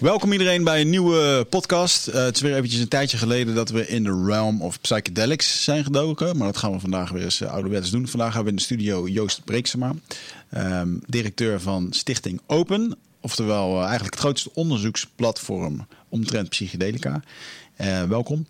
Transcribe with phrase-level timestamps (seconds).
[0.00, 2.08] Welkom iedereen bij een nieuwe podcast.
[2.08, 5.64] Uh, het is weer eventjes een tijdje geleden dat we in de realm of psychedelics
[5.64, 6.36] zijn gedoken.
[6.36, 8.08] Maar dat gaan we vandaag weer eens uh, ouderwets doen.
[8.08, 9.94] Vandaag hebben we in de studio Joost Breeksema,
[10.56, 12.96] um, directeur van Stichting Open.
[13.20, 17.22] Oftewel uh, eigenlijk het grootste onderzoeksplatform omtrent psychedelica.
[17.80, 18.46] Uh, welkom.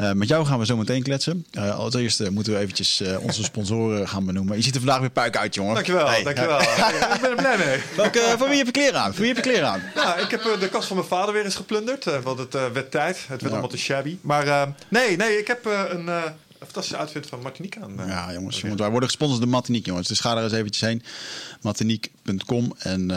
[0.00, 1.46] Uh, met jou gaan we zo meteen kletsen.
[1.52, 4.56] Uh, als eerste moeten we eventjes onze sponsoren gaan benoemen.
[4.56, 5.74] Je ziet er vandaag weer puik uit, jongen.
[5.74, 6.22] Dankjewel, hey.
[6.22, 6.60] dankjewel.
[7.14, 7.80] ik ben er blij mee.
[7.96, 9.12] Welke, van wie heb je kleren aan?
[9.12, 9.82] Van wie heb je kleren aan?
[9.94, 12.04] Nou, ik heb de kast van mijn vader weer eens geplunderd.
[12.22, 13.16] want het werd tijd.
[13.16, 13.48] Het werd ja.
[13.48, 14.18] allemaal te shabby.
[14.20, 18.00] Maar nee, nee, ik heb een een fantastische outfit van Martinique aan.
[18.00, 20.08] Uh, ja, jongens, jongens, wij worden gesponsord door Martinique, jongens.
[20.08, 21.02] Dus ga daar eens eventjes heen.
[21.60, 22.74] Martinique.com.
[22.78, 23.16] En uh,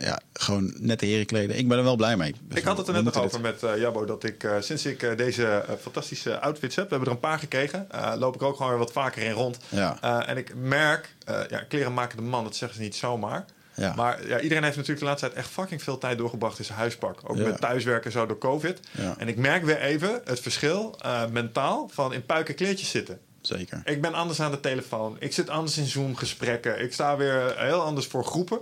[0.00, 1.58] ja, gewoon nette herenkleden.
[1.58, 2.34] Ik ben er wel blij mee.
[2.48, 4.04] Dus ik had het er net nog over met uh, Jabbo.
[4.04, 6.84] Dat ik sinds ik deze fantastische outfits heb.
[6.84, 7.86] We hebben er een paar gekregen.
[8.18, 9.58] loop ik ook gewoon weer wat vaker in rond.
[9.68, 10.26] Ja.
[10.26, 11.14] en ik merk,
[11.48, 12.44] ja, kleren maken de man.
[12.44, 13.44] Dat zeggen ze niet zomaar.
[13.76, 13.94] Ja.
[13.94, 16.78] Maar ja, iedereen heeft natuurlijk de laatste tijd echt fucking veel tijd doorgebracht in zijn
[16.78, 17.20] huispak.
[17.24, 18.80] Ook met thuiswerken zo door COVID.
[19.18, 23.20] En ik merk weer even het verschil uh, mentaal van in puiken kleertjes zitten.
[23.40, 23.82] Zeker.
[23.84, 25.16] Ik ben anders aan de telefoon.
[25.18, 26.80] Ik zit anders in Zoom-gesprekken.
[26.80, 28.60] Ik sta weer heel anders voor groepen.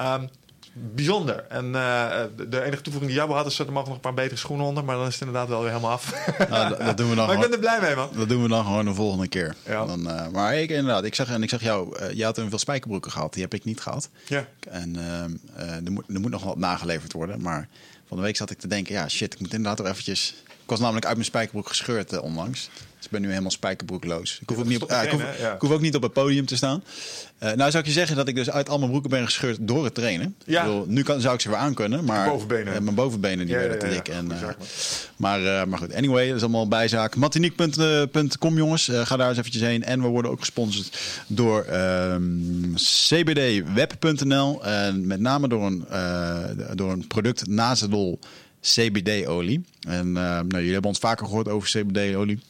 [0.00, 0.28] Um,
[0.74, 1.44] bijzonder.
[1.48, 2.10] En uh,
[2.48, 3.58] de enige toevoeging die Jabbo had is...
[3.58, 4.84] er mogen nog een paar betere schoenen onder...
[4.84, 6.12] maar dan is het inderdaad wel weer helemaal af.
[6.48, 8.08] Nou, dat, doen we dan maar ik ben er blij mee, man.
[8.14, 9.54] Dat doen we dan gewoon de volgende keer.
[9.66, 9.86] Ja.
[9.86, 11.98] Dan, uh, maar ik, inderdaad, ik zag, en ik zag jou...
[12.00, 13.32] Uh, je had een veel spijkerbroeken gehad.
[13.32, 14.08] Die heb ik niet gehad.
[14.26, 14.46] Ja.
[14.68, 14.96] En
[15.84, 17.42] er, moet, er moet nog wat nageleverd worden.
[17.42, 17.68] Maar
[18.06, 18.94] van de week zat ik te denken...
[18.94, 20.34] ja, shit, ik moet inderdaad toch eventjes...
[20.46, 22.70] Ik was namelijk uit mijn spijkerbroek gescheurd onlangs.
[23.04, 24.38] Dus ik ben nu helemaal spijkerbroekloos.
[24.40, 26.56] Ik hoef, ook niet, op, ik, hoef, ik hoef ook niet op het podium te
[26.56, 26.84] staan.
[27.42, 29.58] Uh, nou zou ik je zeggen dat ik dus uit al mijn broeken ben gescheurd
[29.60, 30.36] door het trainen.
[30.44, 30.64] Ja.
[30.64, 32.74] Bedoel, nu kan, zou ik ze weer aan kunnen, maar bovenbenen.
[32.74, 34.08] Uh, mijn bovenbenen die ja, werden te dik.
[34.08, 34.48] En, uh,
[35.16, 37.16] maar, maar goed, anyway, dat is allemaal bijzaak.
[37.16, 39.84] Matiniek.com jongens, ga daar eens eventjes heen.
[39.84, 44.64] En we worden ook gesponsord door ehm, cbdweb.nl.
[44.64, 45.84] En met name door een,
[46.74, 48.18] door een product Nazadol
[48.60, 49.64] CBD-olie.
[49.88, 52.40] En nou, jullie hebben ons vaker gehoord over CBD-olie.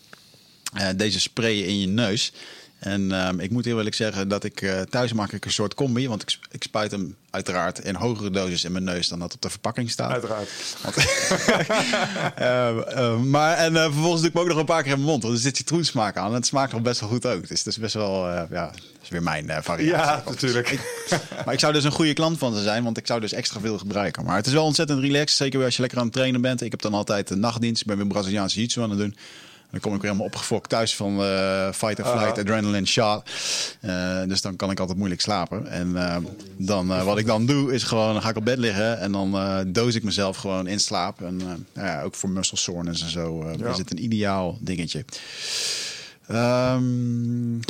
[0.75, 2.33] Uh, deze spray in je neus.
[2.85, 5.75] En um, ik moet heel eerlijk zeggen dat ik uh, thuis maak ik een soort
[5.75, 6.09] combi.
[6.09, 9.43] Want ik, ik spuit hem uiteraard in hogere doses in mijn neus dan dat op
[9.43, 10.11] de verpakking staat.
[10.11, 10.49] Uiteraard.
[10.83, 10.97] Want,
[12.39, 15.23] uh, maar en vervolgens doe ik ook nog een paar keer in mijn mond.
[15.23, 16.29] Want er zit citroensmaak aan.
[16.29, 17.49] En het smaakt nog best wel goed ook.
[17.49, 18.71] Dus dat is best wel, ja,
[19.03, 19.87] is weer mijn variatie.
[19.87, 20.71] Ja, natuurlijk.
[20.71, 20.81] Ik,
[21.45, 22.85] maar ik zou dus een goede klant van ze zijn.
[22.85, 24.25] Want ik zou dus extra veel gebruiken.
[24.25, 25.37] Maar het is wel ontzettend relaxed.
[25.37, 26.61] Zeker als je lekker aan het trainen bent.
[26.61, 27.81] Ik heb dan altijd een nachtdienst.
[27.81, 29.17] Ik ben weer Braziliaanse jiu aan het doen.
[29.75, 33.31] Dan kom ik weer helemaal opgefokt thuis van uh, fight or flight, uh, adrenaline shot.
[33.81, 35.67] Uh, dus dan kan ik altijd moeilijk slapen.
[35.67, 35.97] En
[36.57, 39.37] dan, wat ik dan doe, is gewoon, dan ga ik op bed liggen en dan
[39.73, 41.23] doos ik mezelf gewoon in slaap.
[41.23, 43.69] En ja, ook voor muscle soreness en zo ja.
[43.69, 45.05] is het een ideaal dingetje.
[46.31, 47.61] Um,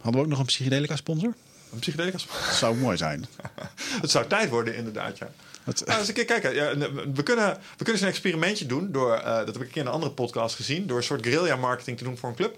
[0.00, 1.34] hadden we ook nog een psychedelica sponsor?
[1.72, 2.46] Een psychedelica sponsor?
[2.46, 3.26] Dat zou mooi zijn.
[4.02, 5.30] het zou tijd worden, inderdaad, ja.
[5.70, 6.76] Wat, nou, als ik kijk, ja,
[7.14, 9.86] we, kunnen, we kunnen een experimentje doen door, uh, dat heb ik een keer in
[9.86, 12.56] een andere podcast gezien, door een soort guerrilla marketing te doen voor een club.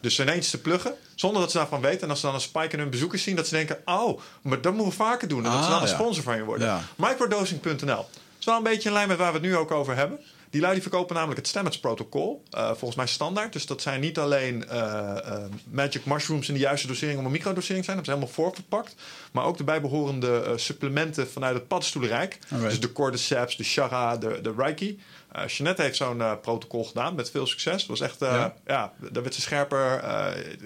[0.00, 2.00] Dus ineens te pluggen, zonder dat ze daarvan weten.
[2.00, 4.60] En als ze dan een spike in hun bezoekers zien, dat ze denken: Oh, maar
[4.60, 5.44] dat moeten we vaker doen.
[5.44, 6.66] En dat ze dan een sponsor van je worden.
[6.66, 6.82] Ja.
[6.96, 8.06] Microdosing.nl.
[8.38, 10.20] is wel een beetje in lijn met waar we het nu ook over hebben.
[10.54, 12.42] Die lui die verkopen namelijk het Stamets protocol.
[12.52, 13.52] Uh, volgens mij standaard.
[13.52, 17.30] Dus dat zijn niet alleen uh, uh, magic mushrooms in de juiste dosering om een
[17.30, 17.96] microdosering zijn.
[17.96, 18.94] Dat is helemaal voorverpakt.
[19.32, 22.38] Maar ook de bijbehorende supplementen vanuit het paddenstoelenrijk.
[22.48, 25.00] Dus de cordyceps, de shara, de, de reiki.
[25.36, 27.80] Uh, Jeanette heeft zo'n uh, protocol gedaan met veel succes.
[27.80, 28.54] Het was echt, uh, ja.
[28.66, 30.04] ja, daar werd ze scherper,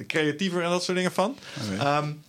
[0.07, 1.37] creatiever en dat soort dingen van.
[1.73, 1.99] Okay.
[1.99, 2.23] Um,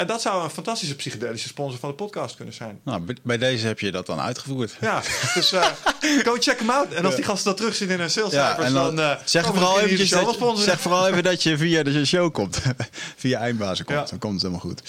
[0.00, 2.80] en dat zou een fantastische psychedelische sponsor van de podcast kunnen zijn.
[2.84, 4.76] Nou, bij deze heb je dat dan uitgevoerd.
[4.80, 5.02] Ja,
[5.34, 5.66] dus uh,
[6.26, 6.92] go check hem out.
[6.92, 9.46] En als die gasten dat terugzien in hun sales ja, en dan, dan uh, zeg,
[9.46, 12.62] vooral eventjes dat je, zeg vooral even dat je via de show komt.
[13.16, 13.98] via eindbazen komt.
[13.98, 14.04] Ja.
[14.04, 14.82] Dan komt het helemaal goed.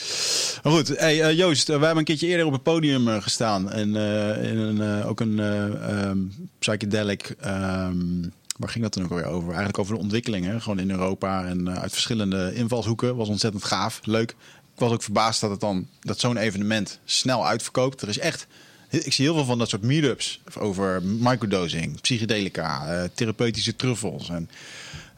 [0.64, 3.72] Maar goed, hey, uh, Joost, wij hebben een keertje eerder op het podium gestaan.
[3.72, 3.96] En
[4.44, 7.36] in een, ook een um, psychedelic...
[7.46, 9.48] Um, waar ging dat dan ook alweer over?
[9.48, 13.16] Eigenlijk over de ontwikkelingen, gewoon in Europa en uit verschillende invalshoeken.
[13.16, 14.36] Was ontzettend gaaf, leuk.
[14.82, 18.02] Was ook verbaasd dat het dan dat zo'n evenement snel uitverkoopt.
[18.02, 18.48] Er is echt,
[18.90, 24.50] ik zie heel veel van dat soort meetups over microdosing, psychedelica, uh, therapeutische truffels en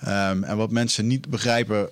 [0.08, 1.90] um, en wat mensen niet begrijpen.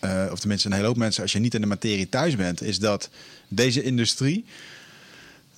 [0.00, 2.62] Uh, of tenminste een hele hoop mensen, als je niet in de materie thuis bent,
[2.62, 3.10] is dat
[3.48, 4.44] deze industrie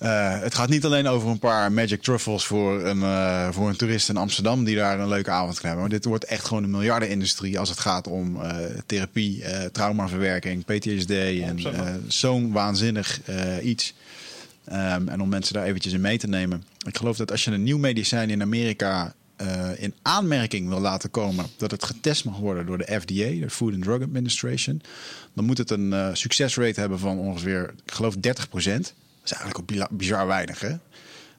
[0.01, 3.75] uh, het gaat niet alleen over een paar magic truffles voor een, uh, voor een
[3.75, 5.79] toerist in Amsterdam die daar een leuke avond kan hebben.
[5.79, 8.55] Maar dit wordt echt gewoon een miljardenindustrie als het gaat om uh,
[8.85, 11.59] therapie, traumaverwerking, PTSD en
[12.07, 13.21] zo'n waanzinnig
[13.61, 13.93] iets.
[14.71, 16.63] Um, en om mensen daar eventjes in mee te nemen.
[16.87, 19.13] Ik geloof dat als je een nieuw medicijn in Amerika
[19.77, 23.73] in aanmerking wil laten komen dat het getest mag worden door de FDA, de Food
[23.73, 24.81] and Drug Administration,
[25.33, 28.93] dan moet het een succesrate hebben van ongeveer, ik geloof, 30 procent.
[29.31, 30.75] Is eigenlijk ook bizar weinig, hè?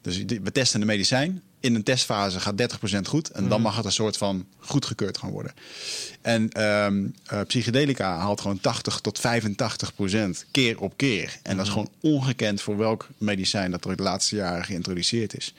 [0.00, 3.30] Dus we testen de medicijn in een testfase gaat 30% goed.
[3.30, 3.62] En dan mhm.
[3.62, 5.52] mag het een soort van goedgekeurd gaan worden.
[6.20, 7.14] En um,
[7.46, 9.22] psychedelica haalt gewoon 80 tot 85%
[10.50, 11.36] keer op keer.
[11.42, 11.80] En dat is mhm.
[11.80, 15.54] gewoon ongekend voor welk medicijn dat er de laatste jaren geïntroduceerd is.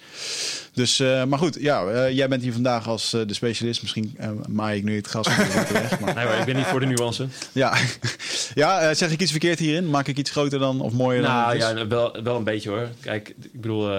[0.74, 3.82] Dus, uh, maar goed, ja, uh, jij bent hier vandaag als de specialist.
[3.82, 4.18] Misschien
[4.48, 5.28] maai ik nu het gas.
[5.28, 5.68] Maar...
[6.20, 7.28] Nee, maar ik ben niet voor de nuance.
[7.52, 7.78] Ja,
[8.54, 9.90] ja zeg ik iets verkeerd hierin?
[9.90, 11.60] Maak ik iets groter dan of mooier nou, dan?
[11.60, 12.90] Nou ja, wel, wel een beetje hoor.
[13.02, 13.90] Kijk, ik bedoel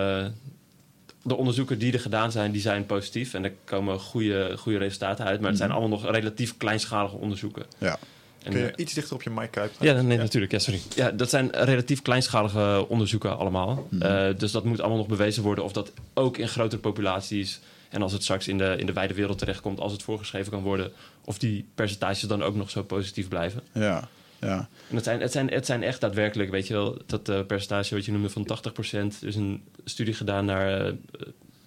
[1.30, 3.34] de onderzoeken die er gedaan zijn, die zijn positief.
[3.34, 5.40] En er komen goede, goede resultaten uit.
[5.40, 5.78] Maar het zijn mhm.
[5.78, 7.62] allemaal nog relatief kleinschalige onderzoeken.
[7.78, 7.98] Ja.
[8.42, 9.86] En, Kun je iets dichter op je mic kuipen?
[9.86, 10.52] Ja, nee, natuurlijk.
[10.52, 10.80] Ja, sorry.
[10.94, 13.86] Ja, dat zijn relatief kleinschalige onderzoeken allemaal.
[13.90, 14.02] Mhm.
[14.02, 17.60] Eh, dus dat moet allemaal nog bewezen worden of dat ook in grotere populaties...
[17.88, 20.62] en als het straks in de, in de wijde wereld terechtkomt, als het voorgeschreven kan
[20.62, 20.92] worden...
[21.24, 23.62] of die percentages dan ook nog zo positief blijven.
[23.72, 24.08] Ja.
[24.40, 24.68] Ja.
[24.88, 27.94] En het zijn, het, zijn, het zijn echt daadwerkelijk, weet je wel, dat uh, percentage
[27.94, 28.92] wat je noemde van 80%.
[28.92, 30.92] Er is een studie gedaan naar uh,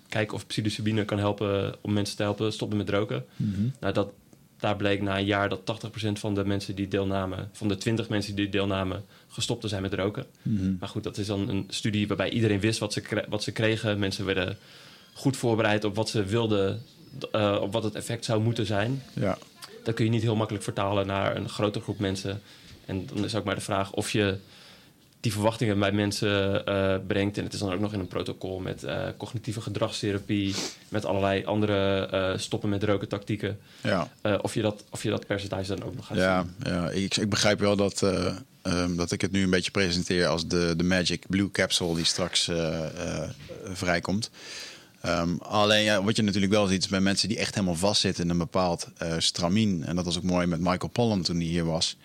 [0.10, 3.26] kijken of psilocybine kan helpen om mensen te helpen stoppen met roken.
[3.36, 3.62] Mhm.
[3.80, 4.12] Nou, dat,
[4.58, 8.10] daar bleek na een jaar dat 80% van de mensen die deelnamen, van de 20
[8.10, 10.26] mensen die deelnamen, gestopt te zijn met roken.
[10.42, 10.74] Mhm.
[10.80, 14.00] Maar goed, dat is dan een studie waarbij iedereen wist wat ze, wat ze kregen.
[14.00, 14.58] Mensen werden
[15.14, 16.82] goed voorbereid op wat ze wilden,
[17.36, 19.04] uh, op wat het effect zou moeten zijn.
[19.14, 19.38] Ja.
[19.84, 22.42] Dat kun je niet heel makkelijk vertalen naar een grotere groep mensen.
[22.86, 24.38] En dan is ook maar de vraag of je
[25.24, 27.38] die verwachtingen bij mensen uh, brengt.
[27.38, 30.56] En het is dan ook nog in een protocol met uh, cognitieve gedragstherapie,
[30.90, 33.60] met allerlei andere uh, stoppen met roken tactieken.
[33.82, 34.12] Ja.
[34.42, 36.74] of, je dat, of je dat percentage dan ook nog gaat ja, zien.
[36.74, 38.02] Ja, ik, ik begrijp wel dat,
[38.64, 42.06] um, dat ik het nu een beetje presenteer als de, de Magic Blue Capsule die
[42.06, 42.52] straks
[43.64, 44.30] vrijkomt.
[45.06, 48.30] Um, alleen ja, wat je natuurlijk wel ziet bij mensen die echt helemaal vastzitten in
[48.30, 48.88] een bepaald
[49.18, 49.84] stramien.
[49.86, 51.98] En dat was ook mooi met Michael Pollan toen hij hier was.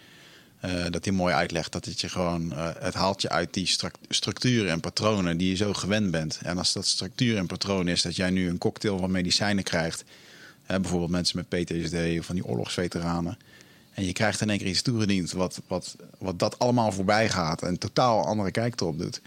[0.64, 3.76] Uh, dat hij mooi uitlegt dat het je gewoon, uh, het haalt je uit die
[4.08, 6.38] structuren en patronen die je zo gewend bent.
[6.42, 10.04] En als dat structuur en patroon is dat jij nu een cocktail van medicijnen krijgt,
[10.62, 13.38] hè, bijvoorbeeld mensen met PTSD of van die oorlogsveteranen,
[13.94, 17.62] en je krijgt in één keer iets toegediend wat, wat, wat dat allemaal voorbij gaat
[17.62, 19.20] en totaal andere kijk erop doet.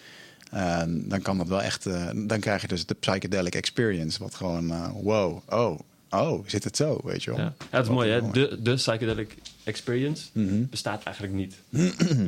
[0.54, 1.84] Uh, dan kan dat wel echt,
[2.28, 5.80] dan krijg je dus de psychedelic experience, wat gewoon, wow, oh,
[6.10, 7.40] oh, zit het zo, weet je wel.
[7.40, 8.32] Ja, ja het is mooi, hè?
[8.32, 10.66] De, de psychedelic experience mhm.
[10.70, 11.56] bestaat eigenlijk niet.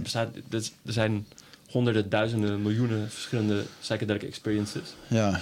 [0.04, 1.26] bestaat, er zijn
[1.68, 4.94] honderden, duizenden, miljoenen verschillende psychedelic experiences.
[5.08, 5.42] Ja.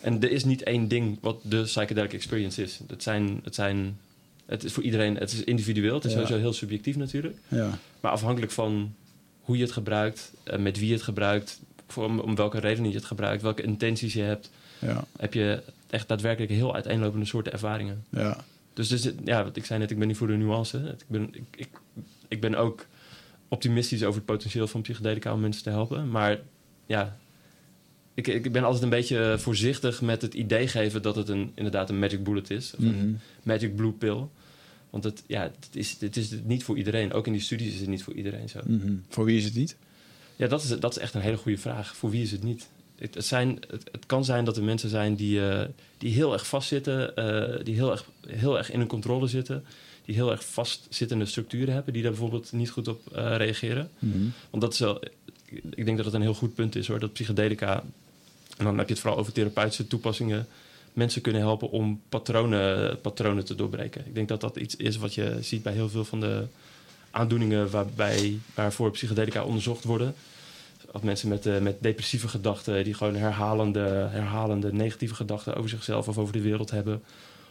[0.00, 2.80] En er is niet één ding wat de psychedelic experience is.
[2.86, 3.96] Het zijn, het zijn
[4.46, 5.94] het is voor iedereen, het is individueel.
[5.94, 7.36] Het is sowieso heel subjectief natuurlijk.
[7.48, 7.78] Ja.
[8.00, 8.94] Maar afhankelijk van
[9.40, 12.88] hoe je het gebruikt, eh, met wie je het gebruikt, voor, om, om welke reden
[12.88, 15.04] je het gebruikt, welke intenties je hebt, ja.
[15.18, 18.04] heb je echt daadwerkelijk heel uiteenlopende soorten ervaringen.
[18.08, 18.44] Ja.
[18.72, 20.78] Dus, dus ja, wat ik zei net, ik ben niet voor de nuance.
[20.78, 21.68] Ik ben, ik, ik,
[22.28, 22.86] ik ben ook
[23.48, 26.10] optimistisch over het potentieel van psychedelica om mensen te helpen.
[26.10, 26.40] Maar
[26.86, 27.18] ja,
[28.14, 31.90] ik, ik ben altijd een beetje voorzichtig met het idee geven dat het een, inderdaad
[31.90, 32.74] een magic bullet is.
[32.74, 33.14] Of een mhm.
[33.42, 34.26] magic blue pill.
[34.90, 37.12] Want het, ja, het, is, het is niet voor iedereen.
[37.12, 38.60] Ook in die studies is het niet voor iedereen zo.
[38.66, 38.94] Mhm.
[39.08, 39.76] Voor wie is het niet?
[40.36, 41.96] Ja, dat is, dat is echt een hele goede vraag.
[41.96, 42.68] Voor wie is het niet?
[43.10, 45.60] Het, zijn, het, het, kan zijn dat er mensen zijn die, uh,
[45.98, 49.64] die heel erg vastzitten, uh, die heel erg, heel erg in hun controle zitten,
[50.04, 53.90] die heel erg vastzittende structuren hebben, die daar bijvoorbeeld niet goed op uh, reageren.
[53.98, 54.32] Mm -hmm.
[54.50, 55.02] Want dat is wel,
[55.74, 57.84] ik denk dat het een heel goed punt is hoor, dat psychedelica,
[58.56, 60.46] en dan heb je het vooral over therapeutische toepassingen,
[60.92, 64.06] mensen kunnen helpen om patronen, patronen te doorbreken.
[64.06, 66.44] Ik denk dat dat iets is wat je ziet bij heel veel van de
[67.10, 70.14] aandoeningen waarbij, waarvoor psychedelica onderzocht worden
[70.92, 76.08] of mensen met, uh, met depressieve gedachten, die gewoon herhalende, herhalende negatieve gedachten over zichzelf
[76.08, 77.02] of over de wereld hebben.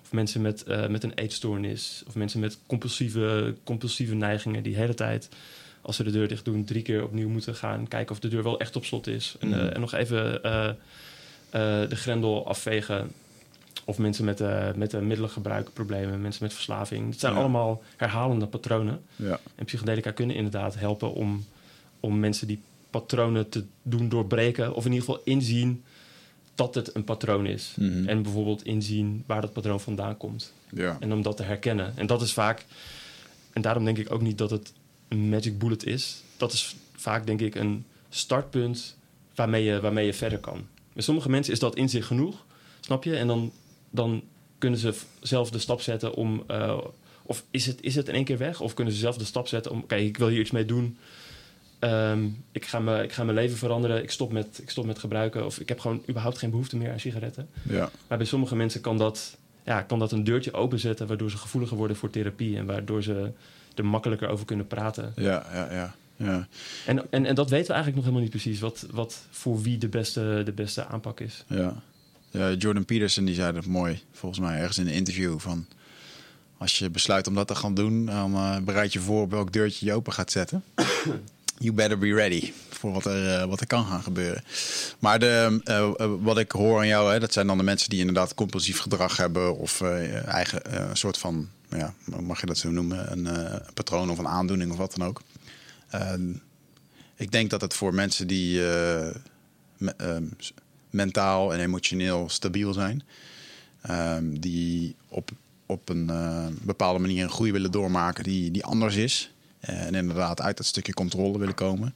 [0.01, 2.03] Of mensen met, uh, met een eetstoornis.
[2.07, 5.29] Of mensen met compulsieve, compulsieve neigingen die de hele tijd,
[5.81, 8.43] als ze de deur dicht doen, drie keer opnieuw moeten gaan kijken of de deur
[8.43, 9.35] wel echt op slot is.
[9.39, 10.41] En, uh, en nog even
[11.89, 13.11] de grendel afvegen.
[13.85, 14.39] Of mensen met,
[14.75, 17.09] met middelengebruikproblemen, mensen met verslaving.
[17.09, 19.01] Het zijn allemaal herhalende patronen.
[19.15, 19.39] Ja.
[19.55, 21.45] En psychedelica kunnen inderdaad helpen om,
[21.99, 24.73] om mensen die patronen te doen doorbreken.
[24.73, 25.83] Of in ieder geval inzien
[26.55, 27.73] dat het een patroon is.
[27.77, 28.07] Mhm.
[28.07, 30.53] En bijvoorbeeld inzien waar dat patroon vandaan komt.
[30.73, 30.97] Ja.
[30.99, 31.97] En om dat te herkennen.
[31.97, 32.65] En dat is vaak...
[33.53, 34.73] En daarom denk ik ook niet dat het
[35.07, 36.23] een magic bullet is.
[36.37, 38.95] Dat is vaak denk ik een startpunt
[39.35, 40.67] waarmee je, waarmee je verder kan.
[40.93, 42.45] Bij sommige mensen is dat inzicht genoeg,
[42.79, 43.15] snap je?
[43.15, 43.51] En dan,
[43.89, 44.23] dan
[44.57, 46.43] kunnen ze zelf de stap zetten om...
[46.51, 46.77] Uh,
[47.23, 48.61] of is het, is het in één keer weg?
[48.61, 49.85] Of kunnen ze zelf de stap zetten om...
[49.85, 50.97] Kijk, ik wil hier iets mee doen
[51.81, 54.03] Ehm, ik, ga me, ik ga mijn leven veranderen.
[54.03, 55.45] Ik stop, met, ik stop met gebruiken.
[55.45, 57.49] Of ik heb gewoon überhaupt geen behoefte meer aan sigaretten.
[57.63, 57.89] Ja.
[58.07, 61.07] Maar bij sommige mensen kan dat, ja, kan dat een deurtje openzetten...
[61.07, 62.57] waardoor ze gevoeliger worden voor therapie...
[62.57, 63.31] en waardoor ze
[63.75, 65.13] er makkelijker over kunnen praten.
[65.15, 65.95] Ja, ja, ja.
[66.15, 66.47] Ja.
[66.85, 68.59] En, en, en dat weten we eigenlijk nog helemaal niet precies.
[68.59, 71.43] Wat, wat voor wie de beste, de beste aanpak is.
[71.47, 71.75] Ja.
[72.29, 72.51] ja.
[72.51, 75.39] Jordan Peterson die zei dat mooi, volgens mij ergens in een interview.
[75.39, 75.65] Van
[76.57, 79.51] als je besluit om dat te gaan doen, dan uh, bereid je voor op welk
[79.53, 80.63] deurtje je open gaat zetten.
[81.61, 84.43] you better be ready voor wat er, uh, wat er kan gaan gebeuren.
[84.99, 87.99] Maar de, uh, wat ik hoor aan jou, hè, dat zijn dan de mensen die
[87.99, 90.61] inderdaad compulsief gedrag hebben of eigen
[90.93, 94.95] soort van, ja, mag je dat zo noemen, een patroon of een aandoening of wat
[94.95, 95.21] dan ook.
[95.89, 96.31] Ehm,
[97.15, 100.25] ik denk dat het voor mensen die ehm,
[100.89, 103.03] mentaal en emotioneel stabiel zijn,
[103.89, 105.31] um, die op,
[105.65, 106.11] op een
[106.61, 109.31] bepaalde manier een groei willen doormaken die, die anders is.
[109.61, 111.93] En inderdaad uit dat stukje controle willen komen.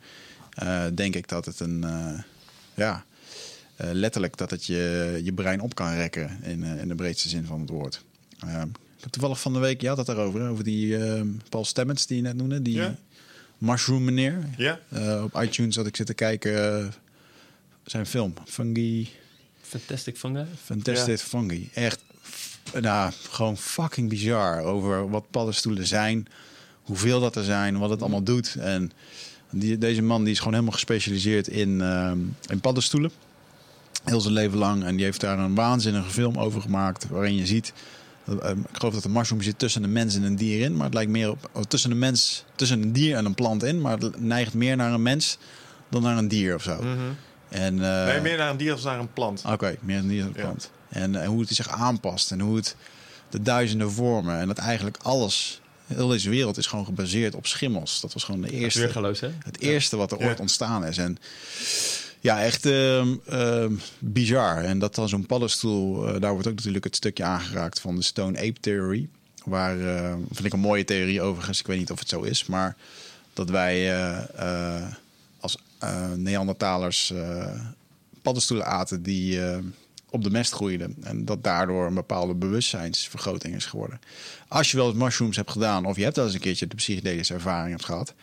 [0.63, 2.19] Uh, denk ik dat het een, uh,
[2.73, 3.05] ja,
[3.81, 7.45] uh, letterlijk dat het je, je brein op kan rekken in, in de breedste zin
[7.45, 8.03] van het woord.
[8.37, 10.97] ik heb toevallig van de week, je had het daarover, over die
[11.49, 12.95] Paul Stemmens die je net noemde, die ja.
[13.57, 14.39] mushroom meneer.
[14.57, 14.79] Ja.
[15.23, 16.93] op iTunes had ik zitten kijken,
[17.83, 19.09] zijn film, Fungi.
[19.61, 20.45] Fantastic Fungi.
[20.63, 21.23] Fantastic ja.
[21.23, 21.69] Fungi.
[21.73, 22.03] Echt,
[22.81, 26.27] nou, gewoon fucking bizar over wat paddenstoelen zijn
[26.85, 28.55] hoeveel dat er zijn, wat het allemaal doet.
[28.55, 28.91] En
[29.49, 32.11] die, deze man die is gewoon helemaal gespecialiseerd in, uh,
[32.47, 33.11] in paddenstoelen.
[34.03, 34.83] Heel zijn leven lang.
[34.83, 37.07] En die heeft daar een waanzinnige film over gemaakt.
[37.09, 37.73] Waarin je ziet.
[38.29, 40.75] Uh, ik geloof dat de mushroom zit tussen een mens en een dier in.
[40.75, 41.49] Maar het lijkt meer op.
[41.53, 42.45] Oh, tussen een mens.
[42.55, 43.81] Tussen een dier en een plant in.
[43.81, 45.37] Maar het neigt meer naar een mens
[45.89, 46.75] dan naar een dier of zo.
[46.75, 47.15] Mm -hmm.
[47.49, 49.41] en, uh, nee, meer naar een dier dan naar een plant.
[49.43, 50.71] Oké, okay, meer naar een dier dan een plant.
[50.89, 50.99] Ja.
[50.99, 52.31] En, en hoe het zich aanpast.
[52.31, 52.75] En hoe het.
[53.29, 54.39] De duizenden vormen.
[54.39, 58.01] En dat eigenlijk alles Heel deze wereld is gewoon gebaseerd op schimmels.
[58.01, 58.79] Dat was gewoon de eerste.
[58.79, 59.29] Weergeloos, hè?
[59.43, 60.97] Het eerste wat er ooit ontstaan is.
[60.97, 61.17] En
[62.19, 63.65] ja, echt uh, uh,
[63.99, 64.63] bizar.
[64.63, 68.01] En dat dan zo'n paddenstoel, uh, daar wordt ook natuurlijk het stukje aangeraakt van de
[68.01, 69.07] Stone Ape Theory.
[69.43, 72.45] Waar, uh, vind ik een mooie theorie overigens, ik weet niet of het zo is,
[72.45, 72.75] maar
[73.33, 73.97] dat wij
[74.39, 74.87] uh,
[75.39, 75.57] als
[76.15, 77.13] Neandertalers
[78.21, 79.39] paddenstoelen aten die
[80.15, 80.95] op de mest groeiden.
[81.01, 83.99] En dat daardoor een bepaalde bewustzijnsvergroting is geworden.
[84.47, 86.75] Als je wel eens mushrooms hebt gedaan, of je hebt wel eens een keertje de
[86.75, 88.13] psychedelische ervaring hebt gehad.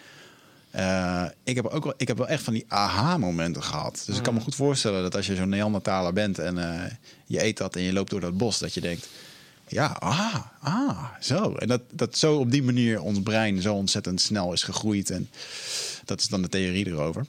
[0.77, 4.03] Uh, ik, heb ook wel, ik heb wel echt van die aha-momenten gehad.
[4.07, 4.45] Dus ik kan me mm.
[4.45, 6.83] goed voorstellen dat als je zo'n Neandertaler bent en uh,
[7.27, 9.09] je eet dat en je loopt door dat bos, dat je denkt:
[9.69, 11.55] ja, ah, ah, zo.
[11.55, 15.11] En dat, dat zo op die manier ons brein zo ontzettend snel is gegroeid.
[15.11, 15.31] En
[16.05, 17.27] dat is dan de theorie erover.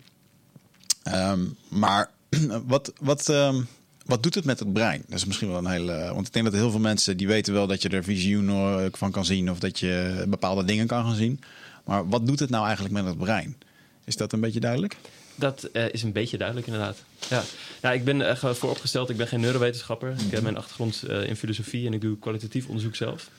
[1.08, 2.10] Um, maar
[2.66, 3.68] wat, wat, um,
[4.06, 5.04] wat doet het met het brein?
[5.08, 6.12] Dat is misschien wel een hele.
[6.14, 9.12] Want ik denk dat heel veel mensen die weten wel dat je er visioen van
[9.12, 11.42] kan zien of dat je bepaalde dingen kan gaan zien.
[11.84, 13.58] Maar wat doet het nou eigenlijk met het brein?
[14.04, 14.98] Is dat een beetje duidelijk?
[15.36, 17.04] Dat uh, is een beetje duidelijk, inderdaad.
[17.30, 17.44] Ja,
[17.82, 19.10] ja ik ben uh, vooropgesteld.
[19.10, 20.16] Ik ben geen neurowetenschapper.
[20.26, 23.30] Ik heb mijn achtergrond uh, in filosofie en ik doe kwalitatief onderzoek zelf.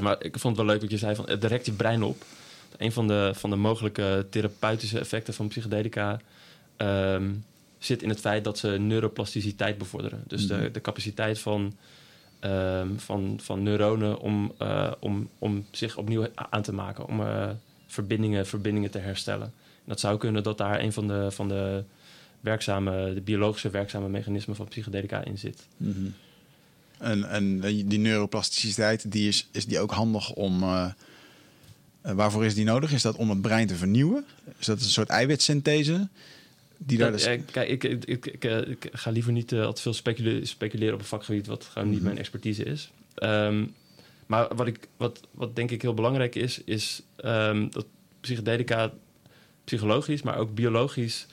[0.00, 2.24] Maar ik vond het wel leuk wat je zei: van, het rekt je brein op.
[2.76, 6.20] Een van de, van de mogelijke therapeutische effecten van psychedelica.
[6.76, 7.44] Um,
[7.78, 10.24] zit in het feit dat ze neuroplasticiteit bevorderen.
[10.26, 10.72] Dus de, mhm.
[10.72, 11.74] de capaciteit van,
[12.44, 17.48] um, van, van neuronen om, uh, om, om zich opnieuw aan te maken, om uh,
[17.86, 19.46] verbindingen, verbindingen te herstellen.
[19.46, 21.84] En dat zou kunnen dat daar een van de, van de
[22.40, 25.66] werkzame, de biologische werkzame mechanismen van psychedelica in zit.
[25.76, 26.14] Mm -hmm.
[26.98, 30.62] En, en die neuroplasticiteit, die is, is die ook handig om.
[30.62, 30.90] Uh,
[32.02, 32.92] waarvoor is die nodig?
[32.92, 34.24] Is dat om het brein te vernieuwen?
[34.58, 36.08] Is dat een soort eiwitsynthese?
[36.78, 37.24] Die daar dus...
[37.24, 41.00] kijk, ik, ik, ik, ik, ga liever niet uh, al te veel speculeren, speculeren op
[41.00, 42.06] een vakgebied wat gewoon niet mhm.
[42.06, 42.90] mijn expertise is.
[43.22, 43.74] Um,
[44.26, 47.86] maar wat, ik, wat, wat denk ik heel belangrijk is, is um, dat
[48.20, 48.92] psychedelica
[49.64, 51.26] psychologisch, maar ook biologisch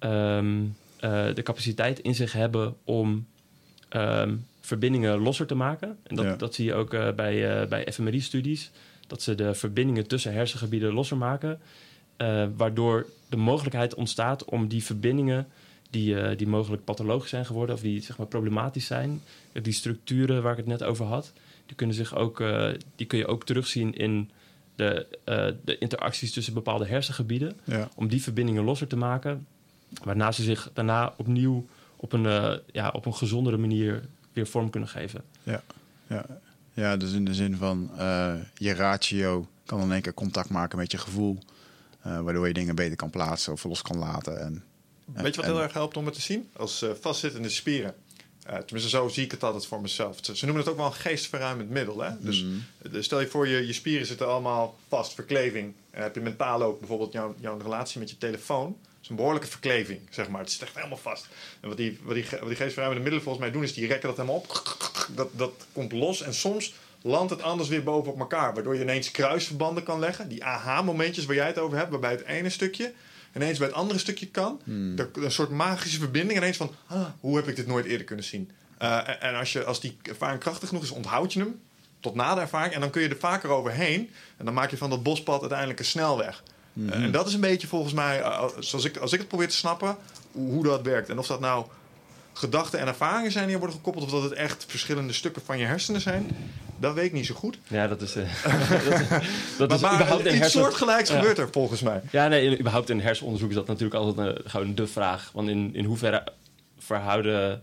[0.00, 3.26] um, uh, de capaciteit in zich hebben om
[4.60, 5.98] verbindingen losser te maken.
[6.02, 6.36] En dat, ja.
[6.36, 8.70] dat zie je ook uh, bij, bij fMRI-studies.
[9.06, 11.60] Dat ze de verbindingen tussen hersengebieden losser maken.
[12.18, 15.46] Uh, waardoor de mogelijkheid ontstaat om die verbindingen
[15.90, 20.42] die, uh, die mogelijk pathologisch zijn geworden of die zeg maar, problematisch zijn, die structuren
[20.42, 21.32] waar ik het net over had,
[21.66, 24.30] die, kunnen zich ook, uh, die kun je ook terugzien in
[24.74, 25.06] de,
[25.64, 27.56] de interacties tussen bepaalde hersengebieden.
[27.64, 27.88] Ja.
[27.94, 29.46] Om die verbindingen losser te maken,
[30.02, 31.66] waarna ze zich daarna opnieuw
[31.96, 35.22] op een, ja, op een gezondere manier weer vorm kunnen geven.
[35.42, 35.62] Ja,
[36.06, 36.26] ja.
[36.72, 37.90] ja dus in de zin van
[38.54, 41.38] je ratio kan in één keer contact maken met je gevoel.
[42.06, 44.40] Uh, waardoor je dingen beter kan plaatsen of los kan laten.
[44.40, 44.64] En,
[45.04, 46.48] Weet je wat heel erg helpt om het te zien?
[46.52, 47.94] Als uh, vastzittende spieren.
[48.50, 50.18] Uh, tenminste, zo zie ik het altijd voor mezelf.
[50.20, 52.00] Ze, noemen het ook wel een geestverruimend middel.
[52.00, 52.10] Hè?
[52.20, 52.62] Dus, mm.
[53.02, 55.74] stel je voor, je, je spieren zitten allemaal vast, verkleving.
[55.90, 58.66] En heb je mentaal ook bijvoorbeeld jouw, jouw relatie met je telefoon.
[58.66, 60.40] Dat is een behoorlijke verkleving, zeg maar.
[60.40, 61.28] Het zit echt helemaal vast.
[61.60, 64.08] En wat die, wat die, wat die geestverruimende middelen volgens mij doen, is die rekken
[64.08, 64.76] dat helemaal op.
[65.14, 66.22] Dat, dat komt los.
[66.22, 66.74] En soms
[67.06, 68.54] landt het anders weer bovenop elkaar.
[68.54, 70.28] Waardoor je ineens kruisverbanden kan leggen.
[70.28, 72.92] Die aha-momentjes waar jij het over hebt, waarbij het ene stukje
[73.34, 74.60] ineens bij het andere stukje kan.
[74.64, 74.98] Hmm.
[75.12, 76.38] Een soort magische verbinding.
[76.38, 78.50] Ineens van, ah, hoe heb ik dit nooit eerder kunnen zien?
[78.82, 81.60] Uh, en als, je, als die ervaring krachtig genoeg is, onthoud je hem
[82.00, 82.74] tot na de ervaring.
[82.74, 84.10] En dan kun je er vaker overheen.
[84.36, 86.42] En dan maak je van dat bospad uiteindelijk een snelweg.
[86.72, 86.88] Mhm.
[86.88, 89.48] Uh, en dat is een beetje volgens mij, uh, zoals ik, als ik het probeer
[89.48, 89.96] te snappen,
[90.32, 91.08] hoe, hoe dat werkt.
[91.08, 91.66] En of dat nou
[92.34, 95.64] gedachten en ervaringen zijn die worden gekoppeld, of dat het echt verschillende stukken van je
[95.64, 96.30] hersenen zijn,
[96.78, 97.58] dat weet ik niet zo goed.
[97.68, 98.16] Ja, dat is.
[98.16, 98.24] Uh,
[99.58, 100.60] dat, dat maar, is überhaupt iets hersen...
[100.60, 101.16] soortgelijks ja.
[101.16, 102.00] gebeurt er volgens mij.
[102.10, 105.30] Ja, nee, überhaupt in hersenonderzoek is dat natuurlijk altijd een, gewoon de vraag.
[105.32, 106.24] Want in, in hoeverre
[106.78, 107.62] verhouden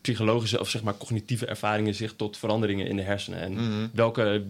[0.00, 3.40] psychologische of zeg maar cognitieve ervaringen zich tot veranderingen in de hersenen?
[3.40, 3.62] En Mhm.
[3.62, 3.90] mm -hmm.
[3.92, 4.44] welke,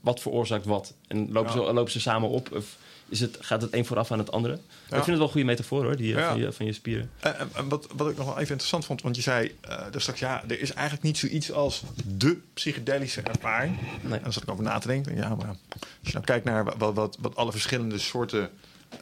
[0.00, 0.94] wat veroorzaakt wat?
[1.06, 1.66] En lopen, ja.
[1.66, 2.52] ze, lopen ze samen op?
[2.52, 2.76] Of
[3.12, 4.52] is het, gaat het een vooraf aan het andere?
[4.52, 4.58] Ja.
[4.96, 6.28] Ik vind het wel een goede metafoor hoor, die, ja.
[6.28, 7.10] van, je, van je spieren.
[7.20, 10.02] En, en wat, wat ik nog wel even interessant vond, want je zei uh, dus
[10.02, 13.78] straks, ja, er is eigenlijk niet zoiets als de psychedelische ervaring.
[14.00, 14.18] Nee.
[14.18, 15.16] En daar zat ik over na te denken.
[15.16, 15.56] Ja, maar als
[16.00, 18.50] je nou kijkt naar wat, wat, wat alle verschillende soorten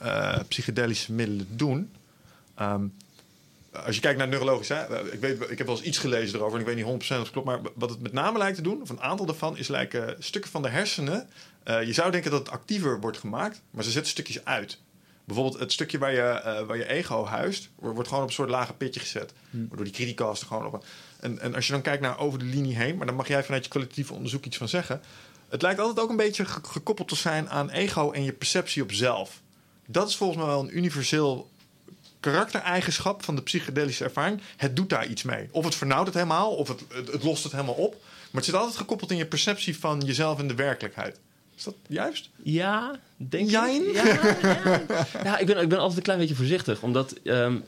[0.03, 1.91] uh, psychedelische middelen doen.
[2.61, 2.93] Um,
[3.73, 6.55] als je kijkt naar neurologisch, hè, ik, weet, ik heb wel eens iets gelezen erover
[6.55, 8.63] en ik weet niet 100% of het klopt, maar wat het met name lijkt te
[8.63, 11.29] doen, of een aantal daarvan, is lijken stukken van de hersenen.
[11.65, 14.79] Uh, je zou denken dat het actiever wordt gemaakt, maar ze zetten stukjes uit.
[15.25, 18.51] Bijvoorbeeld het stukje waar je, uh, waar je ego huist, wordt gewoon op een soort
[18.51, 19.33] lage pitje gezet.
[19.51, 19.69] Hmm.
[19.69, 20.85] Waardoor die criticast er gewoon op.
[21.21, 23.45] En, en als je dan kijkt naar over de linie heen, maar dan mag jij
[23.45, 25.01] vanuit je kwalitatieve onderzoek iets van zeggen.
[25.49, 28.83] Het lijkt altijd ook een beetje ge gekoppeld te zijn aan ego en je perceptie
[28.83, 29.41] op zelf.
[29.87, 31.51] Dat is volgens mij wel een universeel
[32.21, 34.41] karaktereigenschap van de psychedelische ervaring.
[34.57, 35.49] Het doet daar iets mee.
[35.51, 37.93] Of het vernauwt het helemaal, of het, het, het, lost het helemaal op.
[37.93, 41.19] Maar het zit altijd gekoppeld in je perceptie van jezelf en de werkelijkheid.
[41.61, 42.29] Is dat juist?
[42.43, 43.89] Ja, denk Jijn?
[43.89, 43.95] ik.
[43.95, 44.07] Ja,
[44.43, 45.07] ja.
[45.25, 46.83] ja ik, ben, ik ben altijd een klein beetje voorzichtig.
[46.83, 47.65] Omdat um,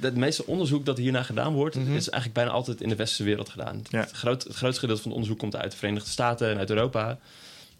[0.00, 1.74] het meeste onderzoek dat hierna gedaan wordt...
[1.74, 1.84] Mhm.
[1.84, 1.98] Mm -hmm.
[1.98, 3.82] is eigenlijk bijna altijd in de westerse wereld gedaan.
[3.88, 4.00] Ja.
[4.00, 6.70] Het, groot, het grootste gedeelte van het onderzoek komt uit de Verenigde Staten en uit
[6.70, 7.18] Europa...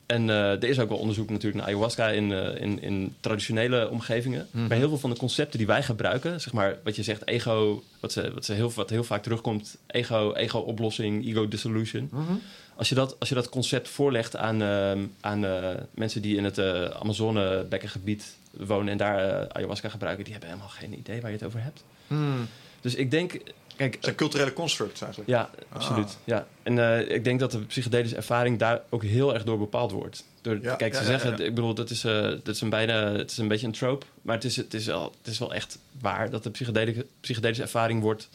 [0.07, 3.91] En uh, er is ook wel onderzoek natuurlijk naar ayahuasca in, uh, in, in, traditionele
[3.91, 4.39] omgevingen.
[4.39, 4.49] Mhm.
[4.51, 4.69] Mm -hmm.
[4.69, 7.83] Maar heel veel van de concepten die wij gebruiken, zeg maar wat je zegt, ego,
[8.01, 12.09] wat, ze, wat, ze heel, wat heel vaak terugkomt, ego, ego-oplossing, ego-dissolution.
[12.13, 12.41] Mm -hmm.
[12.77, 15.47] Als, je dat, als je dat concept voorlegt aan, uh, aan
[15.95, 16.59] mensen die in het
[16.95, 21.63] Amazone-bekkengebied wonen en daar ayahuasca gebruiken, die hebben helemaal geen idee waar je het over
[21.63, 21.85] hebt.
[22.07, 22.49] Mm.
[22.81, 23.41] Dus ik denk,
[23.77, 25.31] Kijk, het zijn culturele constructs eigenlijk.
[25.31, 26.07] Ja, absoluut.
[26.07, 26.15] Ah.
[26.25, 26.47] Ja.
[26.63, 30.25] En uh, ik denk dat de psychedelische ervaring daar ook heel erg door bepaald wordt.
[30.41, 32.71] Door, ja, kijk, ze ja, zeggen, ja, ik bedoel, dat is, uh, dat is een
[32.71, 35.39] bijna, het is een beetje een trope, maar het is, het is, wel, het is
[35.39, 38.29] wel echt waar dat de psychedelische, psychedelische ervaring wordt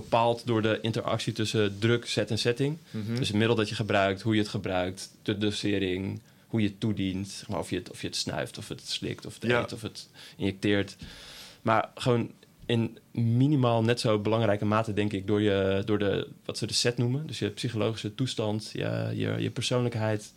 [0.00, 2.76] bepaald door de interactie tussen druk, set en setting.
[2.90, 2.98] Mhm.
[2.98, 3.16] Mm -hmm.
[3.16, 6.80] Dus het middel dat je gebruikt, hoe je het gebruikt, de dosering, hoe je het
[6.80, 9.44] toedient, zeg maar, of, je het, of je het snuift, of het slikt, of het
[9.44, 10.96] eet, of het injecteert.
[11.62, 12.30] Maar gewoon
[12.66, 16.74] in minimaal net zo belangrijke mate, denk ik, door, je, door de, wat ze de
[16.74, 17.26] set noemen.
[17.26, 20.32] Dus je psychologische toestand, je, je, je persoonlijkheid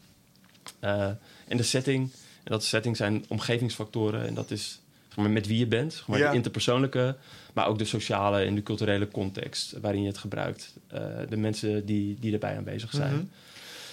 [0.83, 1.09] uh,
[1.47, 2.11] en de setting.
[2.43, 4.27] En dat setting zijn omgevingsfactoren.
[4.27, 4.79] En dat is
[5.19, 6.29] maar, met wie je bent, zeg maar, Ja.
[6.29, 7.15] de interpersoonlijke,
[7.53, 10.73] maar ook de sociale en de culturele context waarin je het gebruikt.
[10.93, 13.13] Uh, de mensen die, die erbij aanwezig zijn.
[13.13, 13.23] Mhm.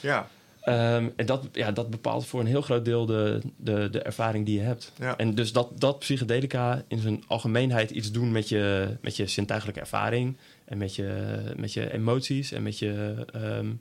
[0.01, 0.29] Ja,
[0.69, 4.47] Um, en dat, ja, dat bepaalt voor een heel groot deel de, de, de ervaring
[4.47, 4.93] die je hebt.
[4.99, 5.17] Ja.
[5.17, 9.81] En dus dat, dat psychedelica in zijn algemeenheid iets doen met je, met je zintuigelijke
[9.81, 10.37] ervaring...
[10.65, 13.81] en met je, met je emoties en met je, um,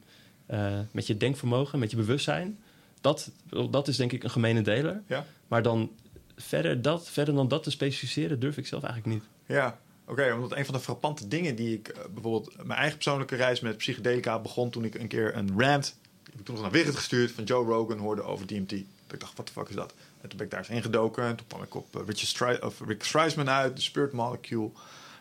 [0.52, 2.58] uh, met je denkvermogen, met je bewustzijn...
[3.02, 3.32] Dat,
[3.70, 5.02] dat is denk ik een gemene deler.
[5.08, 5.92] ja, Maar dan
[6.38, 9.30] verder, dat, verder dan dat te specificeren durf ik zelf eigenlijk niet.
[9.46, 9.80] ja.
[10.08, 11.90] Oké, omdat een van de frappante dingen die ik...
[11.90, 14.70] Uh, bijvoorbeeld mijn eigen persoonlijke reis met psychedelica begon...
[14.70, 15.98] toen ik een keer een rant...
[16.24, 17.32] Die heb ik toen nog naar Wigert gestuurd...
[17.32, 18.70] van Joe Rogan hoorde over DMT.
[18.70, 18.80] Dat
[19.14, 19.94] ik dacht, wat de fuck is dat?
[20.22, 21.24] En toen ben ik daar eens ingedoken.
[21.24, 23.76] En toen kwam ik op uh, Richard Stry of Rick Streisman uit...
[23.76, 24.70] de Spirit Molecule.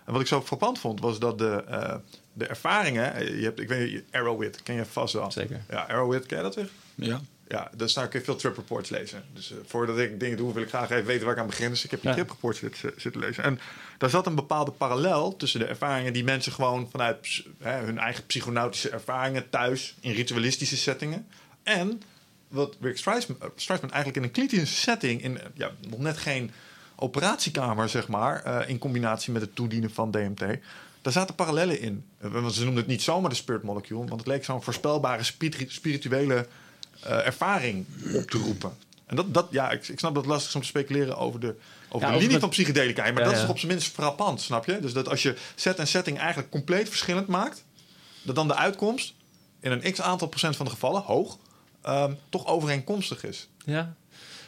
[0.05, 1.01] En wat ik zo frappant vond...
[1.01, 1.95] was dat de, uh,
[2.33, 3.37] de ervaringen...
[3.39, 5.31] Je hebt, ik weet niet, Arrowhead ken je vast wel.
[5.31, 5.65] Zeker.
[5.71, 6.71] Ja, Arrowhead, ken je dat weer?
[6.95, 7.21] Ja.
[7.49, 9.23] Ja, dus daar kun je veel trip reports lezen.
[9.33, 11.69] Dus uh, voordat ik dingen doe, wil ik graag even weten waar ik aan begin.
[11.71, 12.15] Dus ik heb die Ja.
[12.17, 13.45] trip reports zitten, zitten lezen.
[13.45, 13.61] En
[13.99, 18.27] daar zat een bepaalde parallel tussen de ervaringen die mensen gewoon vanuit hè, hun eigen
[18.27, 21.27] psychonautische ervaringen thuis in ritualistische settingen.
[21.63, 22.03] En
[22.49, 26.17] wat Rick Streisman, uh, Streisman eigenlijk in een klinische setting, in uh, ja, nog net
[26.19, 26.51] geen
[26.97, 30.45] operatiekamer, zeg maar, uh, in combinatie met het toedienen van DMT.
[31.03, 32.05] Daar zaten parallellen in.
[32.19, 35.67] Want ze noemden het niet zomaar de spirit molecule, want het leek zo'n voorspelbare spiri-
[35.69, 36.47] spirituele
[37.07, 38.73] uh, ervaring op te roepen.
[39.07, 41.41] En dat, dat ja, ik, ik snap dat het lastig is om te speculeren over
[41.41, 41.55] de,
[41.89, 43.03] over Ja, de linie van psychedelica.
[43.03, 44.79] Maar Ja, dat is toch op zijn minst frappant, snap je?
[44.81, 47.65] Dus dat als je set en setting eigenlijk compleet verschillend maakt,
[48.23, 49.15] dat dan de uitkomst
[49.61, 51.39] in een x aantal procent van de gevallen, hoog,
[51.83, 53.49] ehm, toch overeenkomstig is.
[53.65, 53.95] Ja.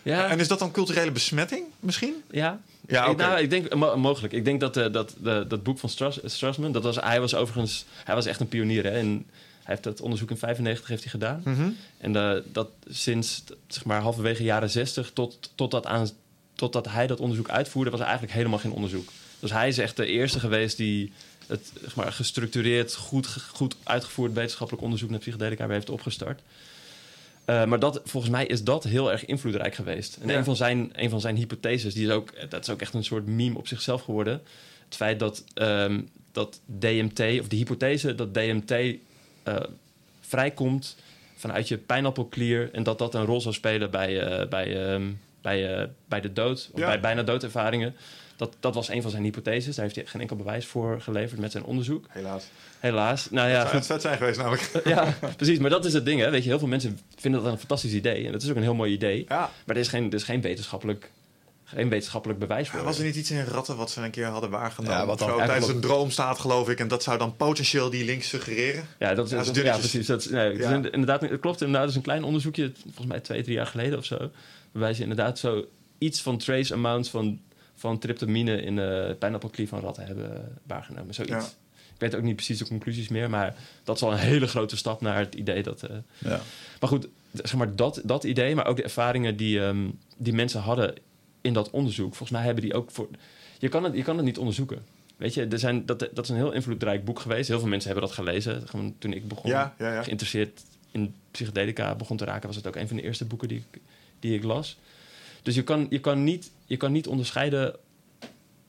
[0.03, 0.29] Ja.
[0.29, 2.15] En is dat dan culturele besmetting misschien?
[2.31, 2.61] Ja.
[2.89, 4.33] Ja, nou, ik denk mo- mogelijk.
[4.33, 7.35] Ik denk dat, eh, dat de, dat boek van Strass, Strassman, dat was, hij was
[7.35, 9.27] overigens, hij was echt een pionier hè, in,
[9.67, 11.41] heeft dat onderzoek in 95 heeft hij gedaan.
[11.45, 11.69] Mhm.
[11.99, 16.09] En eh, dat sinds zeg maar, halverwege jaren 60 tot, totdat, aan,
[16.55, 19.09] totdat hij dat onderzoek uitvoerde, was er eigenlijk helemaal geen onderzoek.
[19.41, 21.13] Dus hij is echt de eerste geweest die
[21.47, 26.41] het zeg maar, gestructureerd, goed, goed uitgevoerd wetenschappelijk onderzoek naar psychedelica heeft opgestart.
[27.47, 30.17] Uh, maar dat, volgens mij is dat heel erg invloedrijk geweest.
[30.21, 30.37] En Ja.
[30.37, 33.05] een, van zijn, een van zijn hypotheses, die is ook, dat is ook echt een
[33.05, 34.43] soort meme op zichzelf geworden.
[34.85, 36.01] Het feit dat, ehm,
[36.33, 38.97] dat DMT, of de hypothese dat DMT
[39.47, 39.57] eh,
[40.21, 40.97] vrijkomt
[41.37, 45.03] vanuit je pijnappelklier en dat dat een rol zou spelen bij, eh, bij, ehm,
[45.41, 46.87] bij, eh, bij de dood, of Ja.
[46.87, 47.95] bij bijna doodervaringen.
[48.37, 49.75] Dat, dat was een van zijn hypotheses.
[49.75, 52.07] Daar heeft hij geen enkel bewijs voor geleverd met zijn onderzoek.
[52.09, 52.45] Helaas.
[52.81, 53.31] Helaas.
[53.31, 54.71] Nou ja, het vet zijn geweest namelijk.
[54.85, 55.59] ja, precies.
[55.59, 56.31] Maar dat is het ding, hè.
[56.31, 58.27] Weet je, heel veel mensen vinden dat een fantastisch idee.
[58.27, 59.25] En dat is ook een heel mooi idee.
[59.29, 59.51] Ja.
[59.65, 61.11] Maar er is geen, er is geen, wetenschappelijk,
[61.69, 62.83] geen wetenschappelijk bewijs voor.
[62.83, 64.97] Was er niet iets in ratten wat ze een keer hadden waargenomen?
[64.97, 65.29] Ja, wat dan?
[65.29, 66.81] zo, tijdens een droomstaat, geloof ik.
[66.81, 68.87] En dat zou dan potentieel die link suggereren.
[68.99, 70.07] Ja, dat is, Ja, dat- dat ja, precies.
[70.07, 70.75] Dat is, nee, het is Ja.
[70.75, 71.81] inderdaad, het klopt inderdaad.
[71.83, 74.31] Het is een klein onderzoekje, volgens mij twee, drie jaar geleden of zo.
[74.73, 75.65] Waarbij ze inderdaad zo
[75.99, 77.41] iets van trace amounts van,
[77.75, 81.15] van tryptamine in de pijnappelklier van ratten hebben waargenomen.
[81.15, 81.35] Zoiets.
[81.35, 81.41] Ja.
[81.95, 84.77] Ik weet ook niet precies de conclusies meer, maar dat is al een hele grote
[84.77, 85.83] stap naar het idee dat.
[85.83, 86.41] eh, Ja.
[86.81, 90.61] Maar goed, zeg maar dat, dat idee, maar ook de ervaringen die, ehm, die mensen
[90.61, 90.95] hadden
[91.47, 92.09] in dat onderzoek.
[92.09, 93.09] Volgens mij hebben die ook voor.
[93.59, 94.85] Je kan het, je kan het niet onderzoeken.
[95.17, 97.49] Weet je, er zijn, dat, dat is een heel invloedrijk boek geweest.
[97.49, 98.69] Heel veel mensen hebben dat gelezen.
[98.69, 100.03] Gewoon toen ik begon, Ja, ja, ja.
[100.03, 103.65] geïnteresseerd in psychedelica begon te raken, was het ook een van de eerste boeken die
[103.71, 103.81] ik,
[104.21, 104.79] die ik las.
[105.43, 107.75] Dus je kan, je, kan niet, je kan niet onderscheiden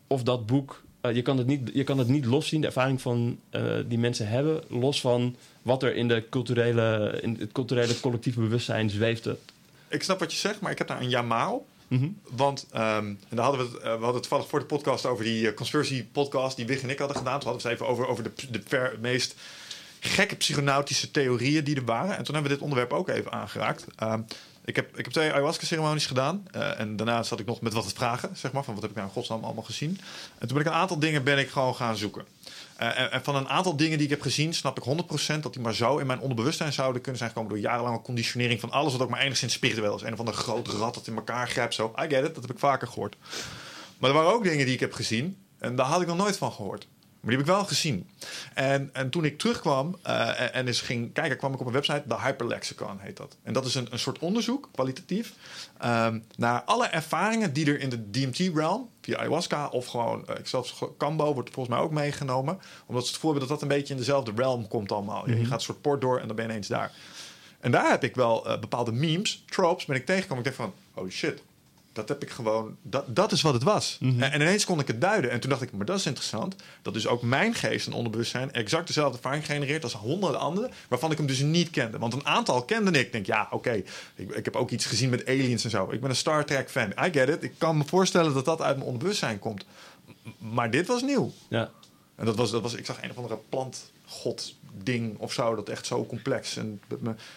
[0.08, 0.84] of dat boek.
[1.02, 3.98] eh, je, kan het niet, je kan het niet loszien, de ervaring van, eh, die
[3.98, 9.30] mensen hebben, los van wat er in, de culturele, in het culturele collectieve bewustzijn zweeft.
[9.88, 11.66] Ik snap wat je zegt, maar ik heb daar een jamaal.
[11.88, 12.08] Mhm.
[12.30, 15.24] Want ehm, en daar hadden we, eh, we hadden het toevallig voor de podcast over
[15.24, 17.40] die eh, conspiracy podcast die Wig en ik hadden gedaan.
[17.40, 19.36] Toen hadden we het even over, over de, de meest
[20.00, 22.18] gekke psychonautische theorieën die er waren.
[22.18, 23.86] En toen hebben we dit onderwerp ook even aangeraakt.
[23.96, 24.22] Ehm,
[24.66, 26.48] ik, heb, ik heb twee ayahuasca-ceremonies gedaan.
[26.52, 28.64] eh, en daarna zat ik nog met wat vragen, zeg maar.
[28.64, 30.00] Van wat heb ik nou in godsnaam allemaal gezien.
[30.38, 32.26] En toen ben ik een aantal dingen ben ik gewoon gaan zoeken.
[32.78, 35.54] Eh, en, en van een aantal dingen die ik heb gezien, snap ik 100% dat
[35.54, 38.92] die maar zo in mijn onderbewustzijn zouden kunnen zijn gekomen door jarenlange conditionering van alles
[38.92, 40.02] wat ook maar enigszins spiritueel is.
[40.02, 41.74] Een of ander groot rad dat in elkaar grijpt.
[41.74, 43.16] Zo, I get it, dat heb ik vaker gehoord.
[43.98, 46.38] Maar er waren ook dingen die ik heb gezien en daar had ik nog nooit
[46.38, 46.88] van gehoord.
[47.22, 48.10] Maar die heb ik wel gezien.
[48.54, 51.74] En, en toen ik terugkwam eh, en, en eens ging kijken, kwam ik op een
[51.74, 53.38] website, de Hyperlexicon heet dat.
[53.44, 55.34] En dat is een, een soort onderzoek, kwalitatief,
[55.80, 60.48] ehm, naar alle ervaringen die er in de DMT-realm, via ayahuasca of gewoon, eh, ik
[60.48, 63.76] zelfs Cambo wordt volgens mij ook meegenomen, omdat ze het gevoel hebben dat dat een
[63.78, 65.30] beetje in dezelfde realm komt allemaal.
[65.30, 66.92] Je- Je gaat een soort poort door en dan ben je ineens daar.
[67.60, 70.46] En daar heb ik wel eh, bepaalde memes, tropes, ben ik tegengekomen.
[70.46, 71.42] Ik dacht van, oh shit,
[71.98, 73.98] dat heb ik gewoon, dat, dat is wat het was.
[74.02, 75.32] en, en ineens kon ik het duiden.
[75.32, 76.56] En toen dacht ik, maar dat is interessant.
[76.82, 81.12] Dat dus ook mijn geest en onderbewustzijn exact dezelfde ervaring genereert als honderden anderen, waarvan
[81.12, 81.98] ik hem dus niet kende.
[81.98, 83.06] Want een aantal kende ik.
[83.06, 83.72] Ik denk, ja, oké,
[84.16, 85.92] ik, ik heb ook iets gezien met aliens en zo.
[85.92, 86.94] Ik ben een Star Trek fan.
[87.06, 87.44] I get it.
[87.44, 89.66] Ik kan me voorstellen dat dat uit mijn onderbewustzijn komt.
[90.38, 91.32] Maar dit was nieuw.
[91.50, 91.72] Ja.
[92.16, 95.70] En dat was, dat was, ik zag een of andere plantgod ding of zo, dat
[95.70, 96.58] echt zo complex.
[96.58, 96.82] En,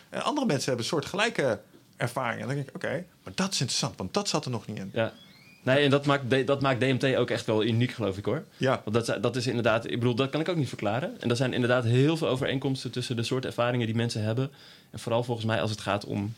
[0.09, 1.61] en andere mensen hebben een soort gelijke
[2.01, 2.41] ervaring.
[2.41, 4.79] En dan denk ik, oké, maar dat is interessant, want dat zat er nog niet
[4.79, 4.91] in.
[4.95, 5.13] ja.
[5.63, 8.45] Nee, en dat maakt, dat maakt DMT ook echt wel uniek, geloof ik hoor.
[8.57, 11.21] Ja, Want dat, dat is inderdaad, ik bedoel, dat kan ik ook niet verklaren.
[11.21, 14.51] En er zijn inderdaad heel veel overeenkomsten tussen de soort ervaringen die mensen hebben.
[14.91, 16.35] En vooral volgens mij als het gaat om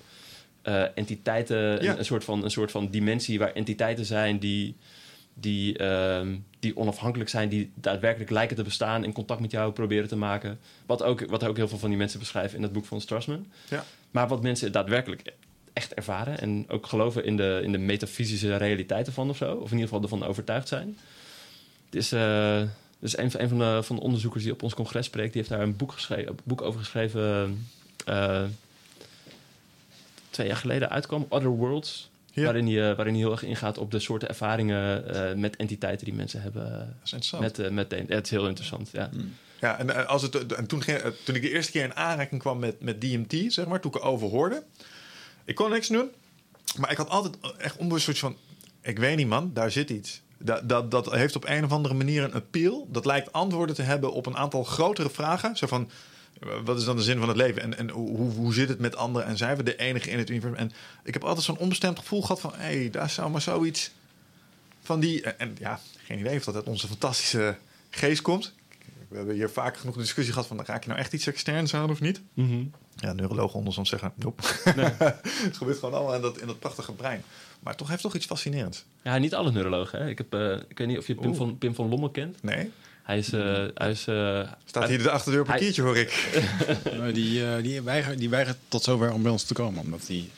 [0.62, 1.90] eh, entiteiten, Ja.
[1.92, 4.76] een, een soort van, een soort van dimensie waar entiteiten zijn die,
[5.34, 10.08] die, ehm, die onafhankelijk zijn, die daadwerkelijk lijken te bestaan, in contact met jou proberen
[10.08, 10.58] te maken.
[10.86, 13.46] Wat ook, wat ook heel veel van die mensen beschrijven in het boek van Strassman.
[13.68, 13.84] Ja.
[14.10, 15.32] Maar wat mensen daadwerkelijk
[15.72, 19.66] echt ervaren en ook geloven in de, in de metafysische realiteit ervan of zo, of
[19.70, 20.98] in ieder geval ervan overtuigd zijn.
[21.86, 22.62] Het is, eh,
[22.98, 25.42] dus een, van- een van, de, van de onderzoekers die op ons congres spreekt, die
[25.42, 27.66] heeft daar een boek, geschreven, boek over geschreven.
[28.06, 28.42] eh,
[30.30, 32.10] twee jaar geleden uitkwam, Other Worlds.
[32.32, 32.42] Ja.
[32.44, 36.04] Waarin, hij, eh, waarin hij heel erg ingaat op de soorten ervaringen eh, met entiteiten
[36.04, 36.70] die mensen hebben.
[36.70, 37.42] dat is interessant.
[37.58, 39.10] met, met de- het is heel interessant, ja.
[39.60, 42.58] Ja, en, als het, en toen, ging, toen ik de eerste keer in aanraking kwam
[42.58, 44.62] met, met DMT, zeg maar, toen ik erover hoorde,
[45.44, 46.10] ik kon niks doen,
[46.78, 48.36] maar ik had altijd echt onbewust zoiets van,
[48.82, 50.22] ik weet niet man, daar zit iets.
[50.38, 52.88] Dat, dat, dat heeft op een of andere manier een appeal.
[52.90, 55.56] Dat lijkt antwoorden te hebben op een aantal grotere vragen.
[55.56, 55.90] Zo van,
[56.64, 57.62] wat is dan de zin van het leven?
[57.62, 59.28] En, en hoe, hoe zit het met anderen?
[59.28, 60.58] En zijn we de enige in het universum?
[60.58, 60.72] En
[61.04, 62.52] ik heb altijd zo'n onbestemd gevoel gehad van...
[62.54, 63.90] hé, hey, daar zou maar zoiets
[64.82, 65.22] van die...
[65.22, 67.56] En, ja, geen idee of dat uit onze fantastische
[67.90, 68.54] geest komt.
[69.08, 70.64] We hebben hier vaak genoeg discussie gehad van...
[70.64, 72.20] raak je nou echt iets externs aan of niet?
[72.96, 74.12] Ja, neurologen onder ons zeggen...
[74.16, 74.42] nope.
[75.46, 77.24] het gebeurt gewoon allemaal in dat, in dat prachtige brein.
[77.60, 78.84] Maar toch heeft toch iets fascinerends.
[79.02, 79.98] Ja, niet alle neurologen.
[79.98, 80.08] Hè?
[80.08, 81.36] Ik, heb, eh, ik weet niet of je Pim Oeh.
[81.36, 82.42] van, Pim van Lommel kent.
[82.42, 82.70] Nee?
[83.02, 83.32] Hij is...
[83.32, 84.00] Uh, hij is
[84.64, 86.42] Staat hier de achterdeur op een kiertje, hoor ik.
[87.12, 90.28] die, die, weigert, die weigert tot zover om bij ons te komen, omdat hij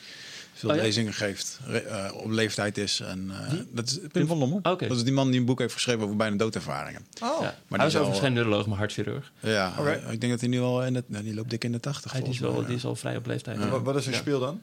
[0.57, 2.99] veel oh, lezingen geeft, uh, op leeftijd is.
[2.99, 4.59] En, uh, dat is Pim van Lommel.
[4.63, 4.87] Okay.
[4.87, 7.05] Dat is die man die een boek heeft geschreven over bijna doodervaringen.
[7.23, 7.41] Oh.
[7.41, 7.55] Ja.
[7.67, 9.31] Maar hij is overigens geen neuroloog, maar hartchirurg.
[9.39, 9.95] Ja, okay.
[9.95, 12.11] ik denk dat hij nu al in het, nou, die loopt dik in de tachtig.
[12.11, 13.57] Hij is, wel, die is al vrij op leeftijd.
[13.57, 13.81] Ja.
[13.81, 14.61] Wat is zijn speel dan?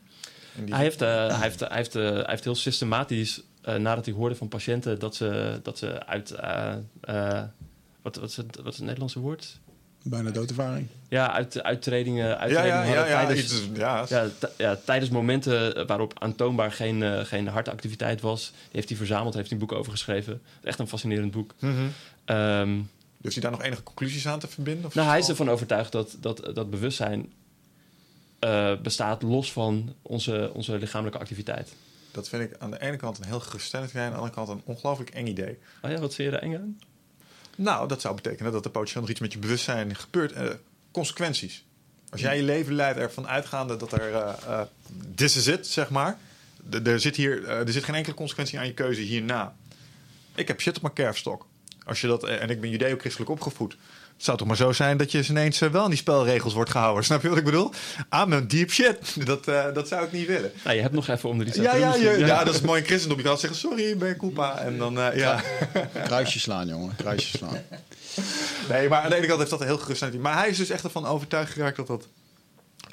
[0.68, 4.98] Hij heeft, hij, heeft, hij, heeft, hij heeft heel systematisch, nadat hij hoorde van patiënten
[4.98, 6.31] dat ze, dat ze uit...
[8.02, 9.61] wat, wat, is het, wat is het Nederlandse woord?
[10.03, 10.87] Bijna doodervaring.
[11.09, 16.73] Ja, uit, uittredingen, uittredingen ja, ja, ja, tijdens, ja, ja, ja, tijdens momenten waarop aantoonbaar
[16.73, 18.53] geen, uh, geen hartactiviteit was.
[18.71, 20.43] heeft hij verzameld, heeft hij een boek over geschreven.
[20.62, 21.55] Echt een fascinerend boek.
[21.59, 22.37] Mm -hmm.
[22.37, 24.85] um, dus hij daar nog enige conclusies aan te verbinden?
[24.85, 27.33] Of nou, hij is ervan overtuigd dat, dat, dat bewustzijn
[28.45, 31.75] uh, bestaat los van onze, onze lichamelijke activiteit.
[32.11, 34.49] Dat vind ik aan de ene kant een heel geruststellend idee, aan de andere kant
[34.49, 35.59] een ongelooflijk eng idee.
[35.83, 36.79] Oh ja, wat zie je er eng aan?
[37.57, 40.33] Nou, dat zou betekenen dat er potentieel nog iets met je bewustzijn gebeurt.
[40.33, 40.51] Uh,
[40.91, 41.65] consequenties.
[42.11, 44.11] Als jij je leven leidt ervan uitgaande dat er...
[44.11, 44.61] Uh,
[45.17, 46.19] is it, zeg maar.
[46.85, 49.55] er zit, hier, er zit geen enkele consequentie aan je keuze hierna.
[50.35, 51.47] Ik heb shit op mijn kerfstok.
[51.85, 53.77] Als je dat, en ik ben judeo-christelijk opgevoed.
[54.23, 57.05] Het zou toch maar zo zijn dat je ineens wel aan die spelregels wordt gehouden.
[57.09, 57.71] Snap je wat ik bedoel?
[58.15, 58.99] I'm a deep shit.
[59.27, 60.53] Dat, uh, dat zou ik niet willen.
[60.65, 62.87] Nou, je hebt nog even om de ja, ja, ja, ja, dat is mooi in
[62.87, 63.19] christendom.
[63.19, 64.59] Je kan zeggen, sorry, ben je koepa.
[64.59, 65.43] En dan, uh, ja.
[66.05, 66.95] Kruisje slaan, jongen.
[66.97, 67.57] Kruisje slaan.
[68.69, 70.19] Nee, maar aan de ene kant heeft dat een heel gerust.
[70.19, 72.09] Maar hij is dus echt ervan overtuigd geraakt dat dat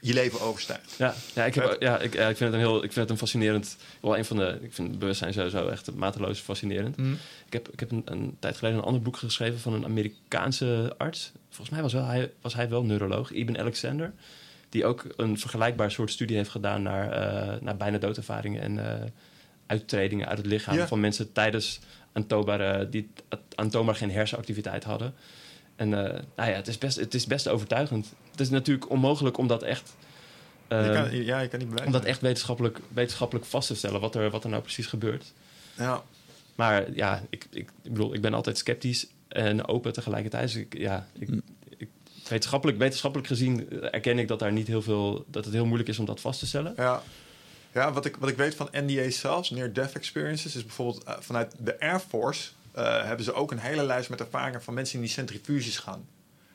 [0.01, 0.95] je leven overstijgt.
[0.97, 3.17] Ja, ja, ik, heb, ja, ik, ik vind het een heel, ik vind het een
[3.17, 3.77] fascinerend.
[4.01, 6.97] Wel een van de, ik vind het bewustzijn sowieso echt mateloos fascinerend.
[6.97, 7.17] Mm.
[7.45, 10.95] Ik heb, ik heb een, een, tijd geleden een ander boek geschreven van een Amerikaanse
[10.97, 11.31] arts.
[11.49, 14.13] Volgens mij was, wel, hij, was hij wel neuroloog, Ibn Alexander.
[14.69, 18.93] Die ook een vergelijkbaar soort studie heeft gedaan naar, uh, naar bijna doodervaringen en uh,
[19.65, 21.79] uittredingen uit het lichaam van mensen tijdens
[22.13, 23.11] aantoonbare, die
[23.55, 25.13] aantoonbaar geen hersenactiviteit hadden.
[25.79, 25.97] En uh,
[26.35, 28.13] nou ja, het is, best, het is best overtuigend.
[28.31, 29.95] Het is natuurlijk onmogelijk om dat echt.
[30.69, 33.99] Uh, je kan, ja, je kan niet Om dat echt wetenschappelijk, wetenschappelijk vast te stellen,
[33.99, 35.33] wat er, wat er nou precies gebeurt.
[35.77, 36.03] Ja.
[36.55, 40.43] Maar ja, ik, ik, ik bedoel, ik ben altijd sceptisch en open tegelijkertijd.
[40.43, 41.29] Dus ik, ja, ik,
[41.77, 41.89] ik,
[42.27, 45.99] wetenschappelijk, wetenschappelijk gezien erken ik dat daar niet heel veel, dat het heel moeilijk is
[45.99, 46.73] om dat vast te stellen.
[46.77, 47.03] Ja.
[47.73, 51.13] Ja, wat ik, wat ik weet van NDA zelfs, Near Death Experiences, is bijvoorbeeld uh,
[51.19, 54.99] vanuit de Air Force uh, hebben ze ook een hele lijst met ervaringen van mensen
[54.99, 56.07] die in die centrifuges gaan.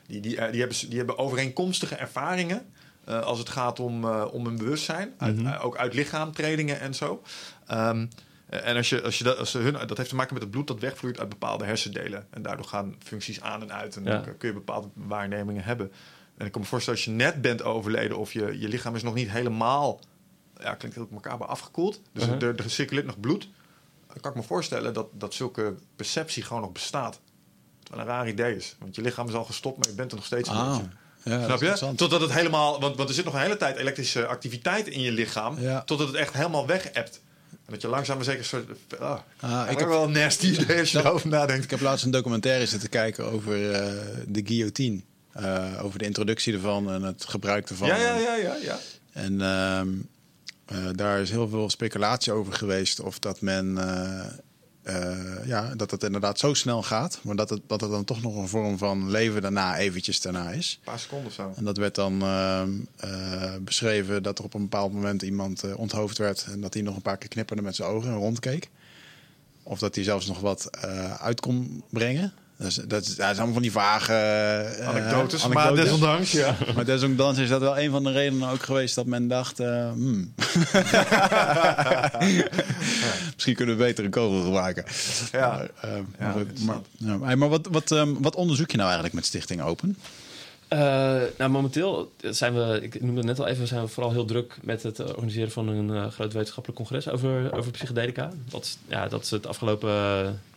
[0.07, 2.67] Die, die, uh, die, hebben, die hebben overeenkomstige ervaringen
[3.09, 5.15] uh, als het gaat om, om hun bewustzijn.
[5.19, 5.55] Uit, mm -hmm.
[5.55, 7.23] ook uit lichaamtredingen en zo.
[7.73, 8.09] Um,
[8.63, 10.67] en als je, als je dat, als hun, dat heeft te maken met het bloed
[10.67, 12.27] dat wegvloeit uit bepaalde hersendelen.
[12.31, 13.97] En daardoor gaan functies aan en uit.
[13.97, 14.11] En ja.
[14.11, 15.93] dan kun je bepaalde waarnemingen hebben.
[16.37, 19.03] En ik kan me voorstellen, als je net bent overleden of je, je lichaam is
[19.03, 20.01] nog niet helemaal,
[20.61, 22.01] ja, klinkt heel elkaar afgekoeld.
[22.13, 22.43] Dus uh -huh.
[22.43, 23.49] er, er circuleert nog bloed
[24.21, 27.21] kan ik me voorstellen dat, dat zulke perceptie gewoon nog bestaat.
[27.91, 28.77] Wat een raar idee is.
[28.79, 30.49] Want je lichaam is al gestopt, maar je bent er nog steeds.
[30.49, 30.79] Ah,
[31.25, 31.95] ja, Snap je?
[31.97, 32.81] Totdat het helemaal.
[32.81, 35.61] Want, want er zit nog een hele tijd elektrische activiteit in je lichaam.
[35.61, 35.83] Ja.
[35.83, 37.21] Totdat het echt helemaal weg hebt.
[37.51, 38.71] En dat je langzaam maar zeker soort.
[39.01, 41.65] Oh, ah, ik heb wel een nasty idee als je erover nadenkt.
[41.65, 43.77] Ik heb laatst een documentaire zitten kijken over uh,
[44.27, 45.01] de guillotine.
[45.41, 47.89] Uh, over de introductie ervan en het gebruik ervan.
[47.89, 48.57] Ja, ja, ja, ja.
[48.63, 48.79] ja.
[49.13, 49.81] En uh,
[50.73, 53.67] uh, daar is heel veel speculatie over geweest of dat men.
[53.77, 54.25] Uh,
[54.85, 58.23] uh, ja, dat het inderdaad zo snel gaat, maar dat het, dat het dan toch
[58.23, 60.79] nog een vorm van leven daarna eventjes daarna is.
[60.79, 61.53] Een paar seconden of zo.
[61.57, 62.19] En dat werd dan
[63.61, 67.03] beschreven dat er op een bepaald moment iemand onthoofd werd en dat hij nog een
[67.03, 68.71] paar keer knipperde met zijn ogen en rondkeek.
[69.63, 70.81] Of dat hij zelfs nog wat
[71.19, 72.33] uit kon brengen.
[72.57, 76.57] Dat, is, dat is allemaal van die vage uh, anekdotes, anekdotes, maar desondanks, ja.
[76.75, 79.61] Maar desondanks is dat wel een van de redenen ook geweest dat men dacht...
[79.61, 80.35] Uh, hmm.
[83.35, 84.85] Misschien kunnen we beter een kogel gebruiken.
[85.33, 85.49] Ja.
[85.49, 89.27] Maar, uh, ja, maar, maar, maar wat, wat, um, wat onderzoek je nou eigenlijk met
[89.27, 89.97] Stichting Open?
[90.73, 90.79] Uh,
[91.39, 94.57] nou, momenteel zijn we, ik noemde het net al even, zijn we vooral heel druk
[94.63, 98.31] met het organiseren van een uh, groot wetenschappelijk congres over, over psychedelica.
[98.51, 99.91] Dat, ja, dat is het afgelopen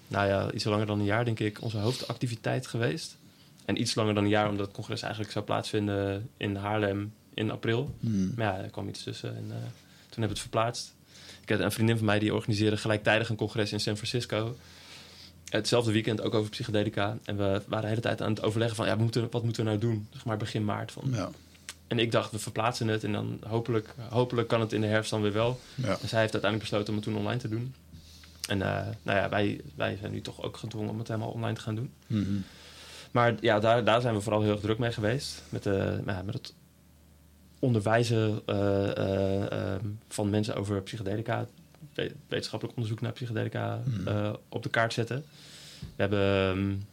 [0.08, 3.18] nou ja, iets langer dan een jaar, denk ik, onze hoofdactiviteit geweest.
[3.66, 7.52] En iets langer dan een jaar, omdat het congres eigenlijk zou plaatsvinden in Haarlem in
[7.52, 7.96] april.
[8.00, 8.34] Hmm.
[8.36, 9.58] Maar ja, er kwam iets tussen en uh, toen
[10.10, 10.96] hebben we het verplaatst.
[11.42, 14.58] Ik had een vriendin van mij die organiseerde gelijktijdig een congres in San Francisco.
[15.50, 17.18] Hetzelfde weekend ook over psychedelica.
[17.24, 18.86] En we waren de hele tijd aan het overleggen van...
[18.86, 20.08] ja, moeten, wat moeten we nou doen?
[20.12, 20.92] Zeg maar begin maart.
[20.92, 21.04] Van.
[21.12, 21.30] Ja.
[21.88, 25.12] En ik dacht, we verplaatsen het en dan hopelijk, hopelijk kan het in de herfst
[25.12, 25.60] dan weer wel.
[25.76, 25.98] Ja.
[26.02, 27.74] En zij heeft uiteindelijk besloten om het toen online te doen.
[28.48, 31.56] En uh, nou ja, wij, wij zijn nu toch ook gedwongen om het helemaal online
[31.56, 31.92] te gaan doen.
[32.08, 32.44] Mm -hmm.
[33.12, 35.44] Maar ja, daar, daar zijn we vooral heel erg druk mee geweest.
[35.50, 36.54] Met, de, ja, met het
[37.60, 39.76] onderwijzen uh, uh,
[40.08, 41.48] van mensen over psychedelica.
[42.28, 44.36] Wetenschappelijk onderzoek naar psychedelica mm -hmm.
[44.50, 45.26] op de kaart zetten.
[45.80, 46.88] We hebben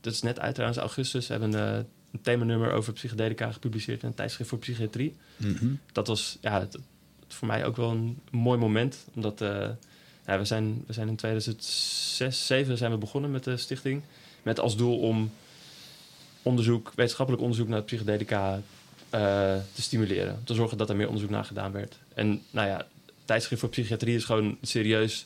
[0.00, 1.26] dat is net uit trouwens, augustus.
[1.26, 5.16] We hebben een, een themanummer over psychedelica gepubliceerd in een tijdschrift voor psychiatrie.
[5.36, 5.66] Mhm.
[5.92, 6.66] Dat was ja,
[7.28, 9.06] voor mij ook wel een mooi moment.
[9.14, 9.44] Omdat
[10.26, 14.02] ja, we, zijn, we zijn in 2006, 2007 zijn we begonnen met de stichting.
[14.42, 15.32] Met als doel om
[16.42, 18.60] onderzoek, wetenschappelijk onderzoek naar psychedelica
[19.10, 20.34] te stimuleren.
[20.34, 21.98] Om te zorgen dat er meer onderzoek naar gedaan werd.
[22.14, 22.86] En nou ja,
[23.24, 25.24] tijdschrift voor psychiatrie is gewoon serieus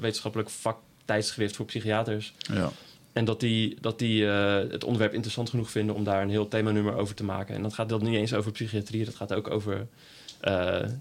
[0.00, 2.34] wetenschappelijk vaktijdschrift voor psychiaters.
[2.38, 2.70] Ja.
[3.12, 6.48] En dat die, dat die uh, het onderwerp interessant genoeg vinden om daar een heel
[6.48, 7.54] themanummer over te maken.
[7.54, 9.80] En dat gaat dan niet eens over psychiatrie, dat gaat ook over uh,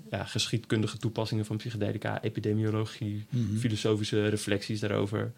[0.10, 3.58] ja, geschiedkundige toepassingen van psychedelica, epidemiologie, mm -hmm.
[3.58, 5.32] filosofische reflecties daarover,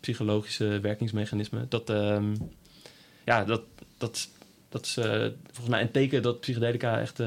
[0.00, 1.66] psychologische werkingsmechanismen.
[1.68, 2.36] Dat, um,
[3.24, 3.62] ja, dat,
[3.98, 4.28] dat,
[4.68, 5.04] dat is uh,
[5.44, 7.20] volgens mij een teken dat psychedelica echt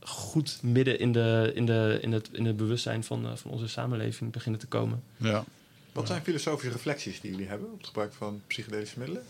[0.00, 3.68] goed midden in, de, in, de, in, het, in het bewustzijn van, uh, van onze
[3.68, 5.02] samenleving beginnen te komen.
[5.16, 5.44] Ja.
[5.92, 9.22] Wat zijn filosofische reflecties die jullie hebben op het gebruik van psychedelische middelen?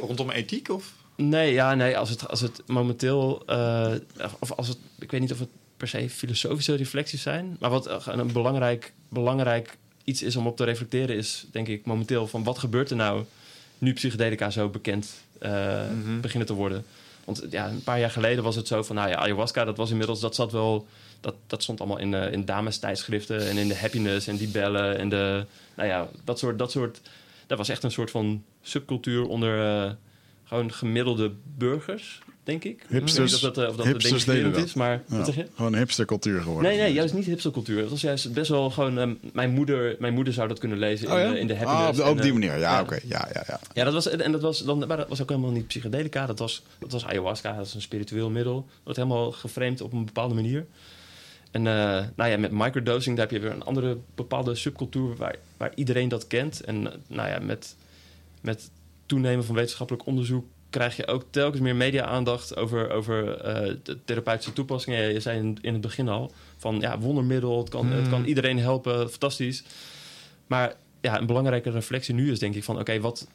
[0.00, 0.94] Rondom ethiek of?
[1.22, 3.92] Nee, ja, nee als, het, als het momenteel, uh,
[4.38, 8.06] of als het, ik weet niet of het per se filosofische reflecties zijn, maar wat
[8.06, 12.58] een belangrijk, belangrijk iets is om op te reflecteren is, denk ik, momenteel van wat
[12.58, 13.24] gebeurt er nou
[13.78, 15.50] nu psychedelica zo bekend uh,
[15.90, 16.20] mm -hmm.
[16.20, 16.84] beginnen te worden.
[17.24, 19.90] Want ja, een paar jaar geleden was het zo van, nou ja, ayahuasca, dat was
[19.90, 20.86] inmiddels, dat zat wel,
[21.20, 24.48] dat, dat stond allemaal in, uh, in dames tijdschriften en in de happiness en die
[24.48, 27.00] bellen en de, nou ja, dat soort, dat soort,
[27.46, 29.92] dat was echt een soort van subcultuur onder uh,
[30.48, 32.84] gewoon gemiddelde burgers, denk ik.
[32.88, 34.64] Hipsters, of dat, of dat hipsters deden dat.
[34.64, 35.34] is, maar Ja, wat?
[35.54, 36.70] Gewoon hipstercultuur geworden.
[36.70, 37.80] Nee, nee, juist niet hipstercultuur.
[37.80, 38.98] Het was juist best wel gewoon...
[38.98, 41.82] um, mijn, moeder, mijn moeder zou dat kunnen lezen Oh, in, de, in de happiness.
[41.82, 42.50] Ah, op, de- en, die eh, manier.
[42.50, 42.80] Ja, ja.
[42.80, 42.98] oké.
[43.04, 43.60] Ja, ja, ja.
[43.72, 46.26] Ja, dat was, en dat was, dan, maar dat was ook helemaal niet psychedelica.
[46.26, 48.54] Dat was, dat was ayahuasca, dat is een spiritueel middel.
[48.54, 50.66] Dat wordt helemaal geframed op een bepaalde manier.
[51.50, 55.36] En eh, nou ja, met microdosing daar heb je weer een andere bepaalde subcultuur waar,
[55.56, 56.60] waar iedereen dat kent.
[56.60, 57.76] En eh, nou ja, met,
[58.40, 58.70] met
[59.08, 64.52] toenemen van wetenschappelijk onderzoek krijg je ook telkens meer media-aandacht over, over eh, de therapeutische
[64.52, 65.02] toepassingen.
[65.02, 68.24] Ja, Je zei in, in het begin al van ja, wondermiddel, het kan, het kan
[68.24, 69.62] iedereen helpen, fantastisch.
[70.46, 73.26] Maar ja, een belangrijke reflectie nu is denk ik van oké, wat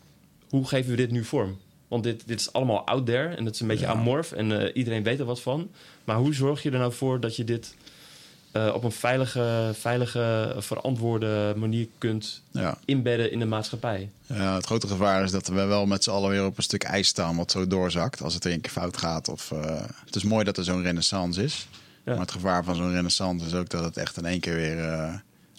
[0.49, 1.57] hoe geven we dit nu vorm?
[1.87, 3.91] Want dit, dit is allemaal out there en het is een beetje Ja.
[3.91, 5.69] amorf en eh, iedereen weet er wat van.
[6.03, 7.75] Maar hoe zorg je er nou voor dat je dit
[8.53, 12.77] eh, op een veilige, veilige, verantwoorde manier kunt ja.
[12.85, 14.09] inbedden in de maatschappij?
[14.25, 16.83] Ja, het grote gevaar is dat we wel met z'n allen weer op een stuk
[16.83, 19.29] ijs staan wat zo doorzakt als het er een keer fout gaat.
[19.29, 21.67] Of, eh, het is mooi dat er zo'n renaissance is.
[22.05, 22.11] Ja.
[22.11, 24.79] Maar het gevaar van zo'n renaissance is ook dat het echt in één keer weer
[24.79, 25.13] eh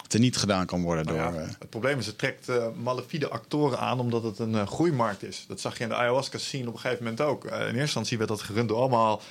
[0.07, 1.15] teniet gedaan kan worden door...
[1.15, 2.51] Ja, eh, het probleem is, het trekt
[2.83, 5.45] malafide actoren aan omdat het een eh, groeimarkt is.
[5.47, 7.45] Dat zag je in de ayahuasca scene op een gegeven moment ook.
[7.45, 9.21] In eerste instantie werd dat gerund door allemaal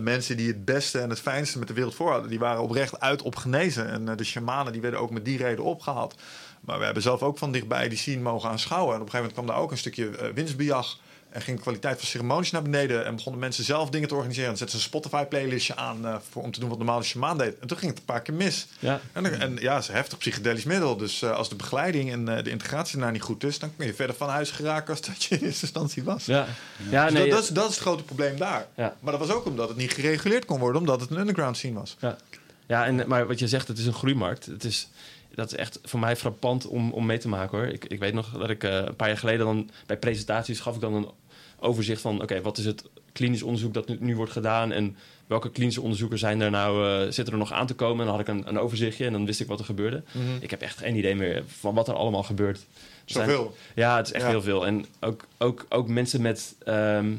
[0.00, 2.30] mensen die het beste en het fijnste met de wereld voorhouden.
[2.30, 3.88] Die waren oprecht uit op genezen.
[3.88, 6.14] En de shamanen die werden ook met die reden opgehaald.
[6.60, 8.94] Maar we hebben zelf ook van dichtbij die scene mogen aanschouwen.
[8.94, 10.98] En op een gegeven moment kwam daar ook een stukje winstbejag.
[11.30, 13.04] En ging de kwaliteit van ceremonies naar beneden.
[13.04, 14.50] En begonnen mensen zelf dingen te organiseren.
[14.50, 17.38] En zetten ze een Spotify-playlistje aan eh, voor, om te doen wat normaal de shamaan
[17.38, 17.58] deed.
[17.58, 18.66] En toen ging het een paar keer mis.
[18.78, 19.00] Ja.
[19.12, 20.96] En, dan- en ja, het is een heftig psychedelisch middel.
[20.96, 23.58] Dus eh, als de begeleiding en eh, de integratie daar niet goed is...
[23.58, 26.24] dan kun je verder van huis geraken als dat je in eerste instantie was.
[26.26, 26.46] Ja,
[26.90, 28.66] ja Dus nee, dat, dat, is, dat is het grote probleem daar.
[28.76, 28.96] Ja.
[29.00, 30.80] Maar dat was ook omdat het niet gereguleerd kon worden...
[30.80, 31.96] omdat het een underground scene was.
[32.00, 32.16] Ja,
[32.66, 34.46] ja en, maar wat je zegt, het is een groeimarkt.
[34.46, 34.88] Het is,
[35.34, 37.66] dat is echt voor mij frappant om, om mee te maken hoor.
[37.66, 40.74] Ik, ik weet nog dat ik eh, een paar jaar geleden dan bij presentaties gaf
[40.74, 41.08] ik dan een
[41.60, 44.96] overzicht van: oké, wat is het klinisch onderzoek dat nu, nu wordt gedaan en
[45.26, 48.00] welke klinische onderzoeken zijn er nou, eh, zitten er nog aan te komen?
[48.00, 50.02] En dan had ik een, een overzichtje en dan wist ik wat er gebeurde.
[50.40, 52.66] Ik heb echt geen idee meer van wat er allemaal gebeurt.
[53.04, 53.56] Zoveel.
[53.74, 54.30] ja, het is echt Ja.
[54.30, 54.66] heel veel.
[54.66, 57.12] En ook, ook, ook mensen met, ehm,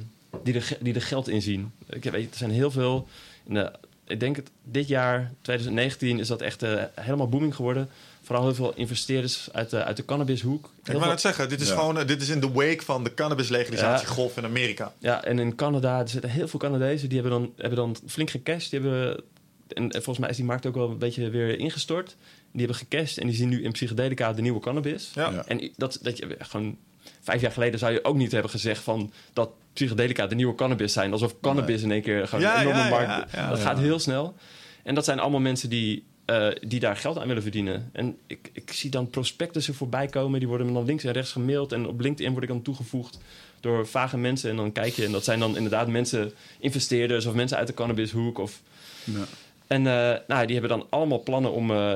[0.43, 1.71] die, er, die er geld in zien.
[1.89, 3.07] Ik weet, er zijn heel veel.
[3.43, 3.71] In de,
[4.07, 7.89] ik denk het, dit jaar, 2019, is dat echt eh, helemaal booming geworden.
[8.31, 10.69] Vooral heel veel investeerders uit de, uit de cannabishoek.
[10.83, 11.75] Ik wou net zeggen, dit is Ja.
[11.75, 14.93] gewoon eh, dit is in de wake van de cannabislegalisatiegolf in Amerika.
[14.99, 17.09] Ja, en in Canada er zitten heel veel Canadezen.
[17.09, 18.69] Die hebben dan, hebben dan flink gecashed.
[18.71, 19.23] Die hebben,
[19.67, 22.15] en en volgens mij is die markt ook wel een beetje weer ingestort.
[22.51, 25.11] Die hebben gecashed en die zien nu in psychedelica de nieuwe cannabis.
[25.13, 25.29] Ja.
[25.29, 25.45] Ja.
[25.47, 26.77] En dat, dat je gewoon
[27.21, 30.93] vijf jaar geleden zou je ook niet hebben gezegd van dat psychedelica de nieuwe cannabis
[30.93, 31.11] zijn.
[31.11, 33.07] Alsof cannabis in één keer gewoon Ja, een enorme ja, markt.
[33.07, 33.63] ja, ja, dat ja.
[33.63, 34.35] gaat heel snel.
[34.83, 37.89] En dat zijn allemaal mensen die, eh, die daar geld aan willen verdienen.
[37.91, 40.39] En ik, ik zie dan prospectussen voorbij komen.
[40.39, 41.71] Die worden me dan links en rechts gemaild.
[41.71, 43.19] En op LinkedIn word ik dan toegevoegd
[43.59, 44.49] door vage mensen.
[44.49, 47.73] En dan kijk je en dat zijn dan inderdaad mensen, investeerders of mensen uit de
[47.73, 48.37] cannabishoek.
[48.37, 48.61] Of,
[49.03, 49.23] ja.
[49.67, 51.93] en eh, nou, die hebben dan allemaal plannen om eh,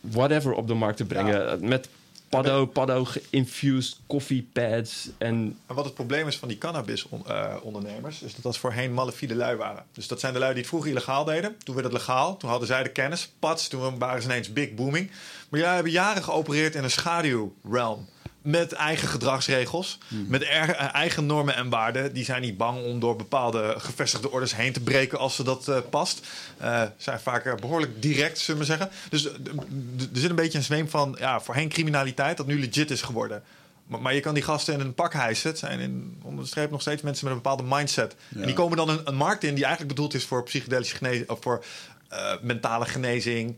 [0.00, 1.68] whatever op de markt te brengen.
[1.68, 1.88] Met
[2.28, 5.08] paddo, paddo geïnfused koffiepads.
[5.18, 9.56] En En wat het probleem is van die cannabis-ondernemers, is dat dat voorheen malafide lui
[9.56, 9.84] waren.
[9.92, 11.56] Dus dat zijn de lui die het vroeger illegaal deden.
[11.64, 13.32] Toen werd het legaal, toen hadden zij de kennis.
[13.38, 15.10] Pats, toen waren ze ineens big booming.
[15.48, 18.08] Maar jij hebben jaren geopereerd in een schaduwrealm.
[18.46, 20.26] Met eigen gedragsregels, Hmm.
[20.28, 22.12] met er- eh, eigen normen en waarden.
[22.12, 25.68] Die zijn niet bang om door bepaalde gevestigde orders heen te breken als ze dat
[25.68, 26.26] eh, past.
[26.58, 28.90] Eh zijn vaak eh, behoorlijk direct, zullen we zeggen.
[29.10, 29.32] Dus er
[30.12, 33.42] zit een beetje een zweem van ja, voorheen criminaliteit dat nu legit is geworden.
[33.86, 35.50] Maar, maar je kan die gasten in een pak hijsen.
[35.50, 38.14] Het zijn in, onder de streep nog steeds mensen met een bepaalde mindset.
[38.28, 38.40] Ja.
[38.40, 41.30] En die komen dan een, een markt in die eigenlijk bedoeld is voor psychedelische genezing
[41.30, 41.64] of voor
[42.42, 43.56] mentale genezing.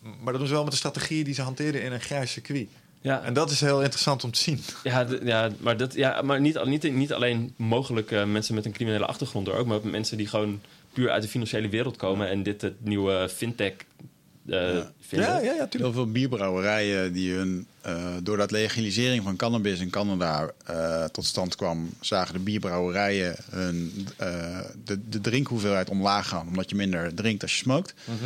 [0.00, 2.68] Maar dat doen ze wel met de strategieën die ze hanteren in een grijs circuit.
[3.02, 4.60] Ja, En dat is heel interessant om te zien.
[4.82, 8.72] Ja, ja maar, dat, ja, maar niet, niet, niet alleen mogelijk eh, mensen met een
[8.72, 10.60] criminele achtergrond, hoor, ook maar ook mensen die gewoon
[10.92, 13.72] puur uit de financiële wereld komen en dit het nieuwe fintech
[14.46, 14.92] eh, Ja.
[15.00, 15.28] vinden.
[15.28, 15.66] Ja, ja.
[15.70, 21.56] Heel veel bierbrouwerijen die hun, eh, doordat legalisering van cannabis in Canada eh, tot stand
[21.56, 27.42] kwam, zagen de bierbrouwerijen hun, eh, de, de drinkhoeveelheid omlaag gaan, omdat je minder drinkt
[27.42, 27.94] als je smoked.
[28.04, 28.16] Mhm.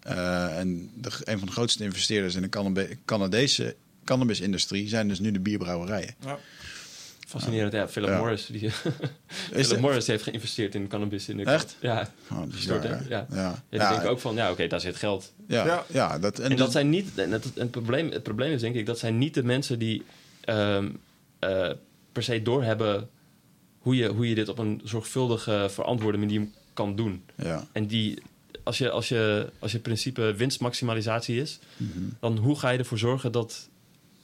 [0.00, 3.74] Eh, en de, een van de grootste investeerders in de Canadese
[4.04, 6.14] cannabisindustrie zijn dus nu de bierbrouwerijen.
[6.24, 6.38] Ja.
[7.28, 7.72] Fascinerend.
[7.72, 8.18] Ja, Philip Ja.
[8.18, 8.46] Morris.
[8.46, 8.72] Die, Is
[9.52, 11.28] Philip het- Morris heeft geïnvesteerd in cannabis.
[11.28, 11.76] In de, Echt?
[11.80, 12.10] Ja.
[12.32, 12.82] Oh, bizar?
[12.86, 13.00] Ja.
[13.08, 13.26] Ja.
[13.30, 15.32] Ja, die Ja, denken ook van, ja, oké, daar zit geld.
[15.48, 15.84] Ja, Ja.
[15.92, 16.18] ja.
[16.18, 18.86] dat, en, En dat zijn niet, en het, het, probleem, het probleem is denk ik,
[18.86, 20.02] dat zijn niet de mensen die
[20.40, 20.88] ehm,
[21.38, 21.70] eh,
[22.12, 23.08] per se doorhebben
[23.78, 27.24] hoe je, hoe je dit op een zorgvuldige, verantwoorde manier kan doen.
[27.36, 27.66] ja.
[27.72, 28.22] En die,
[28.62, 31.98] als je, als je, als je principe winstmaximalisatie is, Mhm.
[32.20, 33.68] dan hoe ga je ervoor zorgen dat,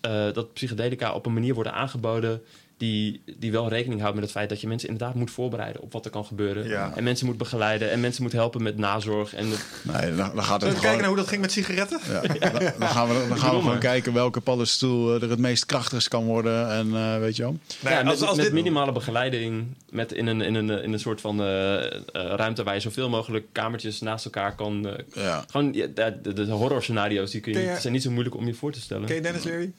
[0.00, 2.42] eh, dat psychedelica op een manier worden aangeboden
[2.76, 5.92] die, die wel rekening houdt met het feit dat je mensen inderdaad moet voorbereiden op
[5.92, 6.68] wat er kan gebeuren.
[6.68, 6.92] Ja.
[6.96, 9.34] En mensen moet begeleiden en mensen moet helpen met nazorg.
[9.34, 10.96] En het- Nee, dan, dan gaat het we kijken gewoon...
[10.98, 12.00] naar hoe dat ging met sigaretten?
[12.08, 13.78] Ja, dan, dan gaan we, dan gaan we gewoon maar.
[13.78, 16.70] kijken welke paddenstoel eh, er het meest krachtigst kan worden.
[16.70, 17.58] En eh, weet je wel.
[17.80, 20.92] Nee, ja, met, als, als met dit, minimale begeleiding, met in, een, in, een, in
[20.92, 21.42] een soort van
[22.12, 24.88] ruimte waar je zoveel mogelijk kamertjes naast elkaar kan.
[25.14, 25.44] Ja.
[25.50, 25.86] gewoon ja,
[26.22, 28.80] de, de, horror scenario's die kun je, zijn niet zo moeilijk om je voor te
[28.80, 29.06] stellen.
[29.06, 29.72] Ken je Dennis Leary?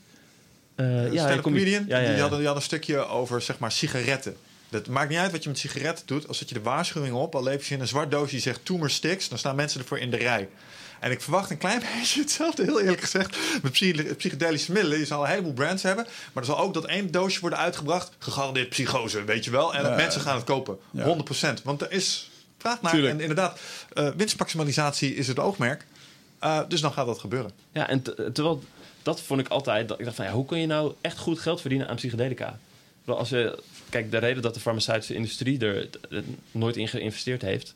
[0.76, 1.86] Eh, Ja, je- comedian.
[1.88, 2.22] Ja, ja, Die, ja.
[2.28, 4.36] had, die had een stukje over zeg maar sigaretten.
[4.70, 6.28] Dat maakt niet uit wat je met sigaretten doet.
[6.28, 8.66] Als zet je de waarschuwing op, al leef je in een zwart doosje die zegt
[8.66, 10.50] tumor sticks, dan staan mensen ervoor in de rij.
[11.00, 15.00] En ik verwacht een klein beetje hetzelfde, heel eerlijk gezegd, met psy- psychedelische middelen.
[15.00, 18.12] Je zal een heleboel brands hebben, maar er zal ook dat één doosje worden uitgebracht,
[18.20, 19.74] gegarandeerd psychose, weet je wel.
[19.76, 19.96] En Ja.
[19.96, 21.04] mensen gaan het kopen, Ja.
[21.04, 21.62] 100%.
[21.64, 22.92] Want er is vraag naar.
[22.92, 23.14] Tuurlijk.
[23.14, 23.60] En inderdaad,
[23.94, 25.86] eh, winstmaximalisatie is het oogmerk.
[26.40, 27.52] Eh, dus dan gaat dat gebeuren.
[27.72, 28.64] Ja, en te- terwijl
[29.04, 29.88] dat vond ik altijd.
[29.88, 32.60] Dat ik dacht van ja, hoe kun je nou echt goed geld verdienen aan psychedelica?
[33.04, 35.88] Wel, Als je, kijk, de reden dat de farmaceutische industrie er
[36.52, 37.74] nooit in geïnvesteerd heeft,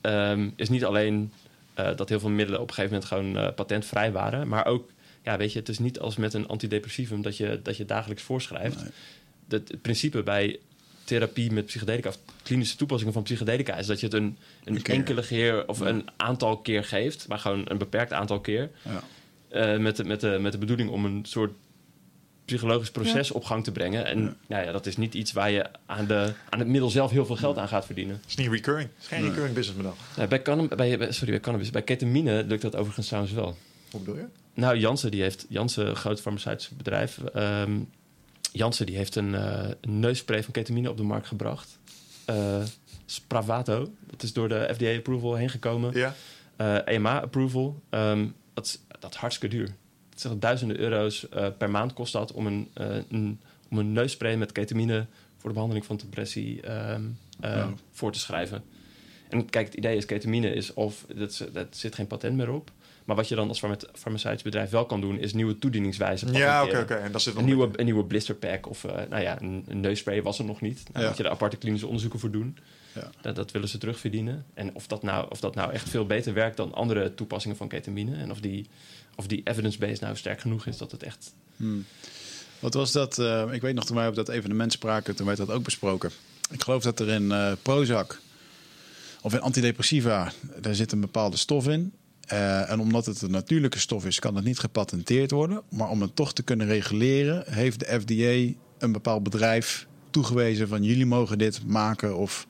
[0.00, 1.32] ehm, is niet alleen
[1.74, 4.90] eh, dat heel veel middelen op een gegeven moment gewoon eh, patentvrij waren, maar ook,
[5.24, 8.22] ja, weet je, het is niet als met een antidepressivum dat je, dat je dagelijks
[8.22, 8.76] voorschrijft.
[8.76, 8.90] Nee.
[9.46, 10.58] Dat, het principe bij
[11.04, 14.82] therapie met psychedelica of klinische toepassingen van psychedelica is dat je het een, een, Een
[14.82, 14.94] keer.
[14.94, 18.70] enkele keer of een aantal keer geeft, maar gewoon een beperkt aantal keer.
[18.82, 19.02] Ja.
[19.48, 21.52] Eh, met, de, met, de, met de bedoeling om een soort
[22.44, 24.04] psychologisch proces op gang te brengen.
[24.04, 24.34] En Ja.
[24.46, 27.26] Nou ja, dat is niet iets waar je aan, de, aan het middel zelf heel
[27.26, 28.14] veel geld aan gaat verdienen.
[28.16, 28.88] Het is niet recurring.
[28.94, 29.28] Het is geen Nee.
[29.28, 29.94] recurring businessmodel.
[30.16, 31.70] Nou, bij, cannab- bij, bij- sorry, bij cannabis.
[31.70, 33.56] Bij ketamine lukt dat overigens trouwens wel.
[33.90, 34.24] Hoe bedoel je?
[34.54, 37.18] Nou, Janssen, die heeft, Janssen, een groot farmaceutisch bedrijf.
[37.34, 37.72] ehm
[38.52, 41.78] Janssen, die heeft een, eh, een neusspray van ketamine op de markt gebracht.
[42.24, 42.62] Eh,
[43.06, 43.90] Spravato.
[44.10, 45.94] Dat is door de FDA-approval heen gekomen.
[45.94, 46.14] Ja.
[46.56, 47.80] eh EMA-approval.
[47.90, 49.66] Ehm, dat, is, dat is hartstikke duur.
[50.10, 53.40] Het is echt duizenden euro's eh, per maand kost dat om een, eh, een,
[53.70, 57.02] om een neusspray met ketamine voor de behandeling van depressie ehm,
[57.40, 58.62] eh, voor te schrijven.
[59.28, 62.70] En kijk, het idee is ketamine is of dat, dat zit geen patent meer op.
[63.04, 66.32] Maar wat je dan als farma- farmaceutisch bedrijf wel kan doen, is nieuwe toedieningswijzen.
[66.32, 66.94] Ja, oké, oké.
[66.94, 70.22] En dat zit nog Een nieuwe, een nieuwe blisterpack of nou ja, een, een neusspray
[70.22, 70.82] was er nog niet.
[70.92, 71.08] Daar Ja.
[71.08, 72.58] moet je de aparte klinische onderzoeken voor doen.
[72.98, 73.10] Ja.
[73.20, 74.44] Dat, dat willen ze terugverdienen.
[74.54, 77.68] En of dat, nou, of dat nou echt veel beter werkt dan andere toepassingen van
[77.68, 78.16] ketamine.
[78.16, 78.66] En of die,
[79.14, 81.34] of die evidence base nou sterk genoeg is dat het echt.
[81.56, 81.84] Hmm.
[82.58, 83.18] Wat was dat?
[83.18, 86.10] eh, ik weet nog toen wij op dat evenement spraken, toen werd dat ook besproken.
[86.50, 88.20] Ik geloof dat er in eh, Prozac
[89.22, 91.92] of in antidepressiva, daar zit een bepaalde stof in.
[92.26, 95.62] Eh, en omdat het een natuurlijke stof is, kan het niet gepatenteerd worden.
[95.68, 100.82] Maar om het toch te kunnen reguleren, heeft de FDA een bepaald bedrijf toegewezen van
[100.82, 102.46] jullie mogen dit maken of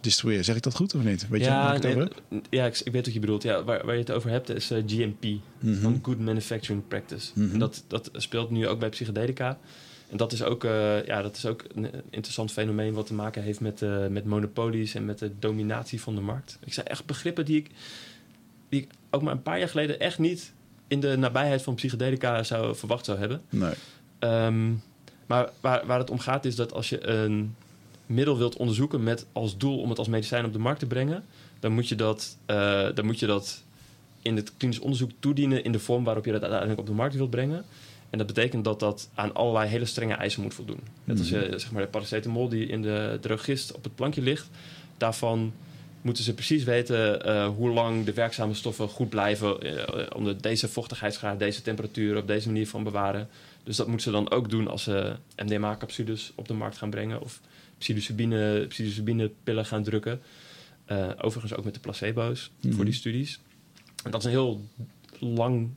[0.00, 0.44] distribueren.
[0.44, 1.28] Zeg ik dat goed of niet?
[1.28, 2.46] Weet je ik het over heb?
[2.50, 3.42] ja ik, ik weet wat je bedoelt.
[3.42, 5.24] Ja, waar, waar je het over hebt is eh, GMP,
[5.80, 7.30] van Good Manufacturing Practice.
[7.34, 7.52] Mhm.
[7.52, 9.58] En dat, dat speelt nu ook bij psychedelica.
[10.08, 13.42] En dat is ook, eh, ja, dat is ook een interessant fenomeen wat te maken
[13.42, 16.58] heeft met, eh, met monopolies en met de dominatie van de markt.
[16.64, 17.70] Ik zei echt begrippen die ik,
[18.68, 20.52] die ik ook maar een paar jaar geleden echt niet
[20.86, 23.42] in de nabijheid van psychedelica zou verwacht zou hebben.
[23.48, 23.72] Nee.
[24.18, 24.72] Ehm,
[25.26, 27.54] maar waar, waar het om gaat is dat als je een
[28.08, 31.24] middel wilt onderzoeken met als doel om het als medicijn op de markt te brengen,
[31.60, 33.62] dan moet je dat, eh, dan moet je dat
[34.22, 37.14] in het klinisch onderzoek toedienen in de vorm waarop je dat uiteindelijk op de markt
[37.14, 37.64] wilt brengen.
[38.10, 40.80] En dat betekent dat dat aan allerlei hele strenge eisen moet voldoen.
[41.04, 44.48] Net als je, zeg maar, de paracetamol die in de drogist op het plankje ligt.
[44.96, 45.52] Daarvan
[46.00, 49.60] moeten ze precies weten eh, hoe lang de werkzame stoffen goed blijven.
[49.62, 53.28] eh, onder deze vochtigheidsgraad, deze temperatuur, op deze manier van bewaren.
[53.64, 57.20] Dus dat moeten ze dan ook doen als ze MDMA-capsules op de markt gaan brengen.
[57.20, 57.40] Of
[57.78, 60.20] psilocybine, psilocybine-pillen gaan drukken.
[60.84, 62.74] Eh, overigens ook met de placebo's Mhm.
[62.74, 63.40] voor die studies.
[64.04, 64.64] En dat is een heel
[65.18, 65.68] lang,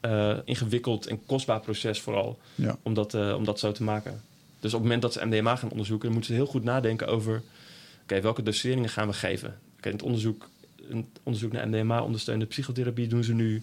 [0.00, 2.78] eh, ingewikkeld en kostbaar proces vooral Ja.
[2.82, 4.20] om dat, eh, om dat zo te maken.
[4.60, 7.42] Dus op het moment dat ze MDMA gaan onderzoeken, moeten ze heel goed nadenken over...
[8.02, 9.58] oké, welke doseringen gaan we geven?
[9.76, 10.48] Oké, in het onderzoek,
[11.22, 13.62] onderzoek naar MDMA ondersteunde psychotherapie doen ze nu,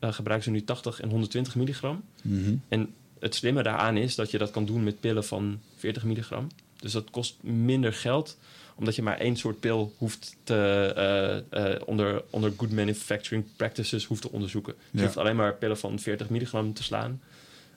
[0.00, 2.02] gebruiken ze nu 80 en 120 milligram.
[2.22, 2.54] Mhm.
[2.68, 2.88] En
[3.18, 6.46] het slimme daaraan is dat je dat kan doen met pillen van 40 milligram.
[6.82, 8.38] Dus dat kost minder geld,
[8.74, 14.04] omdat je maar één soort pil hoeft te, eh, eh, onder, onder good manufacturing practices
[14.04, 14.72] hoeft te onderzoeken.
[14.74, 14.98] Dus Ja.
[14.98, 17.20] Je hoeft alleen maar pillen van 40 milligram te slaan.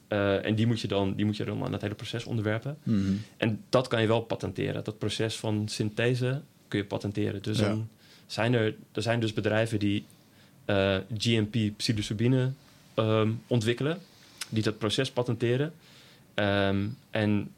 [0.08, 2.78] Eh, en die moet, je dan, die moet je dan aan het hele proces onderwerpen.
[2.84, 3.14] Mhm.
[3.38, 4.84] En dat kan je wel patenteren.
[4.84, 7.42] Dat proces van synthese kun je patenteren.
[7.42, 7.68] Dus Ja.
[7.68, 7.90] dan
[8.28, 10.06] zijn er, er zijn dus bedrijven die
[11.18, 12.52] GMP psilocybine
[12.94, 14.00] ehm, ontwikkelen,
[14.50, 15.74] die dat proces patenteren.
[16.34, 17.52] Ehm, en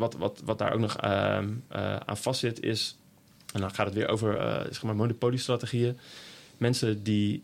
[0.00, 2.96] wat, wat, wat daar ook nog ehm, eh, aan vastzit is,
[3.52, 5.98] en dan gaat het weer over eh, zeg maar monopoliestrategieën.
[6.56, 7.42] Mensen die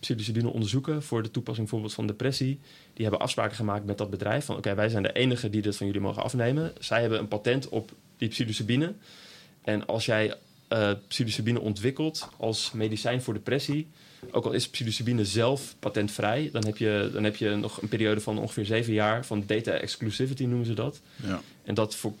[0.00, 2.60] psilocybine onderzoeken voor de toepassing bijvoorbeeld van depressie,
[2.92, 5.76] die hebben afspraken gemaakt met dat bedrijf van oké, wij zijn de enige die dit
[5.76, 6.72] van jullie mogen afnemen.
[6.78, 8.94] Zij hebben een patent op die psilocybine.
[9.62, 10.34] En als jij
[10.68, 13.88] eh psilocybine ontwikkelt als medicijn voor depressie,
[14.30, 18.20] ook al is psilocybine zelf patentvrij, dan heb je, dan heb je nog een periode
[18.20, 21.00] van ongeveer zeven jaar van data exclusivity noemen ze dat.
[21.22, 21.40] Ja.
[21.64, 22.12] En dat, voor,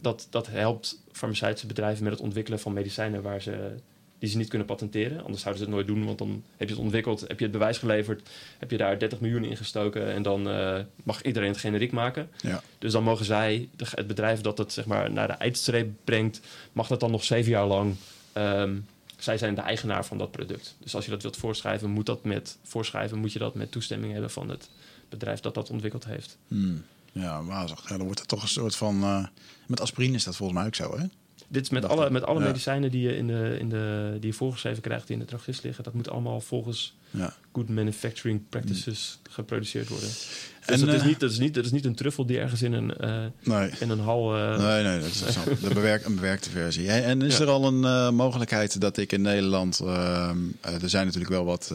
[0.00, 3.74] dat, dat helpt farmaceutische bedrijven met het ontwikkelen van medicijnen waar ze,
[4.18, 5.22] die ze niet kunnen patenteren.
[5.22, 7.52] Anders zouden ze het nooit doen, want dan heb je het ontwikkeld, heb je het
[7.52, 8.28] bewijs geleverd,
[8.58, 12.28] heb je daar 30 miljoen in gestoken en dan eh, mag iedereen het generiek maken.
[12.40, 12.62] Ja.
[12.78, 16.40] Dus dan mogen zij, het bedrijf dat het zeg maar, naar de eindstreep brengt,
[16.72, 17.94] mag dat dan nog zeven jaar lang.
[18.32, 18.76] ehm,
[19.22, 20.74] zij zijn de eigenaar van dat product.
[20.78, 24.12] Dus als je dat wilt voorschrijven, moet, dat met, voorschrijven, moet je dat met toestemming
[24.12, 24.68] hebben van het
[25.08, 26.38] bedrijf dat dat ontwikkeld heeft.
[26.48, 26.84] Hmm.
[27.12, 27.82] Ja, wazig.
[27.82, 29.02] Dan wordt het toch een soort van...
[29.02, 29.26] eh,
[29.66, 31.04] met aspirine is dat volgens mij ook zo, hè?
[31.52, 32.46] Dit is met alle, met alle Ja.
[32.46, 35.62] medicijnen die je, in de, in de, die je voorgeschreven krijgt, die in de drogist
[35.64, 35.84] liggen.
[35.84, 37.34] Dat moet allemaal volgens Ja.
[37.52, 40.08] good manufacturing practices geproduceerd worden.
[40.08, 40.28] Dus
[40.66, 42.62] En, dat, is eh, niet, dat, is niet, dat is niet een truffel die ergens
[42.62, 43.70] in een, eh, Nee.
[43.80, 44.36] in een hal...
[44.36, 45.40] eh, Nee, nee, dat is zo.
[45.68, 46.90] de bewerk, een bewerkte versie.
[46.90, 47.42] En is Ja.
[47.42, 49.80] er al een mogelijkheid dat ik in Nederland...
[49.80, 51.74] ehm, eh, er zijn natuurlijk wel wat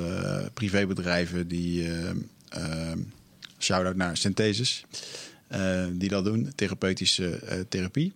[0.53, 1.87] privébedrijven die...
[1.91, 2.17] ehm,
[2.49, 2.99] ehm,
[3.59, 4.85] shout-out naar Synthesis.
[5.91, 8.13] die dat doen, therapeutische therapie.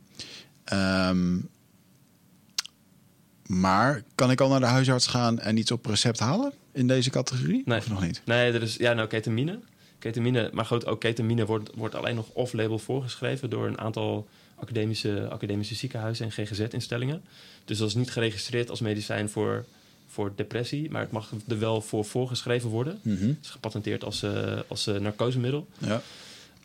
[0.69, 1.37] Ehm,
[3.45, 7.09] maar kan ik al naar de huisarts gaan en iets op recept halen in deze
[7.09, 7.61] categorie?
[7.65, 7.77] Nee.
[7.77, 8.21] Of nog niet?
[8.25, 9.59] Nee, er is ja, nou, ketamine.
[9.99, 15.27] Ketamine, maar goed, ook ketamine wordt, wordt alleen nog off-label voorgeschreven door een aantal academische,
[15.29, 17.21] academische ziekenhuizen en GGZ-instellingen.
[17.65, 19.65] Dus dat is niet geregistreerd als medicijn voor,
[20.07, 22.99] voor depressie, maar het mag er wel voor voorgeschreven worden.
[23.01, 23.27] Mhm.
[23.27, 25.67] Het is gepatenteerd als, eh, als eh, narcosemiddel.
[25.77, 26.01] Ja.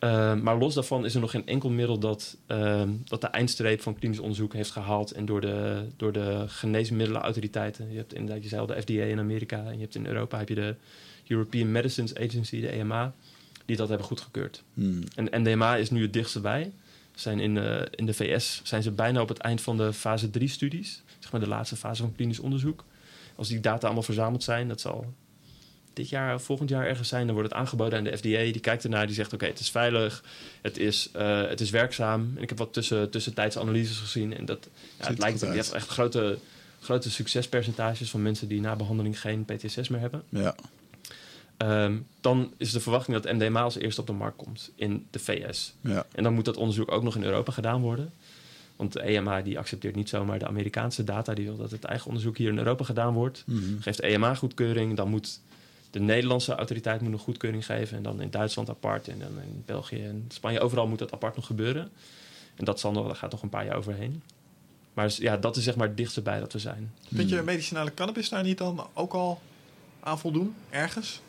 [0.05, 3.81] Uh, maar los daarvan is er nog geen enkel middel dat, uh, dat de eindstreep
[3.81, 7.91] van klinisch onderzoek heeft gehaald en door de, door de geneesmiddelenautoriteiten.
[7.91, 10.37] Je hebt inderdaad, je zei al, de FDA in Amerika en je hebt in Europa
[10.37, 10.75] heb je de
[11.27, 13.13] European Medicines Agency, de EMA,
[13.65, 14.63] die dat hebben goedgekeurd.
[14.73, 15.03] Hmm.
[15.15, 16.71] En NDMA is nu het dichtste bij.
[17.15, 20.29] Zijn in, uh, in de VS zijn ze bijna op het eind van de fase
[20.29, 22.83] 3 studies, zeg maar de laatste fase van klinisch onderzoek.
[23.35, 25.13] Als die data allemaal verzameld zijn, dat zal
[25.95, 28.51] dit jaar, volgend jaar ergens zijn, dan wordt het aangeboden aan de FDA.
[28.51, 30.23] Die kijkt ernaar, die zegt: Oké, het is veilig,
[30.61, 32.31] het is, uh, het is werkzaam.
[32.35, 34.37] En ik heb wat tussen, tussentijdse analyses gezien.
[34.37, 34.67] En dat
[34.99, 36.37] ja, het lijkt, je hebt echt grote,
[36.81, 40.23] grote succespercentages van mensen die na behandeling geen PTSS meer hebben.
[40.29, 40.55] Ja.
[41.57, 45.19] Um, dan is de verwachting dat MDMA als eerste op de markt komt in de
[45.19, 45.73] VS.
[45.81, 46.05] Ja.
[46.11, 48.11] En dan moet dat onderzoek ook nog in Europa gedaan worden.
[48.75, 51.33] Want de EMA die accepteert niet zomaar de Amerikaanse data.
[51.33, 53.43] Die wil dat het eigen onderzoek hier in Europa gedaan wordt.
[53.45, 53.81] Mm -hmm.
[53.81, 54.95] Geeft de EMA goedkeuring.
[54.95, 55.39] Dan moet
[55.95, 57.97] de Nederlandse autoriteit moet nog goedkeuring geven.
[57.97, 59.07] En dan in Duitsland apart.
[59.07, 60.59] En dan in België en Spanje.
[60.59, 61.91] Overal moet dat apart nog gebeuren.
[62.55, 64.23] En dat zal nog, daar gaat nog een paar jaar overheen.
[64.93, 66.93] Maar ja, dat is zeg maar het dichtste bij dat we zijn.
[67.13, 69.41] Vind je medicinale cannabis daar niet dan ook al
[69.99, 70.55] aan voldoen?
[70.69, 71.21] Ergens?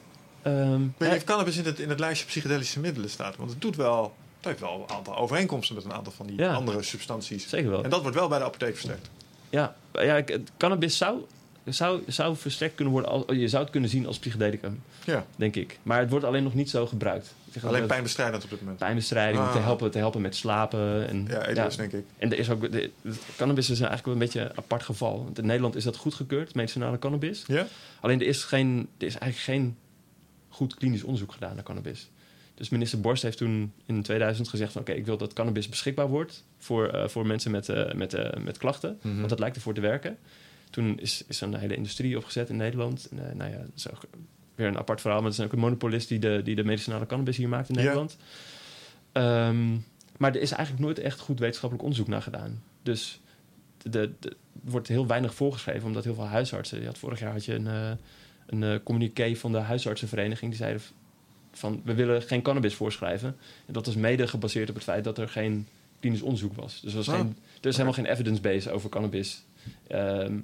[0.46, 3.36] Um, Ik weet niet of cannabis in het, in het lijstje psychedelische middelen staat.
[3.36, 6.38] Want het doet wel, het heeft wel een aantal overeenkomsten met een aantal van die
[6.38, 7.48] ja, andere substanties.
[7.48, 7.84] Zeker wel.
[7.84, 9.10] En dat wordt wel bij de apotheek versterkt.
[9.50, 10.24] Ja, ja
[10.56, 11.20] cannabis zou,
[11.66, 13.10] zou, zou versterkt kunnen worden.
[13.10, 14.82] Als, je zou het kunnen zien als psychedelicum.
[15.04, 15.26] Ja.
[15.36, 15.78] Denk ik.
[15.82, 17.34] Maar het wordt alleen nog niet zo gebruikt.
[17.62, 18.78] Alleen pijnbestrijdend op dit moment.
[18.78, 19.52] Pijnbestrijding, ah.
[19.52, 21.08] te, helpen, te helpen met slapen.
[21.08, 22.04] En, ja, ja, denk ik.
[22.18, 22.90] En er is ook, de,
[23.36, 25.24] cannabis is eigenlijk wel een beetje een apart geval.
[25.24, 27.44] Want in Nederland is dat goedgekeurd, medicinale cannabis.
[27.46, 27.66] Ja?
[28.00, 29.76] Alleen er is, geen, er is eigenlijk geen
[30.48, 32.08] goed klinisch onderzoek gedaan naar cannabis.
[32.54, 34.80] Dus minister Borst heeft toen in 2000 gezegd van...
[34.80, 38.32] oké, ik wil dat cannabis beschikbaar wordt voor, uh, voor mensen met, uh, met, uh,
[38.44, 38.98] met klachten.
[39.02, 39.16] Mhm.
[39.16, 40.18] Want dat lijkt ervoor te werken.
[40.76, 43.08] Toen is, is een hele industrie opgezet in Nederland.
[43.10, 44.02] En, nou ja, dat is ook
[44.54, 45.20] weer een apart verhaal.
[45.20, 47.74] Maar het is ook een monopolist die de, die de medicinale cannabis hier maakt in
[47.74, 48.16] Nederland.
[49.12, 49.48] Ja.
[49.48, 49.84] Um,
[50.16, 52.62] maar er is eigenlijk nooit echt goed wetenschappelijk onderzoek naar gedaan.
[52.82, 53.20] Dus
[53.92, 54.10] er
[54.62, 56.80] wordt heel weinig voorgeschreven, omdat heel veel huisartsen...
[56.80, 57.90] Je had, vorig jaar had je een, uh,
[58.46, 60.50] een uh, communiqué van de huisartsenvereniging...
[60.50, 60.82] die zeiden
[61.52, 63.36] van, we willen geen cannabis voorschrijven.
[63.66, 65.66] En dat was mede gebaseerd op het feit dat er geen
[66.00, 66.80] klinisch onderzoek was.
[66.80, 67.14] Dus er, was Oh.
[67.14, 69.44] geen, er is helemaal geen evidence base over cannabis...
[69.92, 70.40] Um, uh,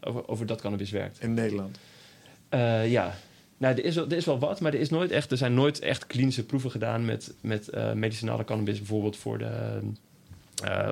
[0.00, 1.20] over, over dat cannabis werkt.
[1.20, 1.78] In Nederland?
[2.54, 3.14] Uh, ja,
[3.56, 5.54] nou, er is, wel, er is wel wat, maar er, is nooit echt, er zijn
[5.54, 9.80] nooit echt klinische proeven gedaan met, met uh, medicinale cannabis, bijvoorbeeld voor, de,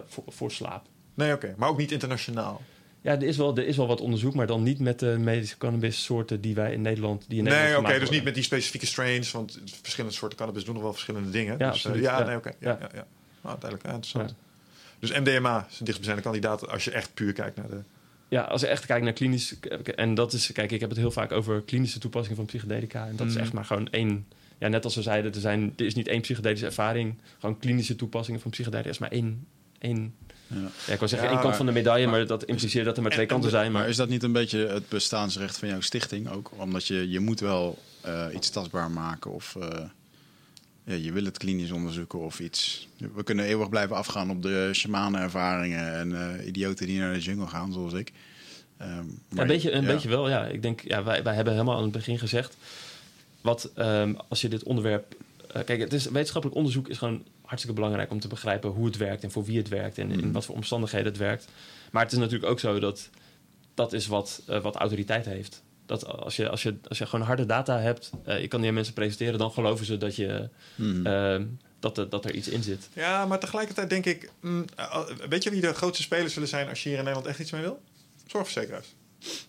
[0.07, 0.87] voor, voor slaap.
[1.15, 1.57] Nee, oké, okay.
[1.59, 2.63] maar ook niet internationaal.
[3.07, 5.59] Ja, er is, wel, er is wel wat onderzoek, maar dan niet met de medische
[5.59, 7.25] cannabis soorten die wij in Nederland.
[7.29, 10.65] Die in nee, oké, okay, dus niet met die specifieke strains, want verschillende soorten cannabis
[10.65, 11.59] doen nog wel verschillende dingen.
[11.59, 12.49] Ja, dus, ja, ja, nee, oké.
[12.49, 12.89] Okay, ja, ja.
[12.95, 13.07] ja,
[13.41, 14.31] Nou, duidelijk, ja, interessant.
[14.31, 14.37] Ja.
[14.99, 17.81] Dus MDMA is een dichtstbijzijnde kandidaat als je echt puur kijkt naar de.
[18.29, 19.55] Ja, als je echt kijkt naar klinisch...
[19.97, 20.53] En dat is...
[20.53, 23.07] Kijk, ik heb het heel vaak over klinische toepassingen van psychedelica.
[23.07, 23.33] En dat Mm.
[23.33, 24.27] is echt maar gewoon één...
[24.59, 27.15] Ja, net als we zeiden, er, zijn, er is niet één psychedelische ervaring.
[27.39, 29.47] Gewoon klinische toepassingen van psychedelica is maar één...
[29.79, 30.15] één
[30.47, 30.57] ja.
[30.87, 32.97] ja, ik wil zeggen Ja, één kant van de medaille, maar, maar- dat impliceert dat
[32.97, 33.73] er maar twee en kanten zijn.
[33.73, 36.51] Maar Maar is dat niet een beetje het bestaansrecht van jouw stichting ook?
[36.57, 39.69] Omdat je, je moet wel eh, iets tastbaar maken of eh,
[40.87, 42.89] ja, je wil het klinisch onderzoeken of iets.
[43.15, 47.47] We kunnen eeuwig blijven afgaan op de shamanenervaringen en eh, idioten die naar de jungle
[47.47, 48.13] gaan, zoals ik.
[48.77, 49.93] Ehm, Ja, maar- een beetje, een ja.
[49.93, 50.47] beetje wel, ja.
[50.47, 52.57] Ik denk, ja, wij, wij hebben helemaal aan het begin gezegd...
[53.41, 55.15] wat ehm, als je dit onderwerp...
[55.53, 58.11] eh, kijk, het is, wetenschappelijk onderzoek is gewoon hartstikke belangrijk...
[58.11, 59.99] om te begrijpen hoe het werkt en voor wie het werkt...
[59.99, 60.33] en in Mhm.
[60.33, 61.49] wat voor omstandigheden het werkt.
[61.93, 63.09] Maar het is natuurlijk ook zo dat...
[63.75, 65.63] dat is wat, eh, wat autoriteit heeft.
[65.87, 68.11] Dat als je, als, je, als je gewoon harde data hebt...
[68.25, 69.39] eh, je kan die aan mensen presenteren...
[69.39, 71.07] dan geloven ze dat, je, Mhm.
[71.07, 71.45] ehm,
[71.81, 72.89] dat, er, dat er iets in zit.
[72.93, 74.31] Ja, maar tegelijkertijd denk ik.
[74.41, 77.31] mm, uh, weet je wie de grootste spelers zullen zijn als je hier in Nederland
[77.31, 77.81] echt iets mee wil?
[78.27, 78.95] Zorgverzekeraars.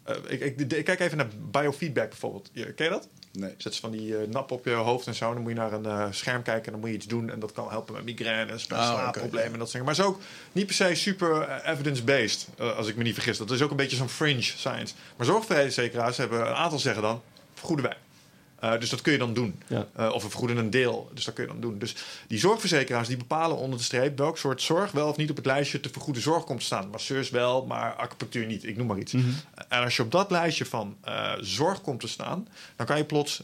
[0.10, 2.50] Uh, ik, ik, ik, kijk even naar biofeedback bijvoorbeeld.
[2.54, 3.08] Je, ken je dat?
[3.40, 3.54] Nee.
[3.58, 5.34] Zet ze van die uh, nap op je hoofd en zo.
[5.34, 7.30] Dan moet je naar een uh, scherm kijken en dan moet je iets doen.
[7.30, 9.86] En dat kan helpen met migraines, met Ah, slaapproblemen en dat soort dingen.
[9.86, 10.22] Maar het is ook
[10.52, 13.38] niet per se super uh, evidence-based, uh, als ik me niet vergis.
[13.38, 14.94] Dat is ook een beetje zo'n fringe science.
[15.18, 17.22] Maar zorgverzekeraars hebben een aantal zeggen dan,
[17.54, 17.98] vergoeden wij.
[18.64, 19.62] Uh, dus dat kun je dan doen.
[19.68, 19.88] Ja.
[20.00, 21.10] Uh, of we vergoeden een deel.
[21.14, 21.80] Dus dat kun je dan doen.
[21.80, 21.96] Dus
[22.28, 25.46] die zorgverzekeraars die bepalen onder de streep welk soort zorg wel of niet op het
[25.46, 26.90] lijstje te vergoede zorg komt te staan.
[26.90, 28.64] Masseurs wel, maar acupunctuur niet.
[28.64, 29.14] Ik noem maar iets.
[29.14, 29.26] Mhm.
[29.68, 33.06] En als je op dat lijstje van uh, zorg komt te staan, dan kan je
[33.06, 33.42] plots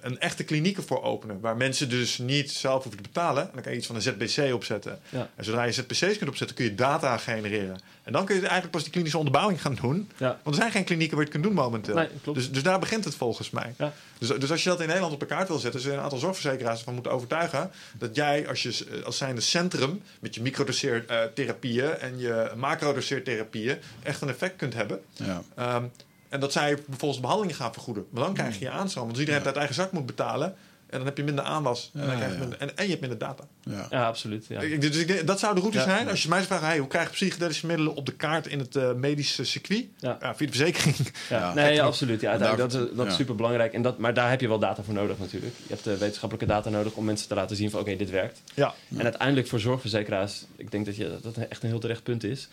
[0.00, 1.40] een echte kliniek ervoor openen.
[1.40, 3.42] Waar mensen dus niet zelf hoeven te betalen.
[3.42, 4.98] En dan kan je iets van een ZBC opzetten.
[5.08, 5.30] Ja.
[5.34, 7.78] En zodra je ZBC's kunt opzetten, kun je data genereren.
[8.02, 10.10] En dan kun je eigenlijk pas die klinische onderbouwing gaan doen.
[10.16, 10.38] Ja.
[10.42, 11.94] Want er zijn geen klinieken waar je het kunt doen momenteel.
[11.94, 12.08] Nee.
[12.34, 13.74] Dus, dus daar begint het volgens mij.
[13.78, 13.92] Ja.
[14.18, 16.18] Dus, dus als je dat in Nederland op de kaart wil zetten, je een aantal
[16.18, 22.18] zorgverzekeraars van moeten overtuigen dat jij als, je, als zijnde centrum met je microdoseertherapieën en
[22.18, 25.00] je macrodoseertherapieën echt een effect kunt hebben.
[25.12, 25.42] Ja.
[25.76, 25.90] Um,
[26.28, 28.06] en dat zij vervolgens behandelingen gaan vergoeden.
[28.10, 29.04] Maar dan krijg je je aanstroom.
[29.04, 30.56] Want als iedereen het uit eigen zak moet betalen.
[30.90, 31.90] En dan heb je minder aanwas.
[31.94, 33.44] en, dan Ja, krijg je minder, en, en je hebt minder data.
[33.62, 33.86] Ja.
[33.90, 34.46] Ja, absoluut.
[34.48, 34.60] Ja.
[34.60, 35.84] Ik- Dus ik denk, dat zou de route Ja.
[35.84, 36.08] zijn.
[36.08, 38.58] Als je mij zou vragen, hey, hoe krijg je psychedelische middelen op de kaart in
[38.58, 39.84] het uh, medische circuit?
[39.98, 40.16] Ja.
[40.20, 40.96] Ja, via de verzekering.
[41.28, 41.54] Ja, Ja.
[41.54, 42.20] nee, ja, absoluut.
[42.20, 43.18] Ja, uiteindelijk, dat is, dat is ja.
[43.18, 43.72] super belangrijk.
[43.72, 45.54] En dat, maar daar heb je wel data voor nodig natuurlijk.
[45.56, 48.42] Je hebt de wetenschappelijke data nodig om mensen te laten zien van oké, dit werkt.
[48.54, 48.74] Ja.
[48.96, 52.48] En uiteindelijk voor zorgverzekeraars, ik denk dat je, dat echt een heel terecht punt is,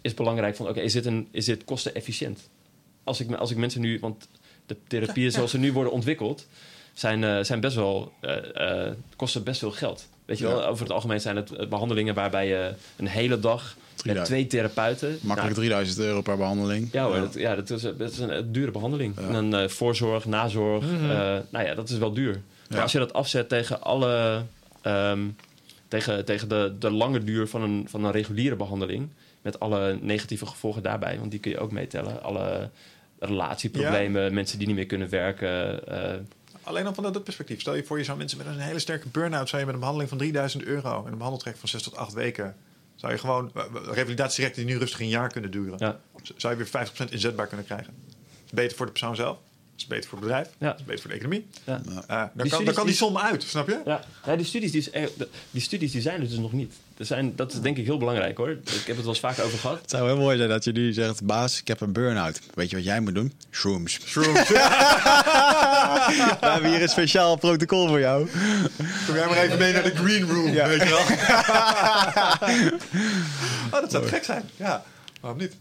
[0.00, 2.40] is belangrijk van oké, is dit een is dit kostenefficiënt?
[3.04, 4.28] Als ik, als ik mensen nu, want
[4.66, 6.46] de therapieën zoals ze nu worden ontwikkeld,
[6.92, 10.08] zijn, uh, zijn best wel, uh, uh, kosten best veel geld.
[10.24, 10.50] Weet je Ja.
[10.50, 14.26] wel, over het algemeen zijn het behandelingen waarbij je een hele dag met 3000.
[14.26, 15.18] twee therapeuten.
[15.22, 16.88] Makkelijk 3000 euro per behandeling.
[16.92, 19.14] Ja hoor, Dat, ja, dat, is, dat is een, dure behandeling.
[19.20, 19.26] Ja.
[19.26, 20.84] En dan uh, voorzorg, nazorg.
[20.84, 21.04] Mhm.
[21.04, 21.10] uh,
[21.50, 22.32] nou ja, dat is wel duur.
[22.68, 22.82] Maar Ja.
[22.82, 24.42] als je dat afzet tegen alle...
[24.86, 25.36] Um,
[25.88, 29.08] tegen, tegen de, de lange duur van een, van een reguliere behandeling...
[29.42, 32.22] met alle negatieve gevolgen daarbij, want die kun je ook meetellen.
[32.22, 32.68] Alle
[33.18, 35.80] relatieproblemen, mensen die niet meer kunnen werken...
[35.88, 35.96] Uh,
[36.62, 37.60] Alleen al vanuit dat perspectief.
[37.60, 39.48] Stel je voor, je zou mensen met een hele sterke burn-out...
[39.48, 41.04] zou je met een behandeling van 3000 euro...
[41.04, 42.56] en een behandeltrek van 6 tot 8 weken...
[42.94, 45.78] zou je gewoon revalidatietrajecten die nu rustig een jaar kunnen duren...
[45.78, 46.00] Ja.
[46.36, 47.94] zou je weer 50% inzetbaar kunnen krijgen.
[48.52, 49.38] Beter voor de persoon zelf.
[49.80, 50.48] Is beter voor het bedrijf.
[50.58, 50.74] Ja.
[50.76, 51.46] is beter voor de economie.
[51.64, 51.80] ja.
[51.86, 51.94] Uh,
[52.34, 53.80] dan, kan, dan kan die som uit, snap je?
[53.84, 54.90] Ja, ja die, studies, die, is
[55.50, 56.74] die studies die zijn er dus nog niet.
[56.96, 58.50] Er zijn, dat is denk ik heel belangrijk hoor.
[58.50, 59.80] Ik heb het wel eens vaker over gehad.
[59.80, 62.40] Het zou heel mooi zijn dat je nu zegt, baas, ik heb een burn-out.
[62.54, 63.32] Weet je wat jij moet doen?
[63.50, 63.98] Shrooms.
[64.06, 64.48] Shrooms.
[66.40, 68.28] We hebben hier een speciaal protocol voor jou.
[69.06, 70.68] Kom jij maar even mee naar de green room, Ja.
[70.68, 71.00] weet je wel?
[73.72, 74.42] oh, dat zou gek zijn.
[74.56, 74.84] Ja,
[75.20, 75.52] waarom niet?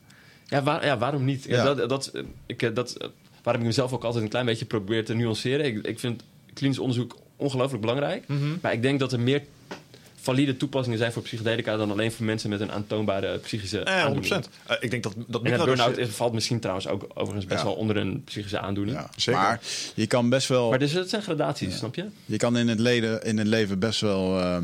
[0.45, 1.43] Ja, waar, ja waarom niet?
[1.43, 1.73] Ja, Ja.
[1.73, 3.07] Dat, dat, eh, ik, eh, dat, eh,
[3.43, 5.65] waarom ik mezelf ook altijd een klein beetje probeer te nuanceren.
[5.65, 6.23] Ik, ik vind
[6.53, 8.27] klinisch onderzoek ongelooflijk belangrijk.
[8.27, 8.41] Mhm.
[8.61, 9.41] Maar ik denk dat er meer
[10.21, 14.31] valide toepassingen zijn voor psychedelica dan alleen voor mensen met een aantoonbare psychische Eh, 100
[14.31, 14.45] aandoening.
[14.67, 17.65] Eh, ik denk dat, dat En burn-out is- valt misschien trouwens ook overigens best Ja.
[17.65, 18.97] wel onder een psychische aandoening.
[18.97, 19.41] Ja, Zeker.
[19.41, 19.59] Maar
[19.95, 20.69] je kan best wel...
[20.69, 22.05] Maar dus, het zijn gradaties, snap je?
[22.25, 24.63] Je kan in het, leden, in het leven best wel ehm,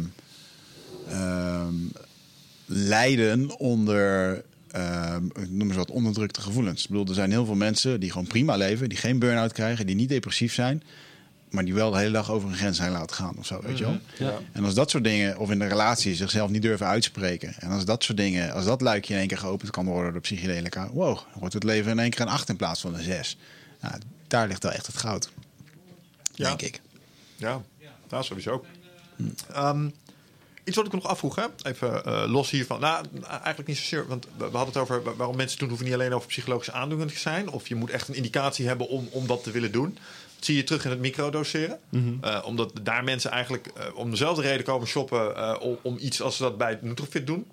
[1.10, 1.74] ehm,
[2.66, 4.44] lijden onder,
[4.76, 6.84] ehm, ik noem eens wat, onderdrukte gevoelens.
[6.84, 9.86] Ik bedoel, er zijn heel veel mensen die gewoon prima leven, die geen burn-out krijgen,
[9.86, 10.84] die niet depressief zijn,
[11.50, 13.78] maar die wel de hele dag over een grens zijn laten gaan of zo, weet
[13.78, 14.00] je wel.
[14.18, 14.40] Ja.
[14.52, 17.54] En als dat soort dingen, of in de relatie zichzelf niet durven uitspreken.
[17.60, 20.22] En als dat soort dingen, als dat luikje in één keer geopend kan worden door
[20.22, 23.04] psychedelica, wow, dan wordt het leven in één keer een 8 in plaats van een
[23.04, 23.38] 6.
[23.82, 23.96] Nou,
[24.28, 25.30] daar ligt wel echt het goud.
[26.34, 26.48] Ja.
[26.48, 26.82] Denk ik.
[27.36, 27.62] Ja,
[28.10, 28.66] ja sowieso.
[29.54, 29.90] Ehm,
[30.66, 31.44] iets wat ik nog afvroeg, hè?
[31.64, 32.80] even eh, los hiervan.
[32.80, 35.96] Nou, eigenlijk niet zozeer, want we hadden het over wa- waarom mensen doen, hoeven niet
[35.96, 37.50] alleen over psychologische aandoeningen te zijn.
[37.50, 39.98] Of je moet echt een indicatie hebben om, om dat te willen doen.
[40.36, 41.80] Dat zie je terug in het microdoseren.
[42.22, 46.38] Eh, omdat daar mensen eigenlijk eh, om dezelfde reden komen shoppen om, om iets als
[46.38, 47.46] ze dat bij het Nutrofit doen.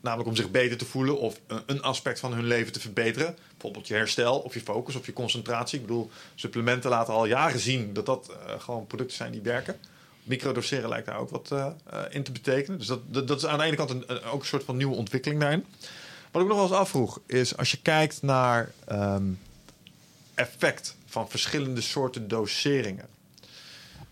[0.00, 3.36] Namelijk om zich beter te voelen of een- aspect van hun leven te verbeteren.
[3.50, 5.78] Bijvoorbeeld je herstel of je focus of je concentratie.
[5.80, 9.76] Ik bedoel, supplementen laten al jaren zien dat dat gewoon producten zijn die werken.
[10.26, 12.78] Microdoseren lijkt daar ook wat eh, eh, in te betekenen.
[12.78, 15.40] Dus dat, dat, is aan de ene kant een, ook een soort van nieuwe ontwikkeling
[15.40, 15.64] daarin.
[16.30, 19.24] Wat ik nog wel eens afvroeg is als je kijkt naar ehm,
[20.34, 23.08] effect van verschillende soorten doseringen.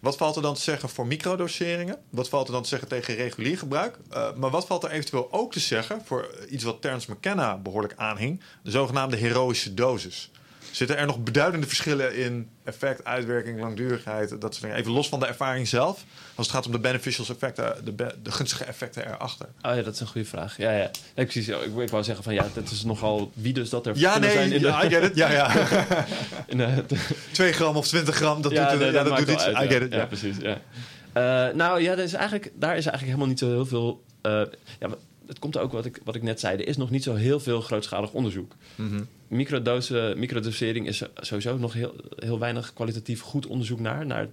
[0.00, 1.98] Wat valt er dan te zeggen voor microdoseringen?
[2.10, 3.98] Wat valt er dan te zeggen tegen regulier gebruik?
[4.12, 7.94] Uh, maar wat valt er eventueel ook te zeggen voor iets wat Terence McKenna behoorlijk
[7.96, 10.30] aanhing, de zogenaamde heroïsche dosis?
[10.74, 14.76] Zitten er nog beduidende verschillen in effect, uitwerking, langdurigheid, dat soort dingen?
[14.76, 16.04] Even los van de ervaring zelf,
[16.34, 19.46] als het gaat om de beneficial effecten, de, be- de gunstige effecten erachter.
[19.62, 20.56] Oh ja, dat is een goede vraag.
[20.56, 20.90] Ja, ja.
[21.14, 21.48] Nee, precies.
[21.48, 24.30] Ik, ik wou zeggen van ja, dat is nogal wie dus dat er Ja, nee,
[24.30, 25.16] zijn in ja, de, I get it.
[25.22, 25.54] Ja, ja.
[26.46, 29.28] in de, de- 2 gram of 20 gram, dat ja, doet, nee, ja, dat doet
[29.30, 29.44] iets.
[29.44, 29.92] uit, I get it.
[29.92, 30.36] Ja, precies.
[30.40, 30.60] Ja.
[31.12, 34.02] Eh, nou ja, dat is eigenlijk, daar is eigenlijk helemaal niet zo heel veel.
[34.22, 34.42] eh,
[34.80, 34.88] ja,
[35.26, 36.56] het komt ook wat ik, wat ik net zei.
[36.56, 38.52] Er is nog niet zo heel veel grootschalig onderzoek.
[38.74, 39.02] Mhm.
[39.34, 44.06] Microdose, microdosering is sowieso nog heel, heel weinig kwalitatief goed onderzoek naar.
[44.06, 44.28] naar.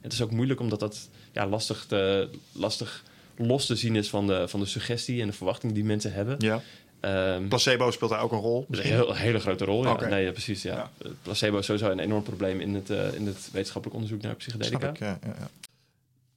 [0.00, 3.02] Het is ook moeilijk omdat dat ja, lastig, te, lastig
[3.36, 6.36] los te zien is van de, van de suggestie en de verwachting die mensen hebben.
[6.38, 6.62] Ja.
[7.00, 8.66] Ehm, Placebo speelt daar ook een rol.
[8.70, 9.84] een heel, hele grote rol.
[9.84, 9.92] Ja.
[9.92, 10.08] Oké.
[10.08, 10.62] Nee, ja, precies.
[10.62, 10.90] Ja.
[10.98, 11.10] Ja.
[11.22, 14.88] Placebo is sowieso een enorm probleem in het, eh, in het wetenschappelijk onderzoek naar psychedelica.
[14.88, 15.48] Ik, ja, ja, ja.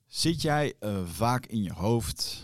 [0.08, 2.44] Zit jij eh, vaak in je hoofd?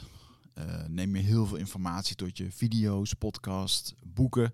[0.53, 4.53] Eh, neem je heel veel informatie tot je video's, podcasts, boeken?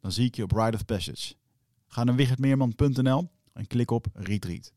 [0.00, 1.34] Dan zie ik je op Ride of Passage.
[1.86, 4.72] Ga naar wichertmeerman.nl en klik op Retreat.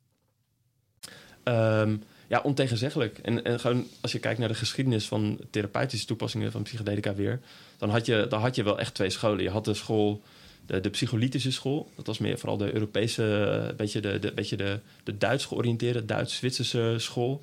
[1.44, 1.98] Ehm,
[2.28, 3.18] ja, ontegenzeggelijk.
[3.18, 7.40] En, en gewoon als je kijkt naar de geschiedenis van therapeutische toepassingen van psychedelica weer,
[7.78, 9.44] dan had je, dan had je wel echt twee scholen.
[9.44, 10.22] Je had de school,
[10.66, 11.92] de, de psycholytische school.
[11.96, 13.24] Dat was meer vooral de Europese,
[13.70, 17.42] eh, beetje de, de, beetje de, de Duits georiënteerde, Duits-Zwitserse school.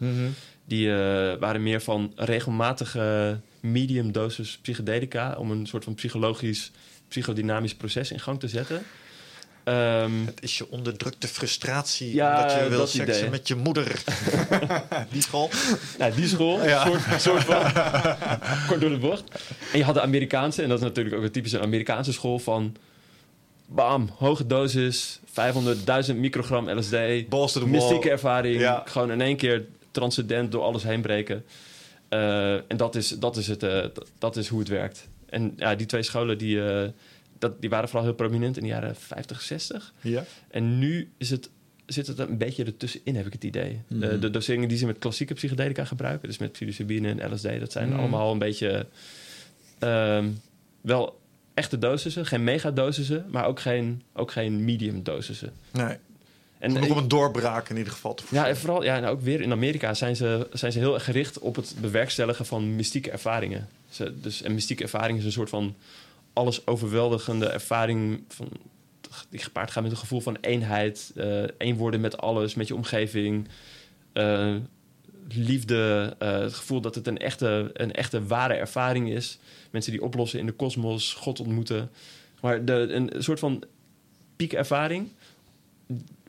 [0.65, 6.71] Die eh, waren meer van regelmatige medium dosis psychedelica om een soort van psychologisch,
[7.09, 8.83] psychodynamisch proces in gang te zetten.
[9.65, 13.31] Ehm, Het is je onderdrukte frustratie Ja, dat je wil seksen idee.
[13.31, 14.03] met je moeder.
[15.13, 15.51] Die school.
[15.99, 16.85] Nou, die school, Ja.
[16.87, 17.63] soort, soort van
[18.69, 19.23] kort door de bocht.
[19.73, 22.77] En je had de Amerikaanse, en dat is natuurlijk ook een typische Amerikaanse school van...
[23.67, 25.19] Bam, hoge dosis,
[26.11, 26.93] 500.000 microgram LSD,
[27.67, 28.61] mystieke ervaring.
[28.61, 28.83] Ja.
[28.87, 31.45] Gewoon in één keer transcendent door alles heen breken.
[32.09, 33.85] Eh, en dat is, dat, is het, eh,
[34.19, 35.09] dat is hoe het werkt.
[35.31, 36.89] En ja, die twee scholen die, eh,
[37.39, 39.93] dat, die waren vooral heel prominent in de jaren 50, 60.
[40.01, 40.25] Ja.
[40.51, 41.51] En nu is het,
[41.87, 43.81] zit het een beetje ertussenin, heb ik het idee.
[43.89, 44.01] Mhm.
[44.01, 47.73] de, de doseringen die ze met klassieke psychedelica gebruiken, dus met psilocybine en LSD, dat
[47.73, 47.99] zijn Mhm.
[47.99, 48.87] allemaal een beetje
[49.79, 50.29] ehm,
[50.81, 51.21] wel
[51.55, 55.53] echte dosissen, geen megadosissen, maar ook geen, ook geen medium dosissen.
[55.73, 55.97] Nee.
[56.59, 59.21] En Nog om een doorbraak in ieder geval te ja, en vooral ja, nou ook
[59.21, 63.11] weer in Amerika zijn ze, zijn ze heel erg gericht op het bewerkstelligen van mystieke
[63.11, 63.69] ervaringen.
[64.21, 65.77] Dus, en mystieke ervaring is een soort van
[66.33, 68.49] alles overweldigende ervaring van,
[69.29, 72.75] die gepaard gaat met een gevoel van eenheid, eh één worden met alles, met je
[72.75, 73.49] omgeving,
[74.13, 74.55] eh,
[75.29, 79.39] liefde, eh, het gevoel dat het een echte, een echte ware ervaring is.
[79.71, 81.91] Mensen die oplossen in de kosmos, God ontmoeten.
[82.41, 83.65] Maar de, een soort van
[84.37, 85.09] piekervaring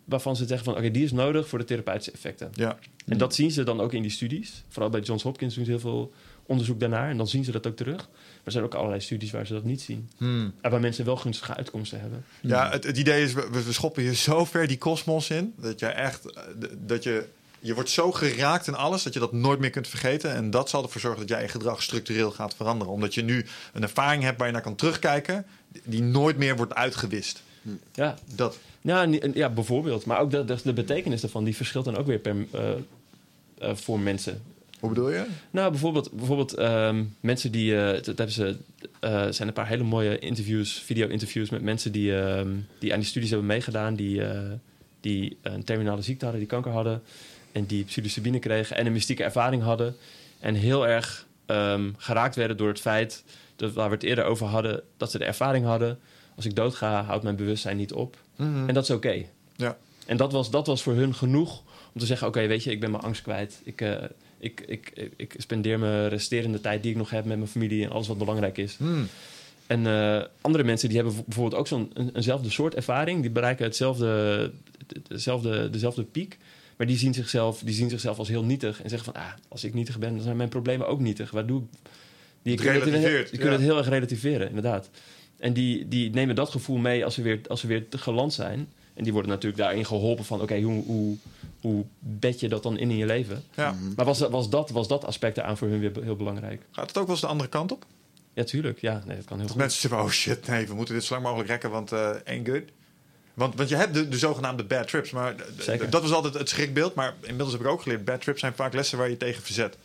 [0.06, 2.50] waarvan ze zeggen van oké, die is nodig voor de therapeutische effecten.
[2.54, 2.80] Ja.
[3.06, 4.64] En dat zien ze dan ook in die studies.
[4.68, 6.14] Vooral bij Johns Hopkins doen ze heel veel
[6.50, 7.10] onderzoek daarnaar.
[7.10, 7.98] En dan zien ze dat ook terug.
[7.98, 10.10] Maar er zijn ook allerlei studies waar ze dat niet zien.
[10.18, 10.54] Hmm.
[10.62, 12.26] En waar mensen wel gunstige uitkomsten hebben.
[12.42, 15.54] Ja, het, het idee is, we, we schoppen je zo ver die kosmos in...
[15.58, 16.26] dat je echt...
[16.26, 16.44] eh,
[16.78, 17.26] dat je,
[17.60, 19.04] je wordt zo geraakt in alles...
[19.04, 20.34] dat je dat nooit meer kunt vergeten.
[20.34, 22.94] En dat zal ervoor zorgen dat jij je gedrag structureel gaat veranderen.
[22.94, 25.46] Omdat je nu een ervaring hebt waar je naar kan terugkijken...
[25.84, 27.42] die nooit meer wordt uitgewist.
[27.94, 28.58] Ja, Dat.
[28.82, 30.06] ja, ja bijvoorbeeld.
[30.06, 32.72] Maar ook de, de, de betekenis daarvan, die verschilt dan ook weer per, eh,
[33.58, 34.42] eh, voor mensen.
[34.80, 35.26] Hoe bedoel je?
[35.52, 37.76] Nou, bijvoorbeeld, bijvoorbeeld ehm, mensen die.
[37.78, 38.56] eh, dat hebben ze.
[39.00, 42.50] eh, zijn een paar hele mooie interviews, video-interviews met mensen die, ehm,
[42.80, 43.96] die aan die studies hebben meegedaan.
[43.96, 44.40] Die, eh,
[45.02, 47.02] die een terminale ziekte hadden, die kanker hadden.
[47.52, 49.96] En die psilocybine kregen en een mystieke ervaring hadden.
[50.40, 53.24] En heel erg ehm, geraakt werden door het feit.
[53.56, 56.00] Dat, waar we het eerder over hadden, dat ze de ervaring hadden.
[56.36, 58.18] Als ik doodga, houdt mijn bewustzijn niet op.
[58.68, 59.24] En dat is oké.
[59.56, 59.78] Ja.
[60.06, 61.64] En dat was, dat was voor hun genoeg
[61.94, 63.62] om te zeggen: Oké, weet je, ik ben mijn angst kwijt.
[63.64, 63.82] Ik,
[64.40, 67.92] ik, ik, ik, spendeer mijn resterende tijd die ik nog heb met mijn familie en
[67.92, 68.76] alles wat belangrijk is.
[68.76, 69.08] Hmm.
[69.68, 73.22] En eh, andere mensen die hebben bijvoorbeeld ook zo'n een, eenzelfde soort ervaring.
[73.22, 74.52] Die bereiken hetzelfde,
[75.08, 76.38] dezelfde, dezelfde piek.
[76.78, 78.82] Maar die zien, zichzelf, die zien zichzelf als heel nietig.
[78.82, 81.32] En zeggen van, ah, als ik nietig ben, dan zijn mijn problemen ook nietig.
[81.32, 81.68] Waar doe ik...
[82.42, 83.66] Die kunnen het, heel- relativeert, die kunnen ja.
[83.66, 84.90] het heel erg relativeren, inderdaad.
[85.38, 88.34] En die, die nemen dat gevoel mee als ze weer, als ze weer te geland
[88.34, 88.68] zijn.
[89.00, 90.42] En die worden natuurlijk daarin geholpen van...
[90.42, 91.18] oké, hoe, hoe,
[91.62, 93.44] hoe bed je dat dan in in je leven?
[93.56, 93.76] Ja.
[93.96, 96.62] Maar was, was, dat, was dat aspect eraan voor hun weer heel belangrijk?
[96.72, 97.86] Gaat het ook wel eens de andere kant op?
[98.34, 98.82] Ja, tuurlijk.
[98.82, 99.56] Ja, nee, dat kan heel Dat goed.
[99.62, 102.48] mensen zeggen, oh shit, nee, we moeten dit zo lang mogelijk rekken, want eh ain't
[102.48, 102.64] good.
[103.34, 105.90] Want, want je hebt de, de zogenaamde bad trips, maar d- d- Zeker.
[105.90, 106.94] dat was altijd het schrikbeeld.
[106.96, 109.78] Maar inmiddels heb ik ook geleerd, bad trips zijn vaak lessen waar je tegen verzet.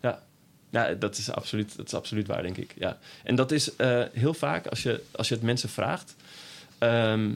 [0.00, 0.22] Ja,
[0.70, 2.74] ja dat, is absoluut, dat is absoluut waar, denk ik.
[2.78, 2.98] Ja.
[3.24, 6.14] En dat is eh, heel vaak, als je, als je het mensen vraagt...
[6.78, 7.30] ehm,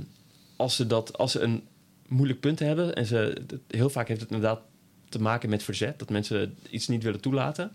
[0.57, 1.62] als, ze dat, als ze een
[2.09, 2.94] moeilijk punt hebben...
[2.94, 4.61] en ze, heel vaak heeft het inderdaad
[5.09, 5.98] te maken met verzet...
[5.98, 7.72] dat mensen iets niet willen toelaten.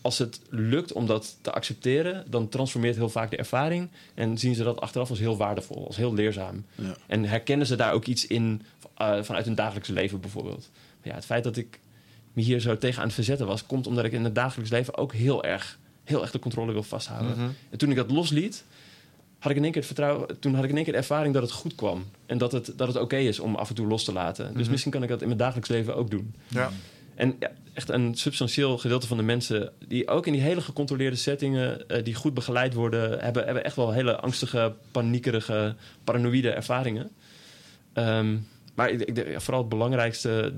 [0.00, 2.24] Als het lukt om dat te accepteren...
[2.30, 3.88] dan transformeert heel vaak de ervaring...
[4.14, 6.64] en zien ze dat achteraf als heel waardevol, als heel leerzaam.
[6.74, 6.96] Ja.
[7.06, 8.62] En herkennen ze daar ook iets in
[8.96, 10.70] eh, vanuit hun dagelijks leven bijvoorbeeld.
[10.72, 11.80] Maar ja, het feit dat ik
[12.32, 14.96] me hier zo tegen aan het verzetten was, komt omdat ik in het dagelijks leven
[14.96, 17.36] ook heel erg, heel erg de controle wil vasthouden.
[17.36, 17.48] Mhm.
[17.70, 18.64] En toen ik dat losliet,
[19.44, 21.34] had ik in één keer het vertrouwen, toen had ik in één keer de ervaring
[21.34, 22.04] dat het goed kwam.
[22.26, 24.52] En dat het, dat het oké is om af en toe los te laten.
[24.52, 24.70] Dus Mhm.
[24.70, 26.34] misschien kan ik dat in mijn dagelijks leven ook doen.
[26.48, 26.70] Ja.
[27.14, 31.16] En ja, echt een substantieel gedeelte van de mensen die ook in die hele gecontroleerde
[31.16, 35.74] settingen, eh, die goed begeleid worden, hebben, hebben echt wel hele angstige, paniekerige,
[36.04, 37.10] paranoïde ervaringen.
[37.92, 38.36] Ehm,
[38.74, 40.52] maar ik, ik, ja, vooral het belangrijkste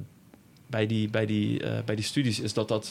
[0.66, 2.90] bij die, bij, die, eh, bij die studies is dat dat,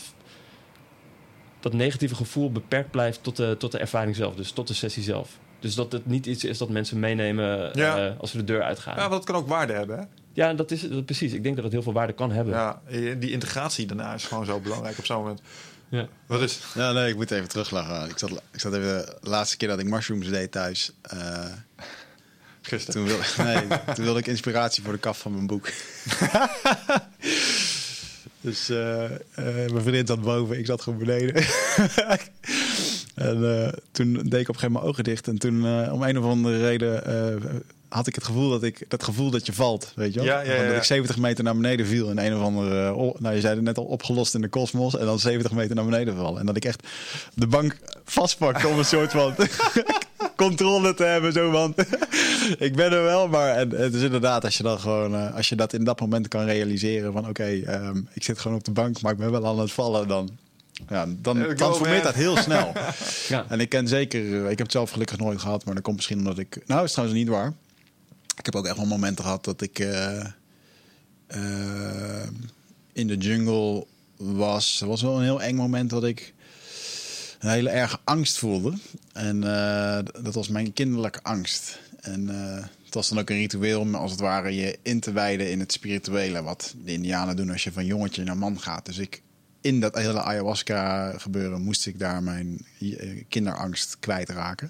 [1.60, 5.04] dat negatieve gevoel beperkt blijft tot de, tot de ervaring zelf, dus tot de sessie
[5.04, 5.40] zelf.
[5.60, 8.08] Dus dat het niet iets is dat mensen meenemen Ja.
[8.08, 8.96] eh, als ze de deur uitgaan.
[8.96, 9.98] ja, Ja, want dat kan ook waarde hebben.
[10.34, 10.56] Hè?
[10.56, 11.34] dat is dat, precies.
[11.34, 12.54] Ik denk dat het heel veel waarde kan hebben.
[12.54, 12.82] Ja,
[13.18, 15.42] die integratie daarna is gewoon zo belangrijk op zo'n moment.
[15.90, 16.08] Ja.
[16.26, 18.10] Wat is Ja, nee, ik moet even teruglachen.
[18.10, 20.92] Ik zat, ik zat even de laatste keer dat ik mushrooms deed thuis.
[21.02, 21.46] eh,
[22.62, 22.94] gisteren?
[23.02, 23.24] toen, wilde,
[23.68, 25.70] nee, toen wilde ik inspiratie voor de kaf van mijn boek.
[28.42, 29.12] dus eh, eh,
[29.72, 31.34] mijn vriendin zat boven, ik zat gewoon beneden.
[33.16, 35.28] en eh, toen deed ik op een gegeven moment mijn ogen dicht.
[35.28, 37.52] En toen, eh, om een of andere reden, eh,
[37.88, 40.28] had ik het gevoel dat ik dat gevoel dat je valt, weet je wel?
[40.28, 42.92] Ja, ja, ja, Van Dat ik 70 meter naar beneden viel in een of andere,
[43.20, 44.98] nou je zei het net al, opgelost in de kosmos.
[44.98, 46.40] En dan 70 meter naar beneden vallen.
[46.40, 46.88] En dat ik echt
[47.34, 49.36] de bank vastpakte om een soort van
[50.36, 51.34] controle te hebben.
[51.34, 51.74] Zo van,
[52.68, 55.56] ik ben er wel, maar en, het is inderdaad als je dan gewoon, als je
[55.56, 59.02] dat in dat moment kan realiseren van oké, ehm, ik zit gewoon op de bank,
[59.02, 60.30] maar ik ben wel aan het vallen, dan,
[60.90, 62.12] ja, dan go, transformeert man.
[62.14, 62.74] dat heel snel.
[63.28, 63.46] Ja.
[63.50, 65.96] En ik ken zeker, eh, ik heb het zelf gelukkig nooit gehad, maar dat komt
[65.96, 67.54] misschien omdat ik, nou is trouwens niet waar.
[68.38, 70.26] Ik heb ook echt wel momenten gehad dat ik eh,
[71.28, 72.28] eh,
[72.94, 73.86] in de jungle
[74.18, 74.82] was.
[74.82, 76.34] Er was wel een heel eng moment dat ik
[77.40, 78.74] een hele erge angst voelde.
[79.14, 79.42] En
[80.22, 81.80] dat was mijn kinderlijke angst.
[82.02, 82.28] En
[82.86, 85.60] het was dan ook een ritueel om als het ware je in te wijden in
[85.60, 86.44] het spirituele.
[86.44, 88.86] Wat de Indianen doen als je van jongetje naar man gaat.
[88.86, 89.22] Dus ik
[89.66, 92.66] in dat hele ayahuasca gebeuren moest ik daar mijn
[93.30, 94.70] kinderangst kwijtraken.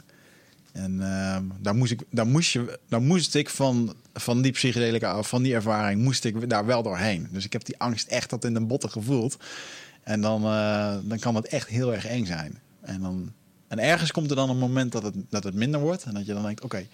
[0.71, 5.23] En uh, daar, moest ik, daar, moest je, daar moest ik van, van die psychedelica,
[5.23, 7.27] van die ervaring, moest ik daar wel doorheen.
[7.31, 9.37] Dus ik heb die angst echt tot in de botten gevoeld.
[10.03, 12.59] En dan, uh, dan kan het echt heel erg eng zijn.
[12.81, 13.31] En, dan,
[13.67, 16.03] en ergens komt er dan een moment dat het, dat het minder wordt.
[16.03, 16.87] En dat je dan denkt, oké,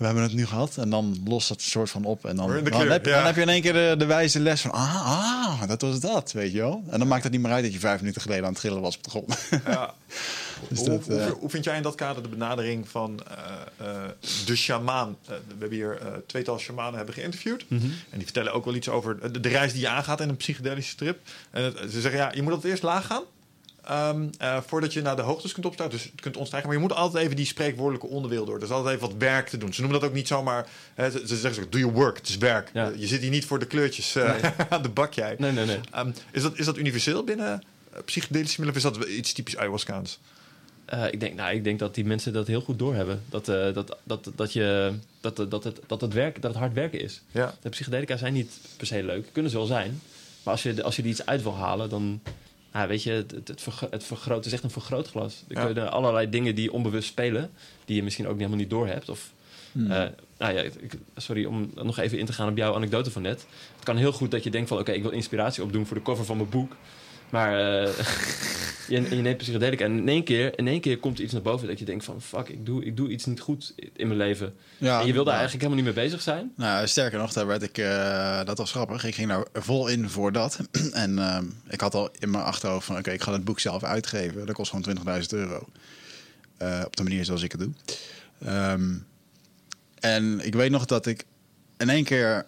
[0.00, 0.76] we hebben het nu gehad.
[0.76, 2.24] En dan lost het soort van op.
[2.24, 4.70] En dan, dan, heb, dan heb, je in één keer de, de, wijze les van...
[4.70, 6.82] Ah, ah, dat was dat, weet je wel.
[6.90, 8.80] En dan maakt het niet meer uit dat je vijf minuten geleden aan het gillen
[8.80, 9.48] was op de grond.
[9.64, 9.94] Ja.
[10.68, 14.02] dus hoe, dat, uh, hoe, vind jij in dat kader de benadering van uh, uh,
[14.46, 15.16] de shamaan?
[15.26, 17.64] we hebben hier tweetal shamanen hebben geïnterviewd.
[17.68, 17.92] Mm -hmm.
[18.10, 20.36] En die vertellen ook wel iets over de, de, reis die je aangaat in een
[20.36, 21.18] psychedelische trip.
[21.50, 23.22] En ze zeggen, ja, je moet altijd eerst laag gaan.
[23.90, 26.68] Um, uh, voordat je naar de hoogtes kunt opstaan, dus kunt ontstijgen.
[26.68, 28.60] Maar je moet altijd even die spreekwoordelijke onderdeel door.
[28.60, 29.72] Dus altijd even wat werk te doen.
[29.72, 30.68] Ze noemen dat ook niet zomaar.
[30.94, 32.70] Hè, ze, zeggen zo, do your work, het is werk.
[32.72, 32.92] Ja.
[32.96, 34.52] Je zit hier niet voor de kleurtjes uh, nee.
[34.70, 35.34] aan de bak jij.
[35.38, 35.80] Nee, nee, nee.
[35.96, 37.62] Um, is, dat, is dat universeel binnen
[38.04, 40.18] psychedelische middelen of is dat iets typisch ayahuascaans?
[40.94, 43.22] Uh, ik, denk, nou, ik denk dat die mensen dat heel goed doorhebben.
[43.28, 46.72] Dat, uh, dat, dat, dat, je, dat, dat, het, dat, het werk, dat het hard
[46.72, 47.22] werken is.
[47.30, 47.54] Ja.
[47.62, 49.28] De psychedelica zijn niet per se leuk.
[49.32, 50.00] Kunnen ze wel zijn.
[50.42, 52.20] Maar als je, als je er iets uit wil halen, dan
[52.72, 53.48] nou, weet je, het, het,
[53.90, 55.44] het, vergroot, het is echt een vergrootglas.
[55.48, 57.50] Er kunnen allerlei dingen die onbewust spelen,
[57.84, 59.08] die je misschien ook helemaal niet door hebt.
[59.08, 59.32] Of,
[59.72, 59.90] hmm.
[59.90, 60.04] uh,
[60.38, 63.46] nou ja, ik, sorry om nog even in te gaan op jouw anekdote van net.
[63.74, 66.02] Het kan heel goed dat je denkt van, oké, ik wil inspiratie opdoen voor de
[66.02, 66.76] cover van mijn boek.
[67.30, 67.88] Maar uh,
[68.88, 71.42] je, je neemt psychedelica en in één, keer, in één keer komt er iets naar
[71.42, 72.22] boven dat je denkt van...
[72.22, 74.54] fuck, ik doe, ik doe iets niet goed in mijn leven.
[74.78, 76.52] Ja, en je wil daar eigenlijk helemaal niet mee bezig zijn.
[76.56, 77.78] Nou, sterker nog, daar werd ik...
[77.78, 79.04] Uh, dat was grappig.
[79.04, 80.60] Ik ging daar vol in voor dat.
[80.92, 82.98] en uh, ik had al in mijn achterhoofd van...
[82.98, 84.46] oké, ik ga het boek zelf uitgeven.
[84.46, 85.66] Dat kost gewoon 20.000 euro.
[86.84, 87.72] op de manier zoals ik het doe.
[88.46, 89.06] Um,
[90.00, 91.24] en ik weet nog dat ik
[91.76, 92.46] in één keer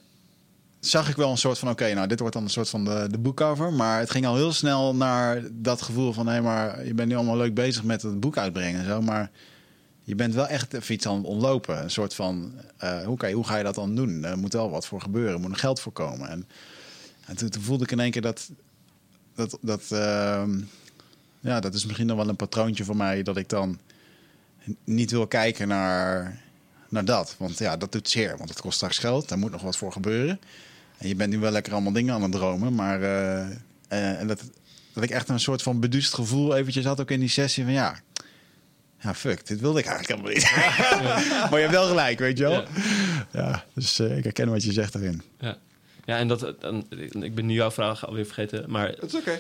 [0.85, 3.07] zag ik wel een soort van: oké, nou, dit wordt dan een soort van de,
[3.11, 3.72] de boekcover.
[3.72, 7.14] Maar het ging al heel snel naar dat gevoel van: hé, maar je bent nu
[7.14, 9.03] allemaal leuk bezig met het boek uitbrengen en zo.
[9.03, 9.30] Maar
[10.03, 11.83] je bent wel echt even iets aan het ontlopen.
[11.83, 14.24] Een soort van: eh, okay, hoe ga je dat dan doen?
[14.24, 16.28] Er moet wel wat voor gebeuren, er moet er geld voor komen.
[16.28, 16.47] En,
[17.26, 18.51] en toen, voelde ik in één keer dat.
[19.35, 20.45] dat, dat uh,
[21.41, 23.78] ja, dat is misschien nog wel een patroontje voor mij dat ik dan
[24.85, 26.41] niet wil kijken naar,
[26.89, 27.35] naar dat.
[27.39, 29.93] Want ja, dat doet zeer, want het kost straks geld, daar moet nog wat voor
[29.93, 30.41] gebeuren.
[31.03, 34.26] En je bent nu wel lekker allemaal dingen aan het dromen, maar uh, uh, en
[34.26, 34.42] dat,
[34.92, 37.72] dat ik echt een soort van beduust gevoel eventjes had ook in die sessie van
[37.72, 38.00] ja,
[39.00, 40.53] ja fuck, dit wilde ik eigenlijk helemaal niet.
[41.50, 42.53] maar je hebt wel gelijk, weet je wel.
[42.53, 42.66] Ja,
[43.32, 45.22] ja dus uh, ik herken wat je zegt daarin.
[45.38, 45.59] Ja.
[46.05, 46.86] Ja, en dat, dan,
[47.20, 48.88] ik ben nu jouw vraag alweer vergeten, maar...
[48.88, 49.38] Het is oké.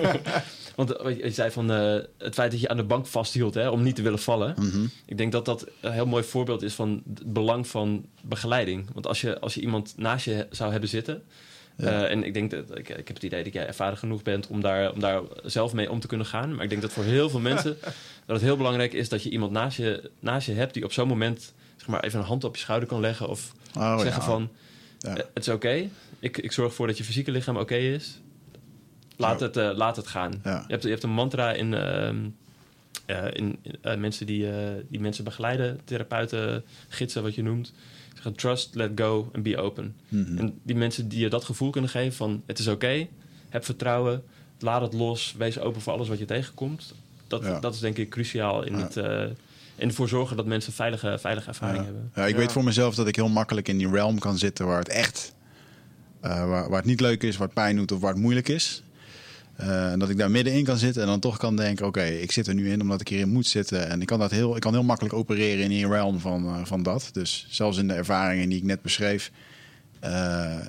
[0.76, 3.82] Want je zei van uh, het feit dat je aan de bank vasthield hè, om
[3.82, 4.54] niet te willen vallen.
[4.58, 4.86] Mhm.
[5.06, 8.88] Ik denk dat dat een heel mooi voorbeeld is van het belang van begeleiding.
[8.92, 11.22] Want als je, als je iemand naast je zou hebben zitten.
[11.76, 14.46] Uh, en ik denk dat ik, ik heb het idee dat jij ervaren genoeg bent
[14.46, 16.54] om daar, om daar zelf mee om te kunnen gaan.
[16.54, 17.76] Maar ik denk dat voor heel veel mensen
[18.26, 20.92] dat het heel belangrijk is dat je iemand naast je, naast je hebt die op
[20.92, 23.28] zo'n moment zeg maar, even een hand op je schouder kan leggen.
[23.28, 24.50] Of oh, zeggen van
[25.14, 25.24] ja.
[25.34, 25.88] het is oké.
[26.18, 28.20] Ik, ik zorg ervoor dat je fysieke lichaam oké is.
[29.16, 30.40] Laat, het, uh, laat het gaan.
[30.42, 32.10] Je, hebt, je hebt een mantra in, uh,
[33.06, 33.58] uh, in
[34.00, 34.48] mensen die,
[34.88, 37.72] die mensen begeleiden, therapeuten, gidsen, wat je noemt.
[38.14, 39.96] Zeggen trust, let go en be open.
[40.08, 40.38] Mm -hmm.
[40.38, 43.06] En die mensen die je dat gevoel kunnen geven van het is oké,
[43.48, 44.22] heb vertrouwen,
[44.58, 46.94] laat het los, wees open voor alles wat je tegenkomt.
[47.26, 47.60] Dat, ja.
[47.60, 48.96] dat is denk ik cruciaal in het
[49.76, 51.84] en ervoor zorgen dat mensen veilige, veilige ervaring ja.
[51.84, 52.10] hebben.
[52.14, 54.78] Ja, ik weet voor mezelf dat ik heel makkelijk in die realm kan zitten waar
[54.78, 55.34] het echt,
[56.24, 58.48] uh, waar, waar, het niet leuk is, waar het pijn doet of waar het moeilijk
[58.48, 58.82] is.
[59.60, 62.32] Uh, en dat ik daar middenin kan zitten en dan toch kan denken: oké, ik
[62.32, 63.88] zit er nu in omdat ik hierin moet zitten.
[63.88, 66.64] En ik kan, dat heel, ik kan heel makkelijk opereren in die realm van, uh,
[66.64, 67.08] van dat.
[67.12, 69.30] Dus zelfs in de ervaringen die ik net beschreef.
[70.04, 70.10] Uh,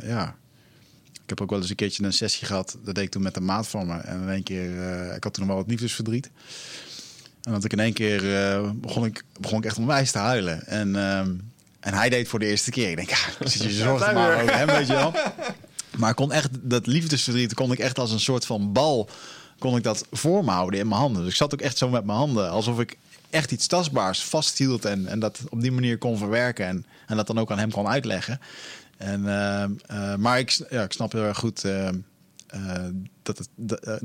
[0.03, 0.35] ja.
[1.11, 2.77] Ik heb ook wel eens een keertje een sessie gehad.
[2.83, 3.97] Dat deed ik toen met een maat van me.
[3.97, 4.69] En in één keer,
[5.15, 6.29] ik had toen nog wel wat liefdesverdriet.
[7.47, 8.21] En dat ik in één keer
[8.75, 10.65] begon, ik, begon ik echt onwijs te huilen.
[10.65, 11.33] En, ehm,
[11.79, 12.89] en hij deed voor de eerste keer.
[12.89, 15.13] Ik denk, ja, zit je zorgen maar over hem, weet je wel.
[15.97, 19.09] Maar ik kon echt dat liefdesverdriet kon ik echt als een soort van bal
[19.59, 21.21] kon ik dat voor me houden in mijn handen.
[21.21, 22.97] Dus ik zat ook echt zo met mijn handen alsof ik
[23.29, 27.27] echt iets tastbaars vasthield en, en dat op die manier kon verwerken en, en dat
[27.27, 28.39] dan ook aan hem kon uitleggen.
[28.97, 31.63] En, uh, uh, maar ik, ja, ik snap heel erg goed
[32.55, 32.87] uh,
[33.23, 33.49] dat het,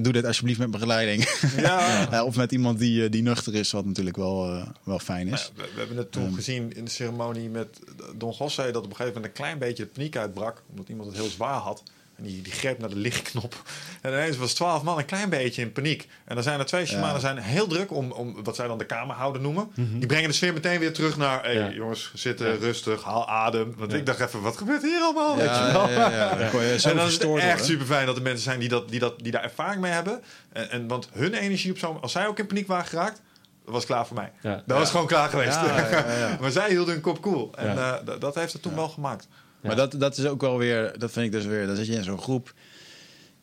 [0.05, 1.25] doe dit alsjeblieft met begeleiding.
[1.57, 2.25] Ja.
[2.25, 5.53] of met iemand die, die nuchter is, wat natuurlijk wel, wel fijn is.
[5.55, 7.79] we, we, hebben het toen um, gezien in de ceremonie met
[8.17, 8.63] Don José...
[8.63, 10.63] dat op een gegeven moment een klein beetje de paniek uitbrak...
[10.71, 11.83] omdat iemand het heel zwaar had.
[12.23, 13.63] En die, die greep naar de lichtknop.
[14.01, 16.09] En ineens was twaalf man een klein beetje in paniek.
[16.25, 18.87] En dan zijn er twee shamanen zijn heel druk om, om wat zij dan de
[18.87, 19.71] kamerhouder noemen.
[19.75, 19.99] Mhm.
[19.99, 21.43] Die brengen de sfeer meteen weer terug naar...
[21.43, 21.71] Hey, Ja.
[21.71, 22.57] jongens, zitten, Ja.
[22.59, 23.75] rustig, haal adem.
[23.77, 25.37] Want ik dacht even, wat gebeurt hier allemaal?
[25.37, 25.91] Weet je wel?
[25.91, 28.69] ja, je zo en dan is het echt super fijn dat er mensen zijn die,
[28.69, 30.23] dat, die, dat, die daar ervaring mee hebben.
[30.53, 32.01] En, en want hun energie op zo'n...
[32.01, 33.21] Als zij ook in paniek waren geraakt,
[33.65, 34.33] dat was klaar voor mij.
[34.67, 35.59] Dat was gewoon klaar geweest.
[36.41, 37.51] Maar zij hielden hun kop koel.
[37.57, 39.29] En eh, dat heeft het toen wel gemaakt.
[39.63, 41.93] Maar dat, dat is ook wel weer, dat vind ik dus weer, dan zit je
[41.93, 42.55] in zo'n groep.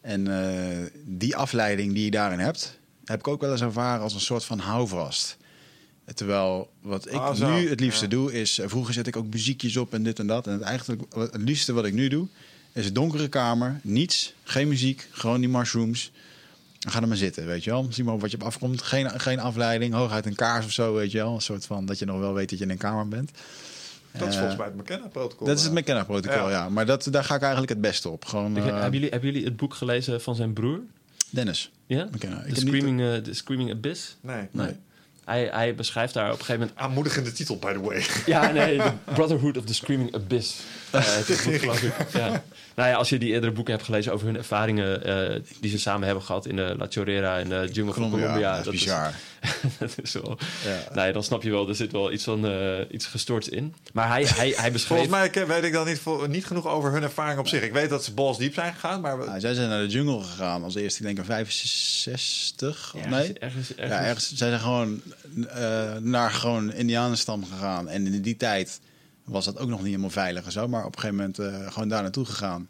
[0.01, 4.13] En eh, die afleiding die je daarin hebt, heb ik ook wel eens ervaren als
[4.13, 5.37] een soort van houvast.
[6.15, 8.09] Terwijl wat ik Ah, nu het liefste Ja.
[8.09, 8.59] doe, is.
[8.59, 10.47] eh, Vroeger zet ik ook muziekjes op en dit en dat.
[10.47, 12.27] En het, eigenlijk, het liefste wat ik nu doe,
[12.73, 16.11] is een donkere kamer, niets, geen muziek, gewoon die mushrooms.
[16.79, 17.87] En ga er maar zitten, weet je wel.
[17.89, 18.81] Zie maar wat je op afkomt.
[18.81, 21.33] Geen, geen afleiding, hooguit een kaars of zo, weet je wel.
[21.33, 23.31] Een soort van dat je nog wel weet dat je in een kamer bent.
[24.11, 25.47] Dat is Eh, volgens mij het McKenna-protocol.
[25.47, 26.49] Dat is het McKenna-protocol, Ja.
[26.49, 26.69] ja.
[26.69, 28.25] Maar dat, daar ga ik eigenlijk het beste op.
[28.25, 30.79] Gewoon, Ik- eh, hebben, jullie, hebben jullie het boek gelezen van zijn broer?
[31.29, 31.71] Dennis.
[31.85, 32.07] Ja?
[32.11, 32.43] McKenna.
[32.43, 34.15] Ik The Screaming, eh, The Screaming Abyss?
[34.21, 34.47] Nee.
[34.51, 34.75] Nee.
[35.25, 36.79] Hij, hij beschrijft daar op een gegeven moment...
[36.79, 38.05] Aanmoedigende titel, by the way.
[38.25, 40.55] Ja, nee, The Brotherhood of the Screaming Abyss.
[40.91, 41.93] Eh, het is boek, geloof ik.
[42.13, 42.43] Ja.
[42.75, 45.03] Nou ja, als je die eerdere boeken hebt gelezen over hun ervaringen...
[45.03, 48.55] eh, die ze samen hebben gehad in de La Chorrera en de jungle van Colombia,
[48.55, 49.13] dat is bizar.
[49.79, 50.37] dat is wel...
[50.65, 50.93] Ja.
[50.93, 53.75] Nee, dan snap je wel, er zit wel iets van eh, iets gestoords in.
[53.93, 54.97] Maar hij, hij, hij beschreef...
[55.09, 57.61] Volgens mij weet ik dan niet, niet genoeg over hun ervaring op zich.
[57.61, 59.17] Ik weet dat ze balls diep zijn gegaan, maar...
[59.17, 62.93] Nou, zij zijn naar de jungle gegaan als eerste, ik denk in 65.
[62.95, 63.33] of Ergens- nee?
[63.33, 64.27] Ergens, ergens, Ja, ergens.
[64.35, 65.01] Zij zijn gewoon
[65.49, 67.89] eh, naar gewoon Indianenstam gegaan.
[67.89, 68.79] En in die tijd
[69.29, 70.67] was dat ook nog niet helemaal veilig en zo.
[70.67, 72.69] Maar op een gegeven moment eh, gewoon daar naartoe gegaan.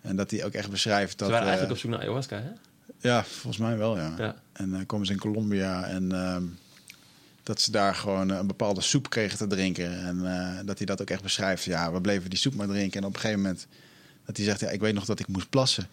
[0.00, 1.28] En dat hij ook echt beschrijft dat...
[1.28, 2.50] Ze waren eh, eigenlijk op zoek naar ayahuasca, hè?
[3.00, 4.14] Ja, volgens mij wel, ja.
[4.18, 4.36] Ja.
[4.52, 6.44] En dan komen ze in Colombia en ehm,
[7.46, 10.04] dat ze daar gewoon eh, een bepaalde soep kregen te drinken.
[10.04, 11.64] En eh, dat hij dat ook echt beschrijft.
[11.64, 13.00] Ja, we bleven die soep maar drinken.
[13.00, 13.66] En op een gegeven moment
[14.24, 15.88] dat hij zegt, ja, ik weet nog dat ik moest plassen.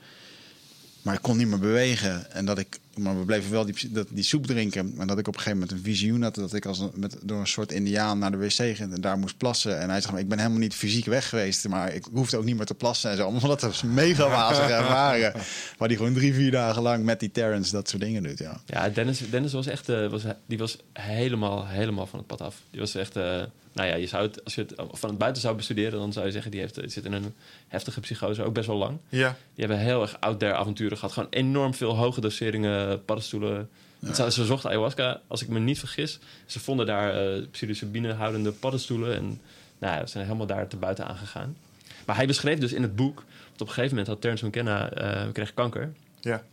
[1.03, 2.31] Maar ik kon niet meer bewegen.
[2.31, 4.95] En dat ik, maar we bleven wel die, dat, die soep drinken.
[4.97, 7.17] En dat ik op een gegeven moment een visioen had dat ik als een, met,
[7.21, 9.79] door een soort indiaan naar de wc ging en daar moest plassen.
[9.79, 12.43] En hij zegt, maar ik ben helemaal niet fysiek weg geweest, maar ik hoefde ook
[12.43, 13.27] niet meer te plassen en zo.
[13.27, 15.33] Omdat dat is mega wazige ervaringen.
[15.77, 18.61] Waar die gewoon drie, vier dagen lang met die Terrence dat soort dingen doet, ja.
[18.65, 22.55] Ja, Dennis, Dennis was echt, eh, was, die was helemaal, helemaal van het pad af.
[22.71, 23.41] Die was echt, eh,
[23.73, 26.25] nou ja, je zou het, als je het van het buiten zou bestuderen, dan zou
[26.25, 27.33] je zeggen, die heeft, die zit in een
[27.67, 28.97] heftige psychose, ook best wel lang.
[29.09, 29.35] Ja.
[29.55, 31.13] Die hebben heel erg out-there avonturen gehad.
[31.13, 33.69] Gewoon enorm veel hoge doseringen paddenstoelen.
[34.13, 36.19] Ze, ze zochten ayahuasca, als ik me niet vergis.
[36.45, 39.15] Ze vonden daar eh psilocybine houdende paddenstoelen.
[39.15, 39.41] En
[39.79, 41.57] nou ja, ze zijn helemaal daar te buiten aangegaan.
[42.05, 43.15] Maar hij beschreef dus in het boek...
[43.51, 45.93] dat op een gegeven moment had Terence McKenna eh, kreeg kanker.
[46.19, 46.43] Ja.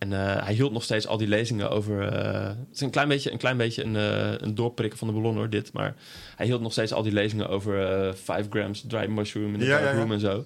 [0.00, 2.08] En eh, hij hield nog steeds al die lezingen over...
[2.08, 5.14] eh, het is een klein beetje een, klein beetje een, eh, een doorprikken van de
[5.14, 5.72] ballon hoor, dit.
[5.72, 5.94] Maar
[6.36, 9.64] hij hield nog steeds al die lezingen over eh 5 grams dry mushroom in de
[9.64, 9.96] Ja, dark ja, ja.
[9.98, 10.44] room en zo.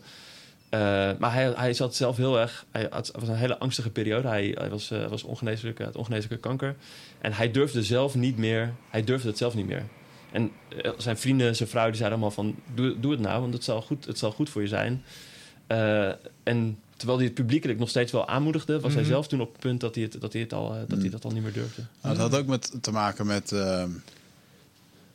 [1.19, 2.65] Maar hij, hij zat zelf heel erg...
[2.71, 4.29] Hij had, het was een hele angstige periode.
[4.29, 6.77] Hij, hij was, was ongeneeslijke, had ongeneeslijke kanker.
[7.21, 8.73] En hij durfde zelf niet meer...
[8.91, 9.83] Hij durfde het zelf niet meer.
[10.33, 10.51] En
[10.97, 12.55] zijn vrienden, zijn vrouw, die zeiden allemaal van...
[12.75, 15.05] Doe, doe het nou, want het zal goed, het zal goed voor je zijn.
[16.43, 18.81] En terwijl hij het publiekelijk nog steeds wel aanmoedigde...
[18.81, 19.11] was hij Mhm.
[19.11, 21.11] zelf toen op het punt dat hij, het, dat, hij het al, eh, dat, hij
[21.11, 21.83] dat al niet meer durfde.
[22.03, 23.53] Nou, dat had ook met, te maken met.
[23.53, 23.89] ehm,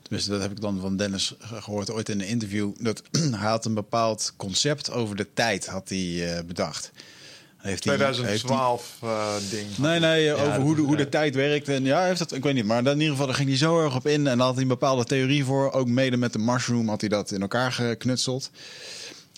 [0.02, 2.72] tenminste, dat heb ik dan van Dennis ge- gehoord ooit in een interview.
[2.80, 3.02] Dat
[3.42, 6.92] hij had een bepaald concept over de tijd had hij, eh, bedacht.
[7.58, 9.78] Heeft hij- heeft hij- 2012 eh, ding.
[9.78, 11.68] Nee, nee, Ja, over hoe de, hoe de tijd werkt.
[11.68, 12.66] En ja, heeft dat, ik weet niet.
[12.66, 14.28] Maar in ieder geval, daar ging hij zo erg op in.
[14.28, 15.72] En daar had hij een bepaalde theorie voor.
[15.72, 18.52] Ook mede met de mushroom had hij dat in elkaar geknutseld.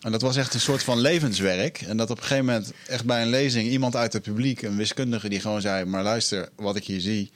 [0.01, 1.81] En dat was echt een soort van levenswerk.
[1.81, 4.77] En dat op een gegeven moment, echt bij een lezing, iemand uit het publiek, een
[4.77, 7.31] wiskundige, die gewoon zei: Maar luister, wat ik hier zie,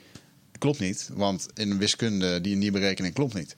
[0.58, 1.10] klopt niet.
[1.14, 3.56] Want in wiskunde, die die berekening klopt niet.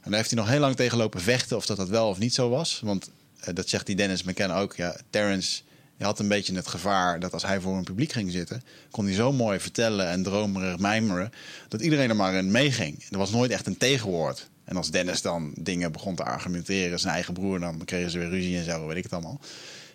[0.00, 2.18] En daar heeft hij nog heel lang tegen lopen vechten of dat dat wel of
[2.18, 2.80] niet zo was.
[2.84, 3.10] Want
[3.40, 4.76] eh, dat zegt die Dennis McKenna ook.
[4.76, 5.62] Ja, Terrence
[5.98, 9.04] je had een beetje het gevaar dat als hij voor een publiek ging zitten, kon
[9.04, 11.32] hij zo mooi vertellen en dromerig mijmeren,
[11.68, 13.04] dat iedereen er maar in meeging.
[13.10, 14.48] Er was nooit echt een tegenwoord.
[14.68, 18.28] En als Dennis dan dingen begon te argumenteren, zijn eigen broer, dan kregen ze weer
[18.28, 19.40] ruzie en zo, weet ik het allemaal.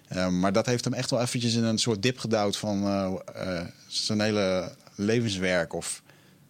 [0.08, 3.14] Eh, maar dat heeft hem echt wel eventjes in een soort dip gedouwd van eh,
[3.58, 6.02] eh, zijn hele levenswerk of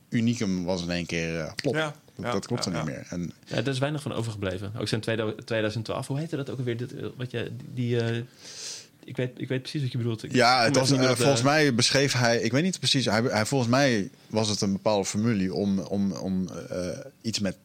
[0.10, 1.76] unicum was in één keer eh plop.
[1.76, 2.94] Ja, dat, ja, dat klopt ja, er niet ja.
[2.96, 3.08] meer.
[3.10, 4.72] En Ja, er is weinig van overgebleven.
[4.80, 5.02] Ook zijn
[5.46, 6.78] 2012, hoe heette dat ook alweer?
[6.78, 8.18] Dit, wat je, die, eh,
[9.04, 10.24] ik, weet, ik weet precies wat je bedoelt.
[10.24, 13.72] Ik Ja, het was, volgens mij beschreef hij, ik weet niet precies, hij, hij, volgens
[13.72, 16.88] mij was het een bepaalde formule om, om, om eh,
[17.22, 17.58] iets met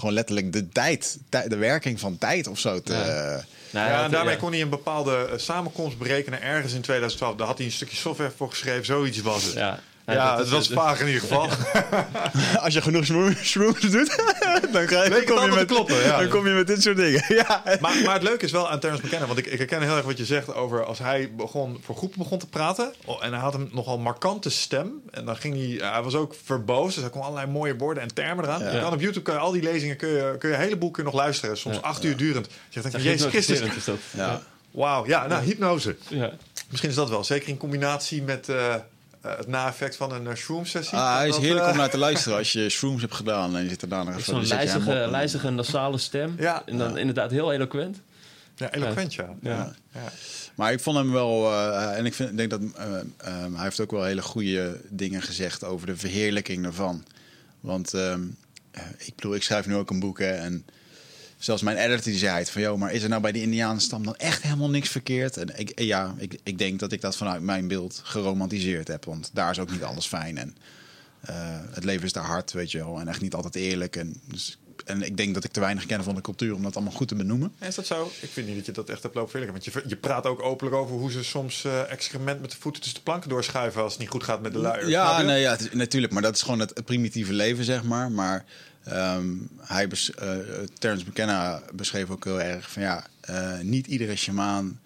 [0.00, 2.92] gewoon letterlijk de tijd, tij- de werking van tijd of zo te.
[2.92, 3.04] Ja.
[3.36, 4.40] eh, Nou, ja, en daarmee ja.
[4.40, 7.36] kon hij een bepaalde eh, samenkomst berekenen ergens in 2012.
[7.36, 9.52] Daar had hij een stukje software voor geschreven, zoiets was het.
[9.54, 9.80] Ja.
[10.12, 11.48] Ja, het was vaag in ieder geval.
[12.64, 13.04] Als je genoeg
[13.42, 13.90] shrooms doet,
[14.72, 16.18] dan, ga je, kom, je met, kloppen, ja.
[16.18, 17.24] dan kom je met dit soort dingen.
[17.46, 17.62] ja.
[17.80, 20.04] maar, maar het leuke is wel aan Terrence McKenna, want ik, ik herken heel erg
[20.04, 22.92] wat je zegt over als hij begon, voor groepen begon te praten.
[23.04, 25.02] Oh, en hij had een nogal markante stem.
[25.10, 28.14] En dan ging hij, hij was ook verboos, dus hij kon allerlei mooie woorden en
[28.14, 28.62] termen eraan.
[28.62, 28.80] Ja.
[28.80, 31.04] Dan op YouTube kun je al die lezingen, kun je, kun je een heleboel kun
[31.04, 31.58] je nog luisteren.
[31.58, 32.48] Soms acht uur durend.
[32.68, 33.60] Je zegt, Jezus Christus.
[34.10, 34.42] Ja.
[34.70, 35.96] Wauw, ja, nou, hypnose.
[36.08, 36.32] Ja.
[36.68, 37.24] Misschien is dat wel.
[37.24, 38.74] Zeker in combinatie met uh,
[39.20, 40.98] het na-effect van een uh, shroom-sessie.
[40.98, 43.68] Ah, hij is heerlijk om naar te luisteren als je shrooms hebt gedaan en je
[43.68, 44.22] zit er daarna even...
[44.22, 46.34] Zo'n lijzige, lijzige, nasale stem.
[46.38, 46.62] Ja.
[46.66, 48.00] En dan inderdaad heel eloquent.
[48.56, 49.34] Ja, eloquent, ja.
[49.42, 49.72] ja.
[50.54, 51.52] Maar ik vond hem wel...
[51.52, 52.60] Uh, en ik vind, denk dat...
[52.60, 52.74] Um,
[53.54, 57.04] hij heeft ook wel hele goede dingen gezegd over de verheerlijking ervan.
[57.60, 58.36] Want um,
[58.98, 60.64] ik bedoel, ik schrijf nu ook een boek hè, en
[61.40, 64.04] zelfs mijn editor die zei het van, joh, maar is er nou bij de Indianenstam
[64.04, 65.36] dan echt helemaal niks verkeerd?
[65.36, 69.30] En ik, ja, ik, ik denk dat ik dat vanuit mijn beeld geromantiseerd heb, want
[69.32, 70.56] daar is ook niet alles fijn en
[71.30, 73.96] uh, het leven is daar hard, weet je wel, en echt niet altijd eerlijk.
[73.96, 76.74] En, dus, en ik denk dat ik te weinig ken van de cultuur om dat
[76.74, 77.52] allemaal goed te benoemen.
[77.58, 78.12] Is dat zo?
[78.20, 79.46] Ik vind niet dat je dat echt hebt lopen.
[79.46, 82.80] Want je, je praat ook openlijk over hoe ze soms uh, excrement met de voeten
[82.80, 84.88] tussen de planken doorschuiven als het niet goed gaat met de luier.
[84.88, 86.12] Ja, nee, ja, natuurlijk.
[86.12, 88.10] Maar dat is gewoon het primitieve leven, zeg maar.
[88.10, 88.44] Maar
[88.88, 90.36] Um, hij bes, uh,
[90.78, 94.78] Terence McKenna beschreef ook heel erg van ja, uh, niet iedere shamaan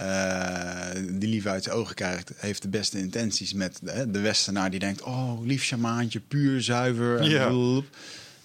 [0.00, 4.70] uh, die lief uit zijn ogen krijgt, heeft de beste intenties met de, de westernaar
[4.70, 7.18] die denkt: Oh, lief shamaantje, puur, zuiver.
[7.18, 7.50] En ja.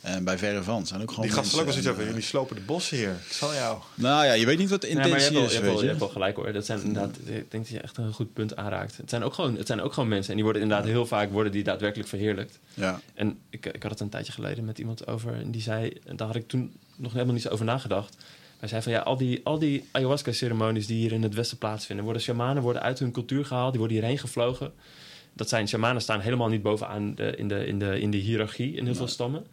[0.06, 1.26] En bij verre van zijn ook gewoon.
[1.26, 2.06] Die gasten ook wel iets over.
[2.06, 3.10] Jullie slopen de bossen hier.
[3.10, 3.78] Ik zal jou.
[3.94, 5.52] Nou ja, je weet niet wat de intentie nee, is.
[5.52, 6.54] Je hebt, wel, je, wel gelijk hoor.
[6.54, 7.18] Dat zijn inderdaad.
[7.18, 8.98] Ik denk dat je echt een goed punt aanraakt.
[8.98, 10.30] Het zijn ook gewoon, het zijn ook gewoon mensen.
[10.30, 12.60] En die worden inderdaad heel vaak worden die daadwerkelijk verheerlijkt.
[12.74, 13.00] Ja.
[13.14, 15.34] En ik, ik had het een tijdje geleden met iemand over.
[15.34, 15.94] En die zei.
[16.06, 18.18] En daar had ik toen nog helemaal niet zo over nagedacht.
[18.60, 22.06] Hij zei van ja, al die, al die ayahuasca-ceremonies die hier in het Westen plaatsvinden,
[22.06, 24.74] worden shamanen worden uit hun cultuur gehaald, die worden hierheen gevlogen.
[25.34, 28.76] Dat zijn shamanen staan helemaal niet bovenaan de, in, de, in, de, in de hiërarchie
[28.76, 29.46] in heel veel stammen.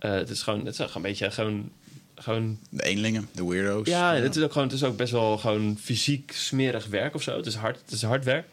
[0.00, 1.70] Uh, het is gewoon, het is gewoon een beetje gewoon,
[2.14, 2.58] gewoon...
[2.70, 3.86] De eenlingen, de weirdo's.
[3.86, 7.22] Ja, Het, is ook gewoon, het is ook best wel gewoon fysiek smerig werk of
[7.22, 7.36] zo.
[7.36, 8.46] Het is hard, het is hard werk.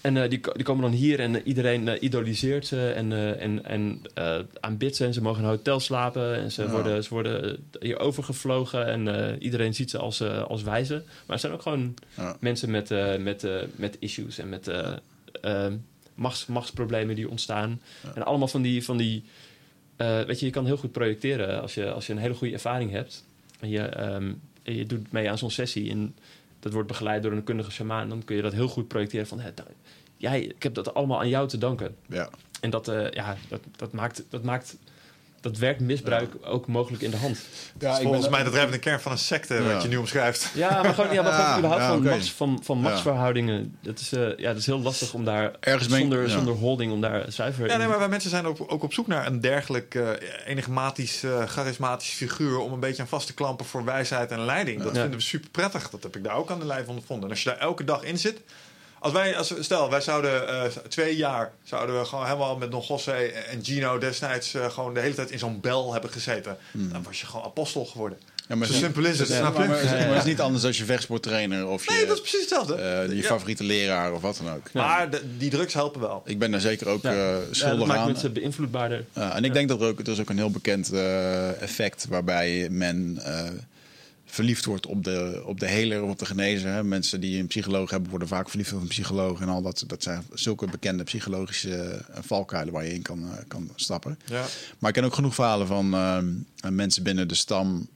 [0.00, 4.02] En uh, die, die komen dan hier en iedereen uh, idoliseert ze en, en, en
[4.60, 5.04] aanbidt ze.
[5.04, 8.86] En ze mogen in een hotel slapen en ze worden, ze worden hier overgevlogen.
[8.86, 11.02] En iedereen ziet ze als, als wijze.
[11.26, 11.94] Maar er zijn ook gewoon
[12.40, 13.46] mensen met, met,
[13.76, 14.70] met issues en met
[16.14, 17.80] machts, machtsproblemen die ontstaan.
[18.14, 18.84] En allemaal van die...
[18.84, 19.24] Van die
[20.02, 22.52] uh, weet je, je kan heel goed projecteren als je, als je een hele goede
[22.52, 23.24] ervaring hebt.
[23.60, 26.14] En je, um, je doet mee aan zo'n sessie en
[26.60, 28.08] dat wordt begeleid door een kundige shamaan.
[28.08, 29.40] Dan kun je dat heel goed projecteren van...
[30.16, 31.96] jij, ik heb dat allemaal aan jou te danken.
[32.08, 32.30] Ja.
[32.60, 34.76] En dat, uh, ja, dat, dat, maakt, dat maakt
[35.42, 37.38] dat werkt misbruik ook mogelijk in de hand.
[37.78, 40.50] Ja, volgens mij de drijvende kern van een secte, wat je nu omschrijft.
[40.54, 42.22] Ja, maar gewoon, ja, maar gewoon überhaupt van, okay.
[42.22, 43.76] van, van machtsverhoudingen.
[43.80, 47.00] Dat is, uh, ja, dat is heel lastig om daar Ergens zonder, zonder holding, om
[47.00, 49.94] daar zuiver Ja, nee, maar wij mensen zijn ook, ook op zoek naar een dergelijk
[49.94, 50.08] uh,
[50.46, 52.58] enigmatisch, uh, charismatisch figuur...
[52.58, 54.82] om een beetje aan vast te klampen voor wijsheid en leiding.
[54.82, 55.90] Dat vinden we super prettig.
[55.90, 57.24] Dat heb ik daar ook aan de lijf ondervonden.
[57.24, 58.40] En als je daar elke dag in zit...
[59.02, 62.82] Als wij, als, stel, wij zouden uh, twee jaar zouden we gewoon helemaal met Don
[62.88, 63.12] José
[63.50, 66.56] en Gino destijds uh, gewoon de hele tijd in zo'n bel hebben gezeten.
[66.70, 66.92] Hmm.
[66.92, 68.18] Dan was je gewoon apostel geworden.
[68.48, 69.58] Ja, maar Zo simpel is het, ja, snap je?
[69.58, 72.40] Maar, maar, het is niet anders als je vechtsporttrainer of je, nee, dat is precies
[72.40, 73.06] hetzelfde.
[73.08, 74.72] Uh, je favoriete leraar of wat dan ook.
[74.72, 76.22] Maar de, die drugs helpen wel.
[76.24, 77.38] Ik ben daar zeker ook ja.
[77.50, 77.98] schuldig ja, aan.
[77.98, 79.04] maakt mensen beïnvloedbaarder.
[79.12, 80.92] en ik denk dat er ook, er is ook een heel bekend
[81.60, 83.22] effect waarbij men
[84.32, 86.84] verliefd wordt op de, op de heler of op de genezer.
[86.84, 89.40] Mensen die een psycholoog hebben, worden vaak verliefd op een psycholoog.
[89.40, 93.32] En al dat, dat zijn zulke bekende psychologische uh, valkuilen waar je in kan, uh,
[93.48, 94.18] kan stappen.
[94.24, 94.44] Ja.
[94.78, 96.18] Maar ik ken ook genoeg verhalen van uh,
[96.70, 97.88] mensen binnen de stam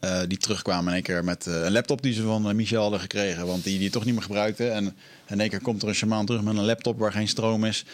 [0.00, 2.82] uh, die terugkwamen in één keer met uh, een laptop die ze van uh, Michel
[2.82, 3.46] hadden gekregen.
[3.46, 4.68] Want die die toch niet meer gebruikte.
[4.68, 4.96] En
[5.26, 7.84] in één keer komt er een shamaan terug met een laptop waar geen stroom is.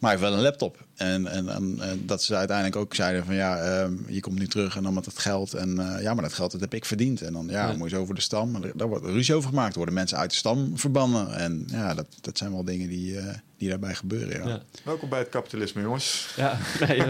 [0.00, 0.84] Maar hij heeft wel een laptop.
[0.94, 4.76] En, en, en, dat ze uiteindelijk ook zeiden van ja, ehm, je komt nu terug
[4.76, 5.54] en dan met het geld.
[5.54, 7.22] En ja, maar dat geld dat heb ik verdiend.
[7.22, 7.76] En dan ja, ja.
[7.76, 8.60] moet je over de stam.
[8.74, 9.74] Daar wordt ruzie over gemaakt.
[9.74, 11.34] worden mensen uit de stam verbannen.
[11.34, 13.18] En ja, dat, dat zijn wel dingen die,
[13.56, 14.42] die daarbij gebeuren.
[14.42, 14.48] Ja.
[14.48, 14.62] ja.
[14.84, 16.32] Welkom bij het kapitalisme, jongens.
[16.36, 17.02] Ja, nee,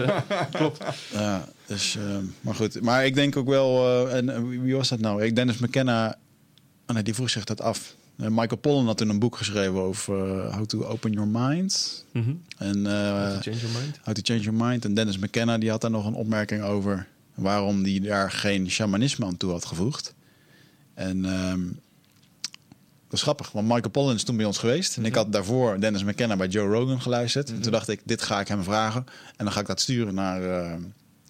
[0.51, 0.83] klopt.
[1.11, 1.97] Ja, dus,
[2.41, 2.81] maar goed.
[2.81, 5.23] Maar ik denk ook wel, en wie was dat nou?
[5.23, 6.17] Ik Dennis McKenna,
[6.87, 7.95] oh nee, die vroeg zich dat af.
[8.15, 10.15] Michael Pollan had toen een boek geschreven over
[10.53, 12.05] How to Open Your Mind.
[12.11, 12.41] Mm -hmm.
[12.57, 13.99] en, uh, how to Change Your Mind.
[14.03, 14.85] How to Change Your Mind.
[14.85, 19.25] En Dennis McKenna die had daar nog een opmerking over waarom die daar geen shamanisme
[19.25, 20.13] aan toe had gevoegd.
[20.93, 21.79] En um,
[23.07, 24.95] dat is grappig, want Michael Pollan is toen bij ons geweest.
[24.95, 25.13] En mm -hmm.
[25.13, 27.45] ik had daarvoor Dennis McKenna bij Joe Rogan geluisterd.
[27.45, 27.57] Mm -hmm.
[27.57, 29.05] En toen dacht ik, dit ga ik hem vragen.
[29.35, 30.41] En dan ga ik dat sturen naar...
[30.41, 30.73] Uh,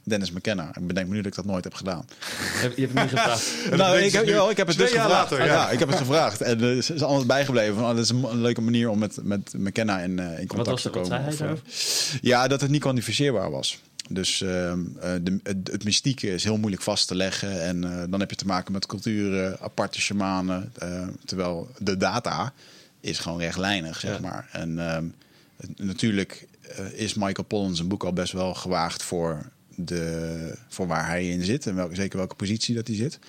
[0.06, 0.70] Dennis McKenna.
[0.76, 2.06] Ik bedenk me nu dat ik dat nooit heb gedaan.
[2.08, 3.52] Je hebt het niet gevraagd.
[3.78, 5.10] nou, ik heb, ik heb het dus gevraagd.
[5.10, 5.46] Later, ja.
[5.46, 5.70] ja.
[5.70, 6.42] ik heb het gevraagd.
[6.42, 7.76] En er is alles bijgebleven.
[7.76, 10.82] Van, oh, dat is een leuke manier om met, met McKenna in, uh, in contact
[10.82, 11.10] te komen.
[11.10, 13.80] Wat zei hij of, Ja, dat het niet kwantificeerbaar was.
[14.10, 14.50] Dus uh,
[15.00, 17.64] de, het, het, mystieke is heel moeilijk vast te leggen.
[17.64, 20.72] En uh, dan heb je te maken met culturen, aparte shamanen.
[20.84, 22.54] Uh, terwijl de data
[23.02, 24.20] is gewoon rechtlijnig, zeg ja.
[24.20, 24.50] maar.
[24.52, 25.06] En ehm,
[25.76, 26.48] natuurlijk
[26.94, 31.44] is Michael Pollan zijn boek al best wel gewaagd voor, de, voor waar hij in
[31.44, 31.68] zit.
[31.68, 33.20] En welke, zeker welke positie dat hij zit.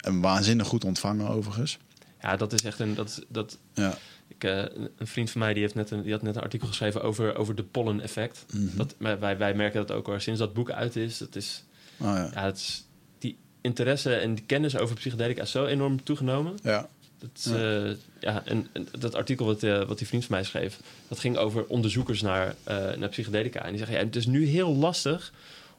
[0.00, 1.78] En waanzinnig goed ontvangen overigens.
[2.20, 2.94] Ja, dat is echt een...
[2.94, 3.98] Dat, dat, ja.
[4.28, 4.58] Ik, uh,
[4.98, 7.36] een vriend van mij die, heeft net een, die had net een artikel geschreven over,
[7.36, 8.44] over de pollen-effect.
[8.52, 8.76] Mm -hmm.
[8.76, 11.18] dat, wij, wij merken dat ook al sinds dat boek uit is.
[11.18, 11.64] Dat is,
[11.96, 12.30] oh, ja.
[12.34, 12.52] ja.
[12.52, 12.84] is
[13.18, 16.54] die interesse en die kennis over psychedelica is zo enorm toegenomen.
[16.62, 16.88] Ja.
[17.18, 17.84] Dat, ja.
[17.84, 20.78] Uh, ja, en, en, dat artikel wat, uh, wat die vriend van mij schreef,
[21.08, 22.54] dat ging over onderzoekers naar,
[22.96, 23.62] naar psychedelica.
[23.62, 25.32] En die zeggen, ja, het is nu heel lastig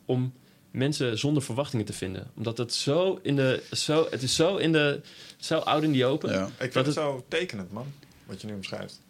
[0.06, 0.34] om
[0.72, 2.32] mensen zonder verwachtingen te vinden.
[2.36, 5.02] Omdat het zo in de, zo, het is zo in de,
[5.38, 6.32] zo oud in die open.
[6.32, 6.46] Ja.
[6.46, 7.94] Ik vind het, het zo tekenend, man
[8.26, 9.02] wat je nu omschrijft.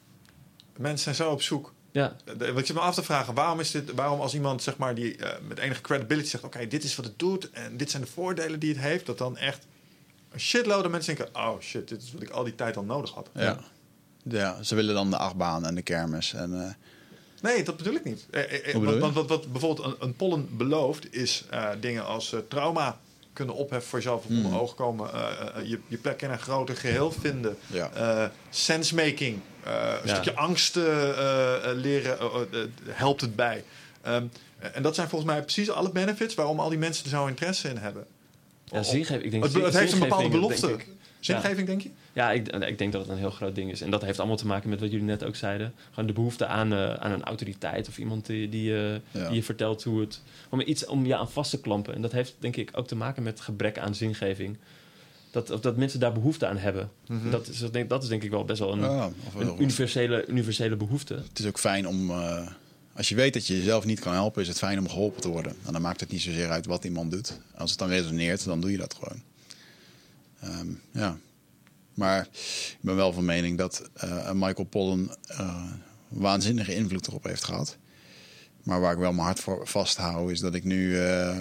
[0.78, 1.74] Mensen zijn zo op zoek.
[1.92, 2.16] Ja.
[2.54, 5.18] Wat je me af te vragen, waarom is dit, waarom als iemand zeg maar die
[5.18, 8.04] uh, met enige credibility zegt, oké, okay, dit is wat het doet en dit zijn
[8.04, 9.66] de voordelen die het heeft, dat dan echt
[10.32, 13.12] een shitload mensen denken, oh shit, dit is wat ik al die tijd al nodig
[13.12, 13.30] had.
[13.34, 13.60] Ja.
[14.24, 16.52] Ja, ze willen dan de achtbaan en de kermis en.
[16.52, 16.70] Uh...
[17.44, 18.26] Nee, dat bedoel ik niet.
[18.32, 23.00] Eh, want, want, wat, wat bijvoorbeeld een, een pollen belooft, is uh, dingen als trauma
[23.34, 24.58] kunnen opheffen voor jezelf onder mm.
[24.58, 25.10] oog komen.
[25.14, 25.22] Uh,
[25.58, 27.58] uh, je, je plek in een groter geheel vinden.
[27.68, 27.92] Ja.
[27.98, 29.40] Uh, sensemaking.
[29.64, 30.00] een ja.
[30.06, 30.76] stukje angst
[31.76, 32.18] leren
[32.90, 33.64] helpt het bij.
[34.08, 34.32] Um,
[34.74, 37.70] en dat zijn volgens mij precies alle benefits waarom al die mensen er zo interesse
[37.70, 38.06] in hebben.
[38.66, 39.24] Ja, zingeving.
[39.24, 40.78] Ik denk, het, het heeft een bepaalde belofte.
[41.20, 41.90] Zingeving, denk je?
[42.14, 43.82] Ja, ik, ik, denk dat het een heel groot ding is.
[43.82, 45.74] En dat heeft allemaal te maken met wat jullie net ook zeiden.
[45.90, 49.28] Gewoon de behoefte aan, uh, aan een autoriteit of iemand die, die, uh, ja.
[49.28, 50.22] die je vertelt hoe het...
[50.50, 51.96] Om iets om je aan vast te klampen.
[51.96, 54.58] En dat heeft denk ik ook te maken met gebrek aan zingeving.
[55.32, 56.90] Dat, of dat mensen daar behoefte aan hebben.
[57.08, 57.32] Mm -hmm.
[57.32, 60.26] dat, is, dat, denk, dat is denk ik wel best wel een, ja, een universele,
[60.28, 61.14] universele behoefte.
[61.14, 62.10] Het is ook fijn om...
[62.10, 62.48] Uh,
[62.96, 65.30] als je weet dat je jezelf niet kan helpen, is het fijn om geholpen te
[65.30, 65.56] worden.
[65.66, 67.40] En dan maakt het niet zozeer uit wat iemand doet.
[67.56, 69.22] Als het dan resoneert, dan doe je dat gewoon.
[70.60, 71.18] Um, ja,
[71.94, 72.28] maar
[72.72, 75.64] ik ben wel van mening dat uh, Michael Pollen uh,
[76.08, 77.78] waanzinnige invloed erop heeft gehad.
[78.64, 80.96] Maar waar ik wel mijn hart voor vasthoud is dat ik nu.
[80.98, 81.38] Uh,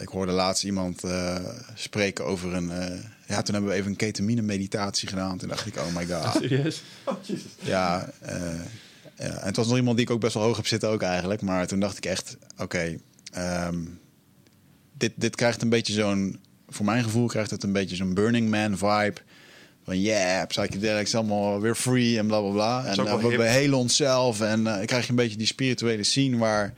[0.00, 1.02] ik hoorde laatst iemand
[1.74, 2.68] spreken over een.
[3.26, 5.38] ja, toen hebben we even een ketamine meditatie gedaan.
[5.38, 6.32] Toen dacht ik, oh my god.
[6.42, 6.82] Serieus?
[7.04, 7.50] Oh, Jesus.
[7.60, 8.12] Ja,
[9.18, 11.02] ja, en het was nog iemand die ik ook best wel hoog heb zitten ook
[11.02, 11.42] eigenlijk.
[11.42, 13.00] Maar toen dacht ik echt, oké, okay,
[13.66, 14.00] um,
[14.92, 16.40] dit, dit krijgt een beetje zo'n
[16.76, 19.20] voor mijn gevoel krijgt het een beetje zo'n Burning Man vibe.
[19.84, 22.84] Van yeah, psychedelics allemaal weer free en bla bla bla.
[22.84, 24.40] En uh, we behelen onszelf.
[24.40, 26.74] En uh, krijg je een beetje die spirituele scene waar.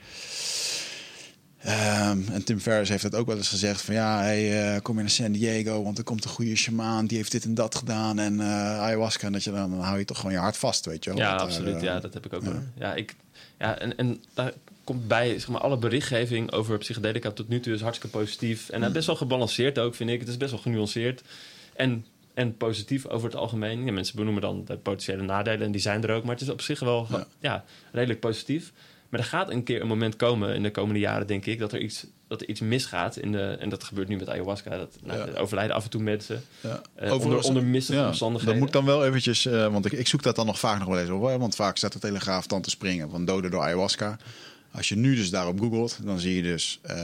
[1.66, 4.94] Um, en Tim Ferriss heeft dat ook wel eens gezegd: van ja, hey, uh, kom
[4.94, 7.74] je naar San Diego, want er komt een goede shamaan, die heeft dit en dat
[7.74, 8.18] gedaan.
[8.18, 11.04] En ayahuasca, en dat je dan, dan hou je toch gewoon je hart vast, weet
[11.04, 11.18] je wel.
[11.18, 11.80] Ja, absoluut.
[11.80, 12.62] ja, dat heb ik ook ja.
[12.78, 13.14] Ja, ik,
[13.58, 14.52] ja en, en daar
[14.88, 18.68] komt bij zeg maar, alle berichtgeving over psychedelica tot nu toe is hartstikke positief.
[18.68, 18.92] En mm.
[18.92, 20.20] best wel gebalanceerd ook, vind ik.
[20.20, 21.22] Het is best wel genuanceerd.
[21.74, 23.84] En, en positief over het algemeen.
[23.84, 26.22] Ja, mensen benoemen dan de potentiële nadelen en die zijn er ook.
[26.22, 27.26] Maar het is op zich wel ja.
[27.40, 28.72] ja redelijk positief.
[29.08, 31.72] Maar er gaat een keer een moment komen in de komende jaren, denk ik, dat
[31.72, 33.16] er iets, dat er iets misgaat.
[33.16, 34.76] In de, en dat gebeurt nu met ayahuasca.
[34.76, 35.38] Dat nou, ja.
[35.38, 36.42] overlijden af en toe mensen.
[36.60, 36.82] Ja.
[37.02, 38.54] Uh, onder, onder misselijke ja, omstandigheden.
[38.54, 40.88] Dat moet dan wel eventjes, uh, want ik, ik zoek dat dan nog vaak nog
[40.88, 41.20] wel eens op.
[41.20, 44.18] Want vaak staat de Telegraaf dan te springen van doden door ayahuasca.
[44.70, 46.96] Als je nu dus daarop googelt, dan zie je dus uh,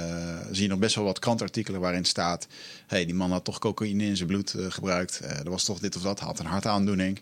[0.51, 2.47] zie je nog best wel wat krantartikelen waarin staat:
[2.86, 5.20] hey, die man had toch cocaïne in zijn bloed uh, gebruikt.
[5.23, 7.20] Uh, er was toch dit of dat, had een hartaandoening.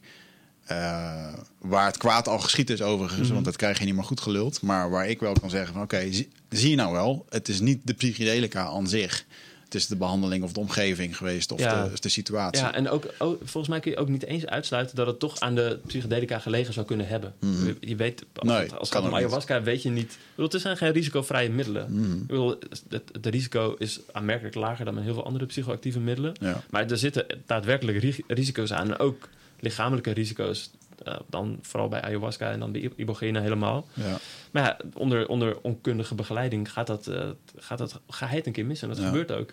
[1.59, 3.35] waar het kwaad al geschiet is overigens, mm -hmm.
[3.35, 4.63] want dat krijg je niet meer goed geluld.
[4.63, 7.49] Maar waar ik wel kan zeggen van oké, okay, zie, zie, je nou wel, het
[7.49, 9.25] is niet de psychedelica aan zich
[9.73, 11.85] het is de behandeling of de omgeving geweest of ja.
[11.85, 12.63] de, de, situatie.
[12.63, 15.41] Ja, en ook, ook, volgens mij kun je ook niet eens uitsluiten dat het toch
[15.41, 17.35] aan de psychedelica gelegen zou kunnen hebben.
[17.41, 17.67] Mm.
[17.67, 19.65] Je, je, weet, als, nee, het, als het om ayahuasca, niet.
[19.65, 20.19] weet je niet.
[20.35, 21.87] Bedoel, het zijn geen risicovrije middelen.
[21.89, 22.27] Mm.
[22.27, 26.33] Bedoel, het, het, risico is aanmerkelijk lager dan met heel veel andere psychoactieve middelen.
[26.41, 26.63] Ja.
[26.71, 28.91] Maar er zitten daadwerkelijk risico's aan.
[28.91, 29.29] En ook
[29.61, 30.71] lichamelijke risico's.
[31.07, 33.89] Uh, dan vooral bij ayahuasca en dan bij ibogaine helemaal.
[33.95, 34.19] Ja.
[34.51, 38.83] Maar ja, onder, onder onkundige begeleiding gaat dat, uh, gaat dat geheid een keer mis.
[38.83, 39.07] En dat ja.
[39.07, 39.53] gebeurt ook.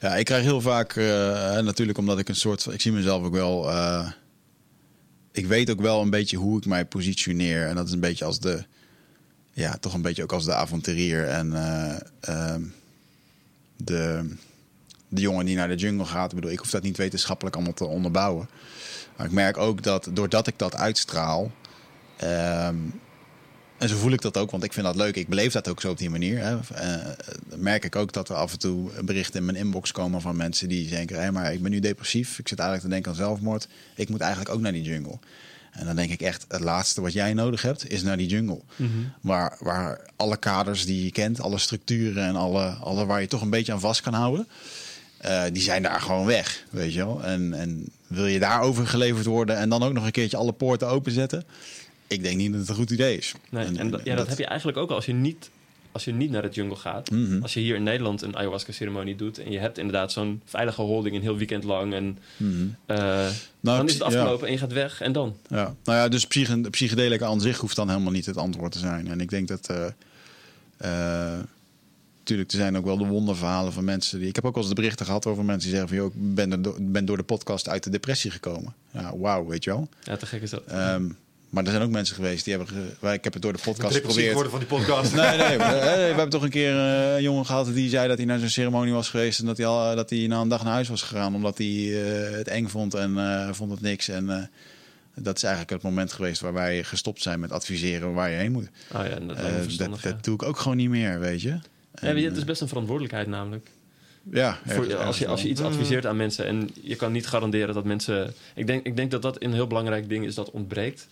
[0.00, 2.72] Ja, ik krijg heel vaak, uh, natuurlijk omdat ik een soort van...
[2.72, 3.70] Ik zie mezelf ook wel...
[5.32, 7.66] Ik weet ook wel een beetje hoe ik mij positioneer.
[7.66, 8.64] En dat is een beetje als de...
[9.52, 11.26] Ja, toch een beetje ook als de avonturier.
[11.26, 11.52] En
[12.20, 12.62] ehm,
[13.76, 14.30] de,
[15.08, 16.28] de jongen die naar de jungle gaat.
[16.28, 18.48] Ik bedoel, ik hoef dat niet wetenschappelijk allemaal te onderbouwen.
[19.18, 21.50] Maar ik merk ook dat doordat ik dat uitstraal...
[22.24, 23.00] Um,
[23.78, 25.16] en zo voel ik dat ook, want ik vind dat leuk.
[25.16, 26.38] Ik beleef dat ook zo op die manier.
[26.38, 26.54] Hè.
[26.54, 27.06] Uh,
[27.56, 30.68] merk ik ook dat er af en toe berichten in mijn inbox komen van mensen
[30.68, 32.38] die denken: hé, maar ik ben nu depressief.
[32.38, 33.68] Ik zit eigenlijk te denken aan zelfmoord.
[33.94, 35.18] Ik moet eigenlijk ook naar die jungle.
[35.70, 38.60] En dan denk ik echt, het laatste wat jij nodig hebt, is naar die jungle.
[38.76, 38.90] Mhm.
[39.20, 43.42] waar, waar alle kaders die je kent, alle structuren en alle, alle waar je toch
[43.42, 44.48] een beetje aan vast kan houden,
[45.24, 46.64] uh, die zijn daar gewoon weg.
[46.70, 47.24] Weet je wel?
[47.24, 50.88] En, en wil je daarover geleverd worden en dan ook nog een keertje alle poorten
[50.88, 51.44] openzetten?
[52.06, 53.34] Ik denk niet dat het een goed idee is.
[53.50, 55.50] Nee, en, ja, dat, heb je eigenlijk ook als je niet
[55.92, 57.10] als je niet naar het jungle gaat.
[57.10, 57.42] Mhm.
[57.42, 59.38] Als je hier in Nederland een ayahuasca-ceremonie doet...
[59.38, 61.94] en je hebt inderdaad zo'n veilige holding een heel weekend lang...
[61.94, 62.66] en mhm.
[62.86, 62.96] eh,
[63.60, 65.36] nou, dan is het afgelopen en je gaat weg en dan.
[65.48, 65.74] Ja.
[65.84, 69.08] Nou ja, dus psych psychedelica aan zich hoeft dan helemaal niet het antwoord te zijn.
[69.08, 69.70] En ik denk dat...
[70.82, 71.38] Uh,
[72.28, 74.28] natuurlijk, er zijn ook wel de wonderverhalen van mensen die.
[74.28, 76.34] Ik heb ook wel eens de berichten gehad over mensen die zeggen van joh, ik
[76.34, 78.74] ben, er, ben door de podcast uit de depressie gekomen.
[78.90, 79.88] Ja, wauw, weet je wel.
[80.02, 80.62] Ja, te gek is dat.
[80.72, 81.16] Um,
[81.48, 82.74] maar er zijn ook mensen geweest die hebben.
[83.00, 83.12] Ge...
[83.12, 84.32] Ik heb het door de podcast geprobeerd.
[84.32, 85.14] worden van die podcast.
[85.14, 85.58] nee, nee.
[85.58, 85.70] We, we,
[86.06, 88.92] hebben toch een keer eh, een jongen gehad die zei dat hij naar zo'n ceremonie
[88.92, 89.40] was geweest.
[89.40, 91.34] En dat hij, al, dat hij na een dag naar huis was gegaan.
[91.34, 94.08] Omdat hij uh, het eng vond en uh, vond het niks.
[94.08, 94.50] En
[95.14, 98.52] dat is eigenlijk het moment geweest waar wij gestopt zijn met adviseren waar je heen
[98.52, 98.68] moet.
[98.94, 99.18] Oh ja,
[99.78, 101.58] dat, dat, doe ik ook gewoon niet meer, weet je.
[102.00, 103.70] En, ja, het is best een verantwoordelijkheid namelijk.
[104.30, 107.74] Ja, Voor, als, je, als je iets adviseert aan mensen en je kan niet garanderen
[107.74, 108.34] dat mensen.
[108.54, 111.08] Ik denk, ik denk dat dat een heel belangrijk ding is dat ontbreekt.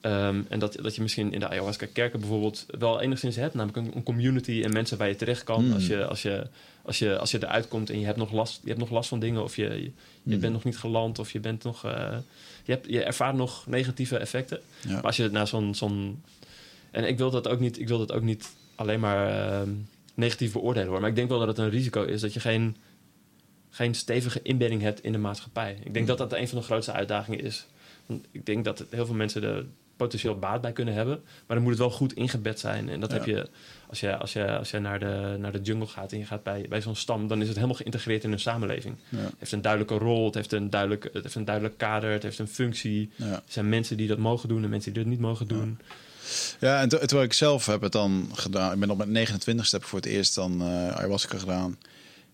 [0.00, 4.02] Ehm, en dat, dat je misschien in de ayahuasca-kerken bijvoorbeeld wel enigszins hebt, namelijk een,
[4.02, 5.72] community en mensen waar je terecht kan hmm.
[5.72, 6.46] als, je, als, je,
[6.82, 9.08] als, je, als je eruit komt en je hebt nog last, je hebt nog last
[9.08, 9.92] van dingen of je, je,
[10.22, 10.40] hmm.
[10.40, 12.16] bent nog niet geland of je bent nog, uh,
[12.64, 14.60] je, hebt, je ervaart nog negatieve effecten.
[14.88, 16.22] Maar als je naar zo'n, zo'n,
[16.90, 19.72] en ik wil dat ook niet, ik wil dat ook niet alleen maar uh,
[20.14, 22.76] negatief beoordelen hoor, maar ik denk wel dat het een risico is dat je geen,
[23.70, 25.72] geen stevige inbedding hebt in de maatschappij.
[25.72, 26.06] Ik denk hmm.
[26.06, 27.66] dat dat een van de grootste uitdagingen is.
[28.30, 29.66] Ik denk dat heel veel mensen de
[30.00, 31.22] potentieel baat bij kunnen hebben.
[31.46, 32.88] Maar dan moet het wel goed ingebed zijn.
[32.88, 33.48] En dat heb je
[33.88, 36.42] als je, als je, als je naar, de, naar de jungle gaat en je gaat
[36.42, 38.96] bij, bij zo'n stam, dan is het helemaal geïntegreerd in een samenleving.
[39.08, 42.22] Het heeft een duidelijke rol, het heeft een duidelijk, het heeft een duidelijk kader, het
[42.22, 43.10] heeft een functie.
[43.18, 45.78] Er zijn mensen die dat mogen doen en mensen die dat niet mogen doen.
[46.60, 48.72] Ja, en terwijl ik zelf heb het dan gedaan.
[48.72, 51.78] Ik ben op mijn 29 heb ik voor het eerst dan uh, ayahuasca gedaan.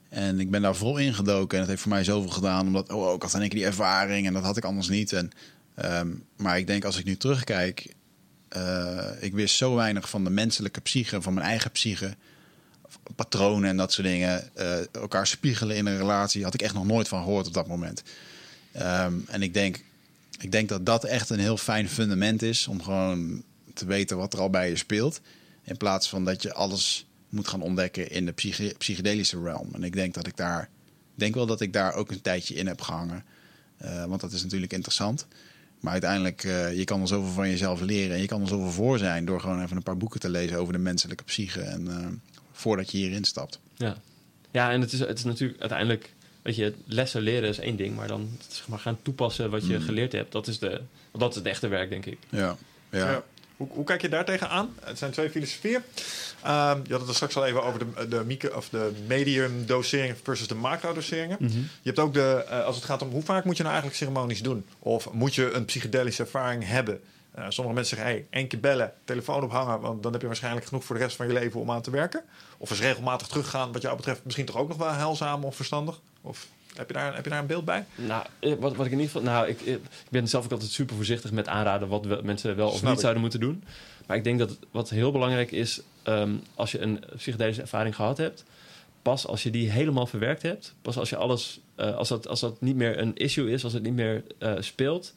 [0.08, 1.54] En ik ben daar vol ingedoken.
[1.54, 2.66] En het heeft voor mij zoveel gedaan.
[2.66, 4.26] Omdat, oh, ik had dan een keer die ervaring.
[4.26, 5.12] En dat had ik anders niet.
[5.12, 5.32] En
[5.76, 7.94] Ehm, maar ik denk als ik nu terugkijk,
[8.56, 12.16] uh, ik wist zo weinig van de menselijke psyche, van mijn eigen psyche,
[13.16, 14.50] patronen en dat soort dingen.
[14.56, 17.66] Uh, elkaar spiegelen in een relatie had ik echt nog nooit van gehoord op dat
[17.66, 18.02] moment.
[18.72, 19.84] Ehm, en ik denk,
[20.40, 23.42] ik denk dat dat echt een heel fijn fundament is om gewoon
[23.76, 25.20] te weten wat er al bij je speelt.
[25.62, 28.32] In plaats van dat je alles moet gaan ontdekken in de
[28.78, 29.68] psychedelische realm.
[29.72, 30.68] En ik denk dat ik daar,
[31.14, 33.24] denk wel dat ik daar ook een tijdje in heb gehangen.
[33.84, 35.26] Uh, want dat is natuurlijk interessant.
[35.80, 38.14] Maar uiteindelijk, uh, je kan er zoveel van jezelf leren.
[38.14, 40.58] En je kan er zoveel voor zijn door gewoon even een paar boeken te lezen
[40.58, 41.60] over de menselijke psyche.
[41.60, 42.06] En uh,
[42.52, 43.58] voordat je hierin stapt.
[43.74, 43.96] Ja,
[44.50, 46.12] ja en het is, het is natuurlijk uiteindelijk,
[46.42, 47.96] weet je, lessen leren is één ding.
[47.96, 49.84] Maar dan zeg maar, gaan toepassen wat je mm.
[49.84, 50.80] geleerd hebt, dat is, de,
[51.12, 52.18] dat is het echte werk, denk ik.
[52.28, 52.56] Ja,
[52.90, 53.10] ja.
[53.10, 53.24] ja.
[53.56, 54.74] Hoe, hoe, kijk je daar tegenaan?
[54.80, 55.82] Het zijn twee filosofieën.
[56.46, 59.66] Um, je had het er straks al even over de, de, micro, of de medium
[59.66, 61.36] dosering versus de macro doseringen.
[61.40, 61.58] Mhm.
[61.58, 64.04] Je hebt ook de, uh, als het gaat om hoe vaak moet je nou eigenlijk
[64.04, 64.66] ceremonies doen?
[64.78, 67.00] Of moet je een psychedelische ervaring hebben?
[67.38, 70.66] Uh, sommige mensen zeggen, hey, één keer bellen, telefoon ophangen, want dan heb je waarschijnlijk
[70.66, 72.22] genoeg voor de rest van je leven om aan te werken.
[72.56, 76.00] Of eens regelmatig teruggaan, wat jou betreft misschien toch ook nog wel heilzaam of verstandig?
[76.20, 76.46] Of
[76.76, 77.84] heb je daar, heb je daar een beeld bij?
[77.94, 79.32] Nou, eh, wat, wat ik in ieder geval.
[79.32, 79.80] Nou, ik, ik
[80.10, 83.22] ben zelf ook altijd super voorzichtig met aanraden wat we, mensen wel of niet zouden
[83.22, 83.64] moeten doen.
[84.06, 88.18] Maar ik denk dat wat heel belangrijk is, ehm, als je een psychedelische ervaring gehad
[88.18, 88.44] hebt,
[89.02, 92.40] pas als je die helemaal verwerkt hebt, pas als je alles, uh, als, dat, als
[92.40, 95.14] dat niet meer een issue is, als het niet meer uh, speelt,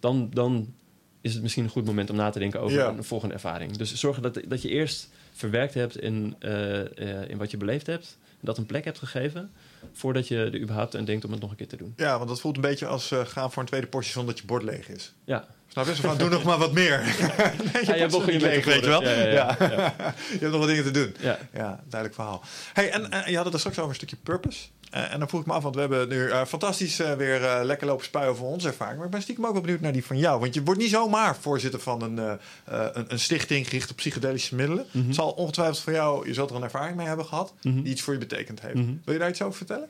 [0.00, 0.74] dan, dan
[1.20, 3.76] is het misschien een goed moment om na te denken over een volgende ervaring.
[3.76, 8.18] Dus zorgen dat, dat je eerst verwerkt hebt in, uh, in wat je beleefd hebt,
[8.40, 9.50] dat een plek hebt gegeven
[9.92, 11.92] voordat je er überhaupt aan denkt om het nog een keer te doen.
[11.96, 14.42] Ja, want dat voelt een beetje als uh, gaan voor een tweede portie zonder dat
[14.42, 15.12] je bord leeg is.
[15.24, 15.46] Ja.
[15.68, 15.94] Snap je?
[15.94, 16.98] Van, doe nog maar wat meer.
[16.98, 19.02] nee, je ja, je je leeg, weet je wel?
[19.02, 19.58] Ja, ja, ja.
[20.32, 21.14] je hebt nog wat dingen te doen.
[21.20, 22.42] Ja, ja duidelijk verhaal.
[22.72, 24.66] Hey, en, en je had het er straks over een stukje purpose.
[24.94, 27.64] Uh, en dan vroeg ik me af, want we hebben nu uh, fantastisch uh, weer
[27.64, 28.96] lekker lopen spuien voor onze ervaring.
[28.96, 30.40] Maar ik ben stiekem ook wel benieuwd naar die van jou.
[30.40, 34.84] Want je wordt niet zomaar voorzitter van een, een, een, stichting gericht op psychedelische middelen.
[34.84, 35.06] Mm -hmm.
[35.06, 37.82] Het zal ongetwijfeld voor jou, je zult er een ervaring mee hebben gehad, mm -hmm.
[37.82, 38.74] die iets voor je betekend heeft.
[38.74, 39.00] Mm -hmm.
[39.04, 39.88] Wil je daar iets over vertellen?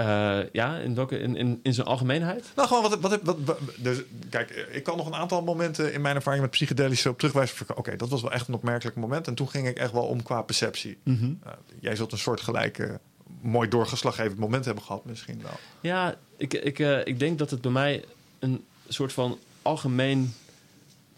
[0.00, 2.44] Uh, ja, in welke in, in, in zijn algemeenheid?
[2.56, 6.00] Nou, gewoon wat, wat, wat, wat, dus, kijk, ik kan nog een aantal momenten in
[6.00, 7.76] mijn ervaring met psychedelische op terugwijzen.
[7.76, 9.26] Oké, dat was wel echt een opmerkelijk moment.
[9.26, 10.98] En toen ging ik echt wel om qua perceptie.
[11.02, 11.40] Mm -hmm.
[11.46, 13.00] uh, jij zult een soort gelijke,
[13.40, 15.58] mooi doorgeslaggevend moment hebben gehad, misschien wel.
[15.80, 18.04] Ja, ik, ik, uh, ik denk dat het bij mij
[18.38, 20.34] een soort van algemeen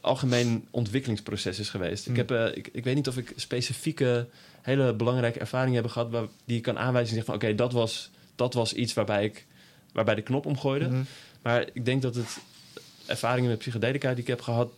[0.01, 2.07] algemeen ontwikkelingsproces is geweest.
[2.07, 2.17] Ik, Hmm.
[2.17, 4.27] heb, eh, ik, ik weet niet of ik specifieke,
[4.63, 6.11] hele belangrijke ervaringen heb gehad...
[6.11, 7.35] Waar, die ik kan aanwijzen en zeggen van...
[7.35, 9.47] oké, dat, was, dat was iets waarbij ik
[9.93, 10.89] waarbij de knop omgooide.
[10.89, 11.03] Mhm.
[11.43, 12.39] Maar ik denk dat het
[13.07, 14.71] ervaringen met psychedelica die ik heb gehad...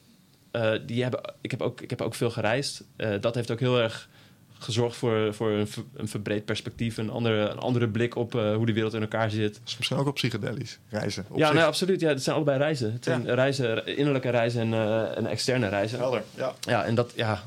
[0.50, 2.82] eh, die hebben, ik, heb ook, ik heb ook veel gereisd.
[2.96, 4.08] Eh, dat heeft ook heel erg
[4.62, 6.96] gezorgd voor, voor een, een verbreed perspectief...
[6.96, 9.60] een andere, een andere blik op eh, hoe de wereld in elkaar zit.
[9.66, 11.24] Is misschien ook op psychedelisch reizen.
[11.28, 11.54] Op ja, zich.
[11.54, 12.00] nee, absoluut.
[12.00, 12.92] Ja, het zijn allebei reizen.
[12.92, 15.98] Het zijn reizen, innerlijke reizen en, eh, en externe reizen.
[15.98, 16.54] Helder, ja.
[16.60, 17.42] Ja, en dat, ja,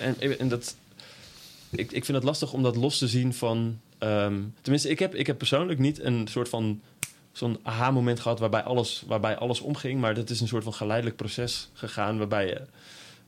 [0.00, 0.76] en, en dat,
[1.70, 5.14] ik, ik vind het lastig om dat los te zien van, ehm, tenminste, ik heb,
[5.14, 6.80] ik heb persoonlijk niet een soort van
[7.32, 11.16] zo'n aha-moment gehad waarbij alles, waarbij alles omging, maar dat is een soort van geleidelijk
[11.16, 12.60] proces gegaan waarbij, je,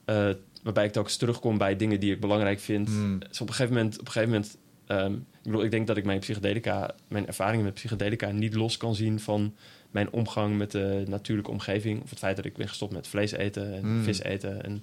[0.09, 0.31] eh,
[0.63, 2.89] waarbij ik telkens terugkom bij dingen die ik belangrijk vind.
[2.89, 3.19] Hmm.
[3.29, 4.57] Dus op een gegeven moment, op een gegeven moment
[4.87, 8.77] ehm, ik bedoel, ik denk dat ik mijn psychedelica, mijn ervaringen met psychedelica niet los
[8.77, 9.55] kan zien van
[9.91, 12.03] mijn omgang met de natuurlijke omgeving.
[12.03, 14.03] Of het feit dat ik ben gestopt met vlees eten en Mm.
[14.03, 14.65] vis eten.
[14.65, 14.83] En,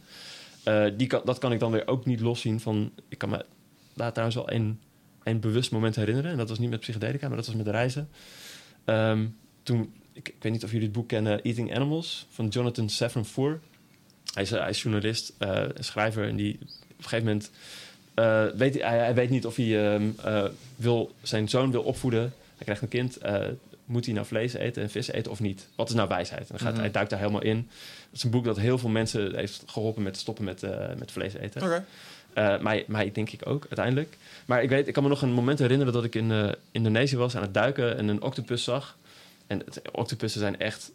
[0.64, 2.92] eh, die kan, dat kan ik dan weer ook niet loszien van...
[3.10, 3.46] Ik kan me
[3.94, 4.80] daar trouwens wel een,
[5.24, 6.32] een bewust moment herinneren.
[6.32, 8.10] En dat was niet met psychedelica, maar dat was met de reizen.
[8.86, 9.26] Ehm,
[9.64, 13.26] toen, ik, ik weet niet of jullie het boek kennen, Eating Animals, van Jonathan Safran
[13.26, 13.60] Foer.
[14.36, 16.28] Hij is, hij is journalist, eh, schrijver.
[16.28, 17.52] En die op een gegeven moment...
[18.14, 20.44] eh, weet, hij, hij weet niet of hij ehm, eh,
[20.76, 22.22] wil, zijn zoon wil opvoeden.
[22.56, 23.18] Hij krijgt een kind.
[23.18, 23.46] eh,
[23.86, 25.68] moet hij nou vlees eten en vis eten of niet?
[25.76, 26.42] Wat is nou wijsheid?
[26.42, 26.82] En dan gaat, Mhm.
[26.82, 27.56] Hij duikt daar helemaal in.
[28.10, 31.12] Dat is een boek dat heel veel mensen heeft geholpen met stoppen met, eh, met
[31.12, 31.62] vlees eten.
[32.34, 34.18] Eh, mij, mij denk ik ook, uiteindelijk.
[34.46, 37.18] Maar ik, weet, ik kan me nog een moment herinneren dat ik in eh, Indonesië
[37.18, 38.98] was aan het duiken en een octopus zag.
[39.48, 40.92] En het, octopussen zijn echt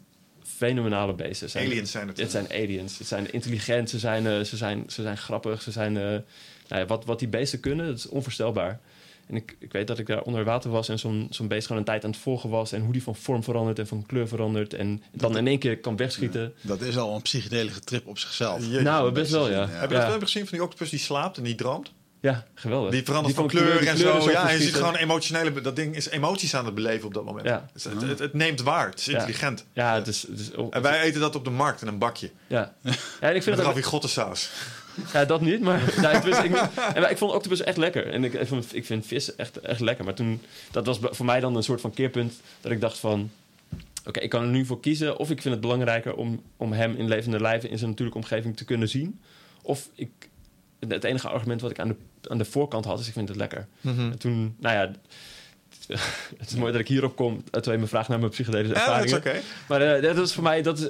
[0.57, 1.49] fenomenale beesten.
[1.49, 2.17] Zijn, Aliens zijn het.
[2.19, 2.97] Het zijn aliens.
[2.97, 5.97] Het zijn intelligent, ze zijn, eh, ze zijn, ze zijn grappig, ze zijn...
[5.97, 8.79] eh, nou ja, wat, wat die beesten kunnen, dat is onvoorstelbaar.
[9.27, 11.81] En ik, ik weet dat ik daar onder water was en zo'n zo'n beest gewoon
[11.81, 12.71] een tijd aan het volgen was.
[12.71, 14.73] En hoe die van vorm verandert en van kleur verandert.
[14.73, 16.53] En dan in één keer kan wegschieten.
[16.61, 18.61] Dat is al een psychedelische trip op zichzelf.
[18.65, 18.81] Jeetje.
[18.81, 19.61] Nou, best wel, ja.
[19.61, 19.67] Ja.
[19.67, 20.01] Heb je Ja.
[20.01, 21.91] dat film gezien van die octopus die slaapt en die droomt?
[22.21, 22.91] Ja, geweldig.
[22.91, 24.31] Die verandert van kleur- en zo.
[24.31, 25.61] Ja, en je ziet gewoon emotionele...
[25.61, 27.45] Dat ding is emoties aan het beleven op dat moment.
[27.47, 27.65] Ja.
[27.73, 28.89] Dus het, het, het neemt waar.
[28.89, 29.13] Het is Ja.
[29.13, 29.65] intelligent.
[29.73, 30.21] Ja, het is...
[30.21, 32.31] Het is En wij eten dat op de markt in een bakje.
[32.47, 32.73] ja.
[32.81, 34.49] ja, en ik Met vind het ook, ravigotte-saus.
[35.13, 36.55] Ja, dat niet, maar nou, ik, wist, ik.
[36.93, 38.07] En ik vond octopus echt lekker.
[38.07, 40.05] En ik, ik, vond, ik vind vis echt, echt lekker.
[40.05, 40.41] Maar toen,
[40.71, 43.31] dat was voor mij dan een soort van keerpunt dat ik dacht van...
[44.05, 45.17] Oké, ik kan er nu voor kiezen.
[45.17, 48.57] Of ik vind het belangrijker om, om hem in levende lijven in zijn natuurlijke omgeving
[48.57, 49.19] te kunnen zien.
[49.61, 50.09] Of ik,
[50.89, 51.95] het enige argument wat ik aan de,
[52.29, 53.67] aan de voorkant had, is ik vind het lekker.
[53.83, 54.91] En toen, nou ja...
[56.37, 58.95] Het is mooi dat ik hierop kom, terwijl je me vraagt naar mijn psychedelische Ja,
[58.95, 59.41] dat is ervaringen.
[59.41, 59.47] oké.
[59.67, 60.89] Maar eh, dat is voor mij, dat is,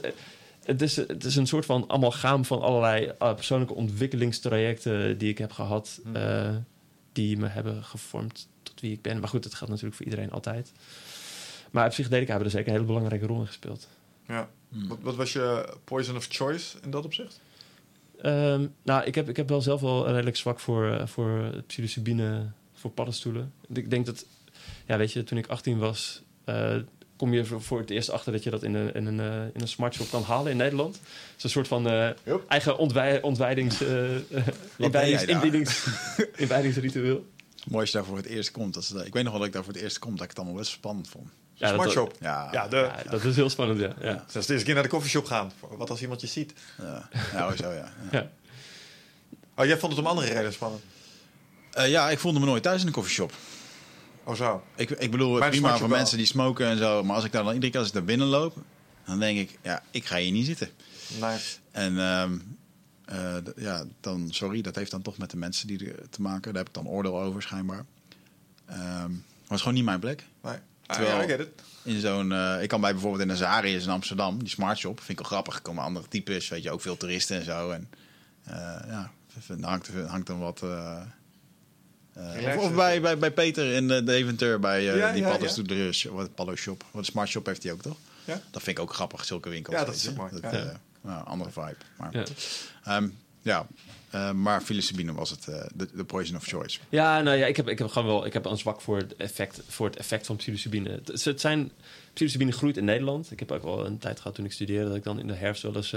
[0.63, 5.37] het, is, het is een soort van amalgaam van allerlei eh, persoonlijke ontwikkelingstrajecten die ik
[5.37, 6.15] heb gehad, Hmm.
[6.15, 6.49] eh,
[7.11, 9.19] die me hebben gevormd tot wie ik ben.
[9.19, 10.71] Maar goed, dat geldt natuurlijk voor iedereen altijd.
[11.71, 13.87] Maar psychedelica hebben er zeker een hele belangrijke rol in gespeeld.
[14.27, 14.49] Ja.
[14.69, 17.39] Wat, wat was je poison of choice in dat opzicht?
[18.21, 22.51] Ehm, nou, ik heb, ik heb wel zelf wel redelijk zwak voor, eh, voor psilocybine,
[22.73, 23.53] voor paddenstoelen.
[23.73, 24.25] Ik denk dat,
[24.87, 26.75] ja, weet je, toen ik 18 was, eh,
[27.15, 29.61] kom je voor, het eerst achter dat je dat in een, in een, eh, in
[29.61, 30.95] een smartshop kan halen in Nederland.
[30.95, 31.87] Het is een soort van
[32.47, 33.81] eigen ontwij ontwijdings,
[34.77, 35.87] inwijdings- inwijdings-
[36.35, 37.25] inwijdingsritueel.
[37.67, 38.73] Mooi als je daar voor het eerst komt.
[38.73, 40.29] Dat is, ik weet nog wel dat ik daar voor het eerst kom, dat ik
[40.29, 41.29] het allemaal best spannend vond.
[41.61, 42.15] Ja, dat- Smartshop.
[42.19, 43.93] Ja, Ja, de, Ja, dat is heel spannend, ja.
[44.01, 44.09] ja.
[44.09, 44.25] Ja.
[44.27, 45.51] Zelfs de eerste keer naar de koffieshop gaan.
[45.77, 46.53] Wat als iemand je ziet?
[46.81, 47.09] ja.
[47.33, 47.91] ja, zo ja.
[48.11, 48.29] ja.
[49.55, 50.81] Oh, jij vond het om andere redenen spannend.
[51.71, 53.33] Eh, ja, ik voelde me nooit thuis in een koffieshop.
[54.23, 54.63] Oh zo.
[54.75, 55.97] Ik, ik bedoel, Maar prima voor wel.
[55.97, 57.03] mensen die smoken en zo.
[57.03, 58.57] Maar als ik daar dan iedere keer als ik daar binnen loop,
[59.05, 60.69] dan denk ik, ja, ik ga hier niet zitten.
[61.19, 61.37] Nee.
[61.71, 62.37] En ehm,
[63.05, 66.53] eh, ja, dan, sorry, dat heeft dan toch met de mensen die er te maken.
[66.53, 67.85] Daar heb ik dan oordeel over, schijnbaar.
[68.65, 70.25] Ehm maar het is gewoon niet mijn plek.
[70.43, 70.55] nee.
[70.91, 71.49] Ah, Terwijl- ja, I get it.
[71.83, 74.97] In zo'n, eh, ik kan bij bijvoorbeeld in een Zarius in Amsterdam, die smart shop,
[74.97, 75.55] vind ik wel grappig.
[75.55, 77.71] Er komen andere types, weet je, ook veel toeristen en zo.
[77.71, 77.89] En
[78.43, 78.53] eh,
[78.87, 79.11] ja,
[79.61, 80.61] hangt, er hangt dan wat.
[80.63, 81.01] eh,
[82.13, 85.29] eh, of of bij, bij, bij Peter in de Deventer, bij eh, Ja, die ja,
[85.29, 86.83] paddenstoelen, wat Paddo Shop.
[86.91, 87.97] Wat smart shop heeft hij ook, toch?
[88.25, 88.41] Ja.
[88.51, 89.75] Dat vind ik ook grappig, zulke winkels.
[89.75, 90.31] Ja, dat is mooi.
[90.41, 90.51] Dat,
[91.01, 91.75] nou, andere vibe.
[91.97, 92.23] Maar, Ja.
[92.83, 93.07] Ehm,
[93.41, 93.67] ja.
[94.11, 96.79] Eh, maar psilocybine was het, eh, de, poison of choice.
[96.89, 99.15] Ja, nou ja, ik heb, ik heb gewoon wel ik heb een zwak voor het
[99.15, 101.01] effect, voor het effect van psilocybine.
[101.05, 101.71] Het, zijn,
[102.13, 103.31] psilocybine groeit in Nederland.
[103.31, 105.33] Ik heb ook wel een tijd gehad toen ik studeerde dat ik dan in de
[105.33, 105.95] herfst wel eens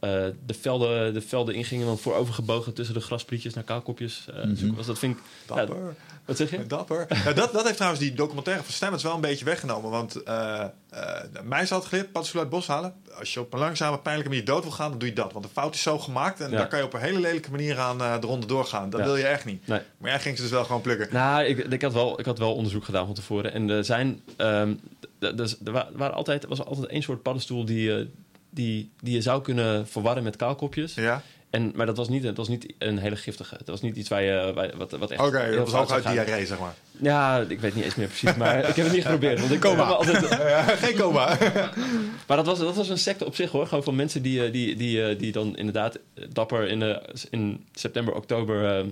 [0.00, 0.10] eh,
[0.46, 4.24] de, velden, de velden inging en dan voorovergebogen tussen de grasprietjes naar kaalkopjes
[4.54, 4.86] zoeken was.
[4.86, 5.22] Dat vind ik.
[5.48, 5.94] Ja, Dapper.
[6.24, 6.66] wat zeg je?
[6.76, 7.06] Dapper.
[7.24, 9.90] Ja, dat, dat heeft trouwens die documentaire van Stamets wel een beetje weggenomen.
[9.90, 12.94] Want eh eh mij is altijd geleerd, paddenstoel uit het bos halen.
[13.18, 15.32] Als je op een langzame, pijnlijke manier dood wil gaan, dan doe je dat.
[15.32, 16.56] Want de fout is zo gemaakt en Ja.
[16.56, 18.90] daar kan je op een hele lelijke manier aan de ronde doorgaan.
[18.90, 19.06] Dat Ja.
[19.06, 19.66] wil je echt niet.
[19.66, 19.80] Nee.
[19.98, 21.08] Maar jij ging ze dus wel gewoon plukken.
[21.12, 23.52] Nou, ik, ik, had wel, ik had wel onderzoek gedaan van tevoren.
[23.52, 24.22] En er zijn.
[24.36, 24.74] ehm,
[25.18, 28.04] dus er wa- waren altijd, er was altijd één soort paddenstoel die, eh,
[28.50, 30.94] die, die je zou kunnen verwarren met kaalkopjes.
[30.94, 31.22] Ja.
[31.50, 33.54] En, maar dat was, niet, dat was niet een hele giftige.
[33.58, 35.20] Het was niet iets waar je, waar, wat, wat echt...
[35.20, 36.74] Oké, dat was ook uit diarree, zeg maar.
[36.90, 39.40] Ja, ik weet niet eens meer precies, maar ik heb het niet geprobeerd.
[39.40, 39.82] Want ik Coma.
[39.82, 40.26] altijd,
[40.84, 41.38] geen coma.
[42.26, 43.66] maar dat was, dat was een secte op zich hoor.
[43.66, 45.98] Gewoon van mensen die, eh, die, die, eh, die dan inderdaad
[46.32, 46.96] dapper in, eh,
[47.30, 48.84] in september, oktober eh,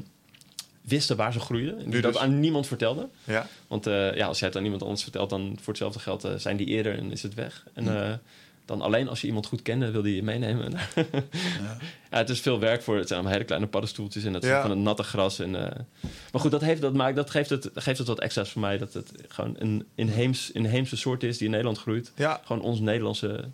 [0.80, 1.78] wisten waar ze groeiden.
[1.78, 2.22] En die dat dus.
[2.22, 3.10] aan niemand vertelden.
[3.24, 3.46] ja.
[3.68, 6.66] Want ja, als jij het aan iemand anders vertelt, dan voor hetzelfde geld zijn die
[6.66, 7.64] eerder en is het weg.
[7.72, 8.12] En eh,
[8.68, 10.72] dan alleen als je iemand goed kende, wil die je meenemen.
[11.62, 11.78] ja.
[12.10, 12.96] het is veel werk voor.
[12.96, 14.60] Het zijn allemaal hele kleine paddenstoeltjes en dat Ja.
[14.60, 15.38] van het natte gras.
[15.38, 15.78] En, eh,
[16.32, 18.78] maar goed, dat, heeft, dat, maakt, dat geeft, het, geeft het wat extra's voor mij.
[18.78, 22.12] Dat het gewoon een inheems, inheemse soort is die in Nederland groeit.
[22.16, 22.40] ja.
[22.44, 23.44] Gewoon ons Nederlandse...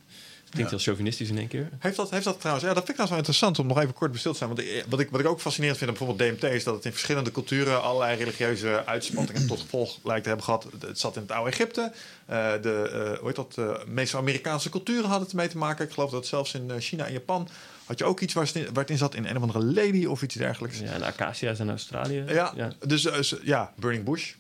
[0.55, 1.69] Klinkt heel chauvinistisch in één keer.
[1.79, 3.95] Heeft dat, heeft dat trouwens, ja, dat vind ik trouwens wel interessant om nog even
[3.95, 4.49] kort stil te staan.
[4.49, 6.91] Want wat ik, wat ik ook fascinerend vind aan bijvoorbeeld DMT is dat het in
[6.91, 10.67] verschillende culturen allerlei religieuze uitspattingen tot gevolg lijkt te hebben gehad.
[10.81, 11.93] Het zat in het oude Egypte.
[12.27, 15.85] Eh, de eh, hoe heet dat, eh, Meso-Amerikaanse culturen hadden het mee te maken.
[15.85, 17.49] Ik geloof dat zelfs in eh, China en Japan
[17.85, 20.35] had je ook iets waar het in, zat in een of andere lady of iets
[20.35, 20.79] dergelijks.
[20.79, 22.25] Ja, en acacia's in Australië.
[22.27, 24.33] Ja, dus ja, Burning Bush.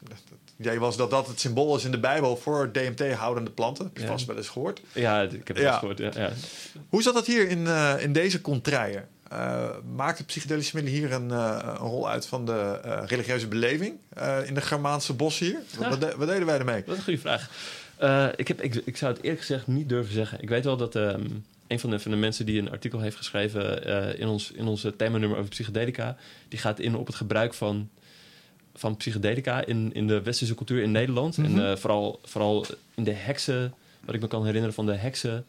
[0.59, 3.85] Idee was dat dat het symbool is in de Bijbel voor DMT-houdende planten.
[3.85, 4.81] Heb je vast wel eens gehoord.
[4.93, 5.79] Ja, ik heb het Ja.
[5.79, 5.99] gehoord.
[5.99, 6.31] Ja, ja.
[6.89, 9.09] Hoe zat dat hier in, eh, in deze contraien?
[9.29, 12.73] Eh maakt het psychedelische middelen hier een, eh, een rol uit van de
[13.07, 13.95] religieuze beleving
[14.45, 15.59] in de Germaanse bossen hier?
[15.77, 15.89] Wat, Ja.
[15.89, 16.83] wat, de- wat deden wij ermee?
[16.85, 17.51] Dat is een goede vraag.
[18.37, 20.43] Ik, heb, ik, ik zou het eerlijk gezegd niet durven zeggen.
[20.43, 21.25] Ik weet wel dat ehm,
[21.67, 23.85] een van de, van de mensen die een artikel heeft geschreven
[24.19, 26.17] in, ons, in onze themanummer over psychedelica,
[26.49, 27.89] die gaat in op het gebruik van,
[28.75, 31.37] van psychedelica in, in de westerse cultuur in Nederland.
[31.37, 31.59] Mhm.
[31.59, 33.75] En eh, vooral, vooral in de heksen,
[34.05, 35.45] wat ik me kan herinneren van de heksen.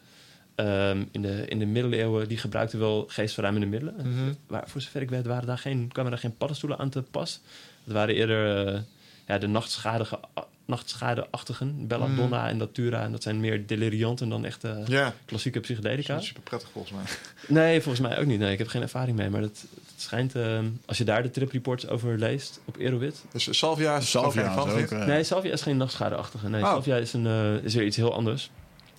[0.55, 3.95] ehm, in, de, in de middeleeuwen, die gebruikten wel geestverruimende middelen.
[3.97, 4.33] Mhm.
[4.47, 7.39] Maar voor zover ik weet, waren daar geen, kwamen daar geen paddenstoelen aan te pas.
[7.83, 8.79] Het waren eerder eh,
[9.27, 10.19] ja, de nachtschadige,
[10.65, 13.01] nachtschadeachtigen, belladonna en datura.
[13.03, 16.19] En dat zijn meer delirianten dan echt eh, Ja, klassieke psychedelica.
[16.19, 17.03] super prettig volgens mij.
[17.47, 18.39] Nee, volgens mij ook niet.
[18.39, 19.29] Nee, ik heb geen ervaring mee.
[19.29, 19.65] Maar dat,
[19.95, 23.23] het schijnt, eh, als je daar de trip reports over leest op Erowid.
[23.31, 26.49] Dus salvia is Salvia er ook is eh, Nee, salvia is geen nachtschadeachtige.
[26.49, 26.69] Nee, Oh.
[26.71, 28.51] salvia is, een, eh, is weer iets heel anders.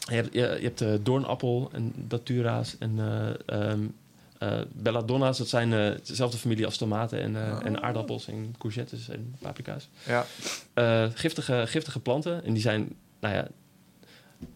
[0.09, 3.81] Je hebt, je, je hebt eh, doornappel en datura's en eh, ehm,
[4.39, 5.39] eh, belladonna's.
[5.39, 9.89] Dat zijn eh, dezelfde familie als tomaten en, eh, en aardappels en courgettes en paprika's.
[10.07, 10.27] Ja.
[10.75, 12.45] Eh, giftige, giftige planten.
[12.45, 12.89] En die zijn,
[13.21, 13.49] nou ja...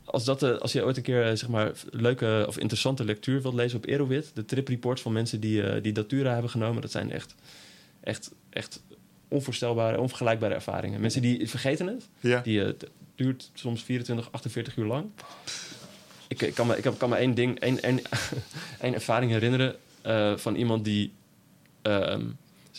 [0.05, 3.43] Als, dat, eh, als je ooit een keer eh, zeg maar, leuke of interessante lectuur
[3.43, 4.31] wilt lezen op Erowid...
[4.35, 6.83] de trip reports van mensen die, eh, die datura hebben genomen...
[6.83, 7.35] dat zijn echt,
[8.01, 8.83] echt, echt
[9.29, 11.01] onvoorstelbare, onvergelijkbare ervaringen.
[11.01, 12.09] Mensen die vergeten het.
[12.21, 12.41] Ja.
[12.41, 15.07] Die, het duurt soms 24, 48 uur lang.
[16.29, 18.01] Ik, ik, kan, me, ik kan me één ding, één, één,
[18.81, 19.77] één ervaring herinneren
[20.41, 21.13] van iemand die...
[21.83, 22.25] ehm,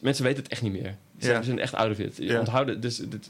[0.01, 0.95] mensen weten het echt niet meer.
[1.17, 1.39] Ze zijn, Ja.
[1.39, 2.17] ze zijn echt out of it.
[2.17, 2.39] Je Ja.
[2.39, 3.29] onthouden, dus dit,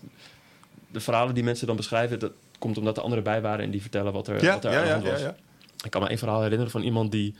[0.92, 2.20] de verhalen die mensen dan beschrijven...
[2.20, 2.32] dat
[2.62, 3.66] komt omdat er anderen bij waren...
[3.66, 5.22] en die vertellen wat er, Ja, wat er ja, aan de ja, hand was.
[5.22, 5.36] ja.
[5.84, 7.36] Ik kan me één verhaal herinneren van iemand die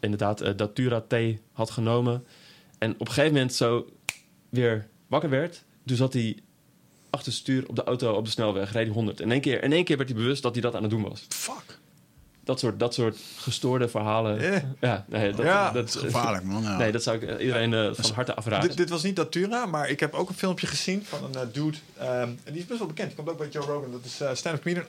[0.00, 2.24] inderdaad eh, datura thee had genomen.
[2.78, 3.86] En op een gegeven moment zo
[4.48, 5.64] weer wakker werd.
[5.86, 6.38] Toen zat hij
[7.10, 9.20] achter het stuur op de auto op de snelweg, reed hij 100.
[9.20, 11.02] In één keer, in één keer werd hij bewust dat hij dat aan het doen
[11.02, 11.26] was.
[11.28, 11.78] Fuck.
[12.44, 14.38] Dat soort, dat soort gestoorde verhalen.
[14.38, 14.62] Eh.
[14.80, 16.62] Ja, nee, dat, Ja, dat, Gevaarlijk, man.
[16.62, 16.76] Ja.
[16.76, 18.68] Nee, dat zou ik eh, iedereen eh, van harte afraden.
[18.68, 21.40] Dit, dit was niet Datura, maar ik heb ook een filmpje gezien van een eh,
[21.52, 21.76] dude.
[21.98, 22.10] ehm,
[22.44, 23.08] en die is best wel bekend.
[23.08, 23.90] Die komt ook bij Joe Rogan.
[23.92, 24.86] Dat is uh, stand-up comedian.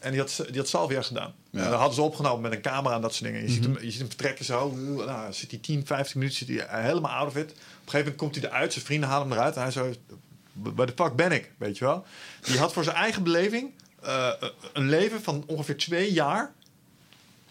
[0.00, 1.34] En die had, die had salvia gedaan.
[1.50, 1.64] Ja.
[1.64, 3.46] En dat hadden ze opgenomen met een camera en dat soort dingen.
[3.46, 4.70] Je, ziet, hem, je ziet hem vertrekken zo.
[4.74, 7.50] Nou, zit hij 10, 15 minuten zit hij eh, helemaal out of it.
[7.50, 8.72] Op een gegeven moment komt hij eruit.
[8.72, 9.56] Zijn vrienden halen hem eruit.
[9.56, 9.92] En hij zo...
[10.52, 11.50] Waar de fuck ben ik?
[11.58, 12.04] Weet je wel?
[12.42, 13.72] Die had voor zijn eigen beleving...
[14.02, 14.28] eh,
[14.72, 16.52] een leven van ongeveer twee jaar...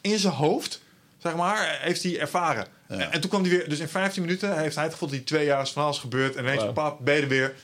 [0.02, 0.82] in zijn hoofd,
[1.18, 2.66] zeg maar, heeft hij ervaren.
[2.90, 2.96] Ja.
[2.96, 3.70] En, en toen kwam hij weer...
[3.70, 5.98] Dus in 15 minuten heeft hij het gevoel dat die twee jaar is van alles
[6.00, 6.36] gebeurd.
[6.36, 6.74] En ineens, Wow.
[6.74, 7.56] pap, ben je er weer...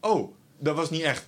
[0.00, 1.24] Oh, dat was niet echt.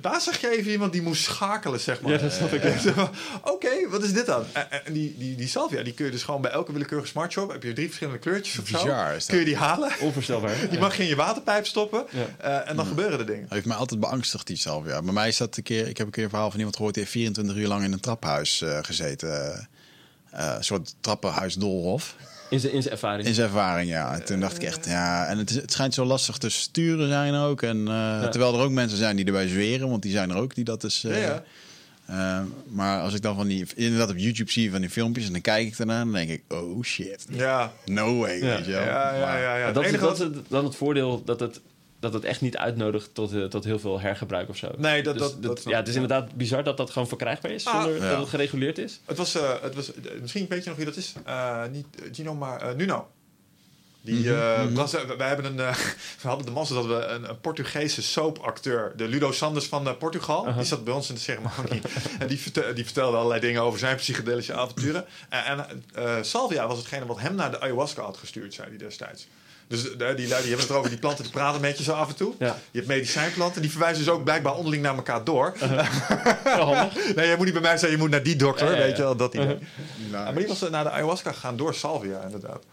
[0.00, 2.12] Daar zag je even iemand die moest schakelen, zeg maar.
[2.12, 2.62] Ja, dat snap ik.
[2.64, 2.98] Eh,
[3.54, 4.44] Oké, wat is dit dan?
[4.52, 7.52] En, en die, die, die salvia, die kun je dus gewoon bij elke willekeurige smartshop...
[7.52, 8.82] heb je drie verschillende kleurtjes of zo.
[8.82, 9.26] Bizar is dat.
[9.26, 9.92] Kun je die halen.
[10.00, 10.56] Onvoorstelbaar.
[10.70, 12.04] Die mag je in je waterpijp stoppen.
[12.10, 12.26] Ja.
[12.38, 13.40] eh, en dan gebeuren er dingen.
[13.42, 14.60] Hij heeft mij altijd beangstigd, die.
[14.64, 15.02] Ja.
[15.02, 15.88] Bij mij is dat een keer...
[15.88, 16.94] Ik heb een keer een verhaal van iemand gehoord...
[16.94, 19.52] die heeft 24 uur lang in een traphuis eh, gezeten.
[19.52, 19.64] Eh,
[20.32, 22.16] eh, een soort trappenhuis Dolhof.
[22.52, 23.26] In zijn, in zijn ervaring.
[23.28, 24.14] In zijn ervaring, ja.
[24.14, 25.26] En toen dacht ik echt, ja...
[25.26, 27.62] En het, is, het schijnt zo lastig te sturen zijn ook.
[27.62, 29.88] En, eh, Terwijl er ook mensen zijn die erbij zweren.
[29.90, 31.04] Want die zijn er ook die dat dus...
[31.04, 31.42] eh, Ja,
[32.06, 32.38] ja.
[32.40, 33.66] eh, maar als ik dan van die...
[33.74, 35.26] Inderdaad op YouTube zie van die filmpjes...
[35.26, 36.42] En dan kijk ik ernaar dan denk ik...
[36.48, 37.24] Oh shit.
[37.30, 38.56] Ja, No way, Ja.
[38.56, 38.82] weet je wel.
[38.82, 39.56] ja, ja, ja.
[39.56, 39.72] ja.
[39.72, 41.60] dat, Het is, enige dat is dan het voordeel dat het,
[42.02, 44.70] dat het echt niet uitnodigt tot, eh, tot heel veel hergebruik of zo.
[44.76, 47.82] Nee, dat- Dus dat- ja, het is inderdaad bizar dat dat gewoon verkrijgbaar is Ah.
[47.82, 48.10] zonder Ja.
[48.10, 49.00] dat het gereguleerd is.
[49.04, 51.12] Het was, eh, het was eh, misschien weet je nog wie dat is.
[51.24, 53.08] Eh, niet Gino, maar Nuno.
[54.04, 55.74] Die, mm was, wij hebben een, uh,
[56.22, 59.96] we hadden de massa dat we een, een Portugese soapacteur, de Ludo Sanders van uh,
[59.98, 61.80] Portugal, die zat bij ons in de ceremonie.
[62.18, 65.04] en die, vertelde, die vertelde allerlei dingen over zijn psychedelische avonturen.
[65.28, 69.26] En, en Salvia was hetgene wat hem naar de ayahuasca had gestuurd, zei hij destijds.
[69.72, 72.08] Dus die lui die hebben het erover, die planten die praten met je zo af
[72.08, 72.34] en toe.
[72.38, 72.56] Ja.
[72.70, 75.52] Je hebt medicijnplanten, die verwijzen dus ook blijkbaar onderling naar elkaar door.
[76.52, 76.94] Uh-huh.
[77.16, 79.16] nee, je moet niet bij mij zeggen, je moet naar die dokter, weet je wel,
[79.16, 79.46] dat idee.
[79.46, 80.10] Uh-huh.
[80.10, 82.64] maar die was naar de ayahuasca gegaan door salvia, inderdaad.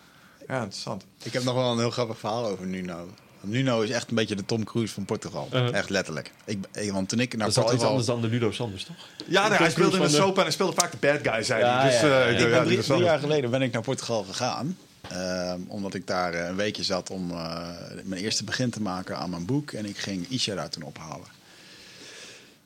[0.47, 1.05] Ja, interessant.
[1.23, 3.07] Ik heb nog wel een heel grappig verhaal over Nuno.
[3.41, 5.47] Nuno is echt een beetje de Tom Cruise van Portugal.
[5.53, 5.75] Uh-huh.
[5.75, 6.31] Echt letterlijk.
[6.45, 8.95] Ik, want toen ik naar dat is iets anders dan de Ludo Sanders, toch?
[9.27, 11.63] Ja, nee, hij speelde in de soap en hij speelde vaak de bad guy, zei
[11.63, 11.89] hij.
[11.89, 14.77] Dus, uh, drie, drie jaar geleden ben ik naar Portugal gegaan.
[15.09, 17.67] Ehm, omdat ik daar eh, een weekje zat om uh,
[18.03, 19.71] mijn eerste begin te maken aan mijn boek.
[19.71, 21.27] En ik ging Isha daar toen ophalen.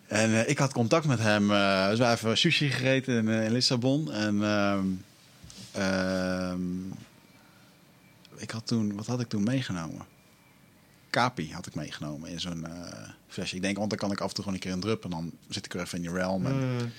[0.08, 1.48] En uh, ik had contact met hem.
[1.90, 4.12] dus wij hebben sushi gegeten in, in Lissabon.
[4.12, 4.44] En
[5.72, 6.82] ehm,
[8.36, 10.06] ik had toen, wat had ik toen meegenomen?
[11.10, 12.68] Kapi had ik meegenomen in zo'n
[13.28, 13.56] flesje.
[13.56, 15.10] Ik denk, want dan kan ik af en toe gewoon een keer een drup en
[15.10, 16.46] dan zit ik weer even in je realm.
[16.46, 16.92] En, mm.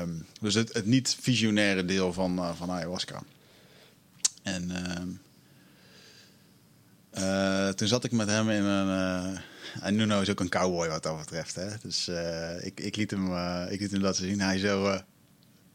[0.00, 3.22] um, dus het, het niet visionaire deel van, van ayahuasca.
[4.42, 5.08] En ehm,
[7.10, 8.88] eh, toen zat ik met hem in een.
[8.88, 9.38] Uh,
[9.80, 11.54] en Nuno is ook een cowboy wat dat betreft.
[11.54, 11.68] Hè?
[11.82, 13.36] Dus uh, ik, ik, liet hem,
[13.68, 14.40] ik liet hem dat zien.
[14.40, 14.98] Hij zo.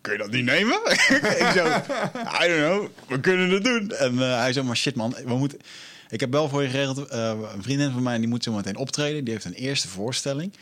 [0.01, 0.79] Kun je dat niet nemen?
[1.41, 1.65] ik zo.
[1.65, 2.87] I don't know.
[3.07, 3.91] We kunnen het doen.
[3.91, 4.63] En hij zo.
[4.63, 5.15] Maar shit, man.
[5.25, 5.59] We moeten.
[6.09, 7.11] Ik heb wel voor je geregeld.
[7.11, 9.23] een vriendin van mij die moet zo meteen optreden.
[9.23, 10.53] Die heeft een eerste voorstelling.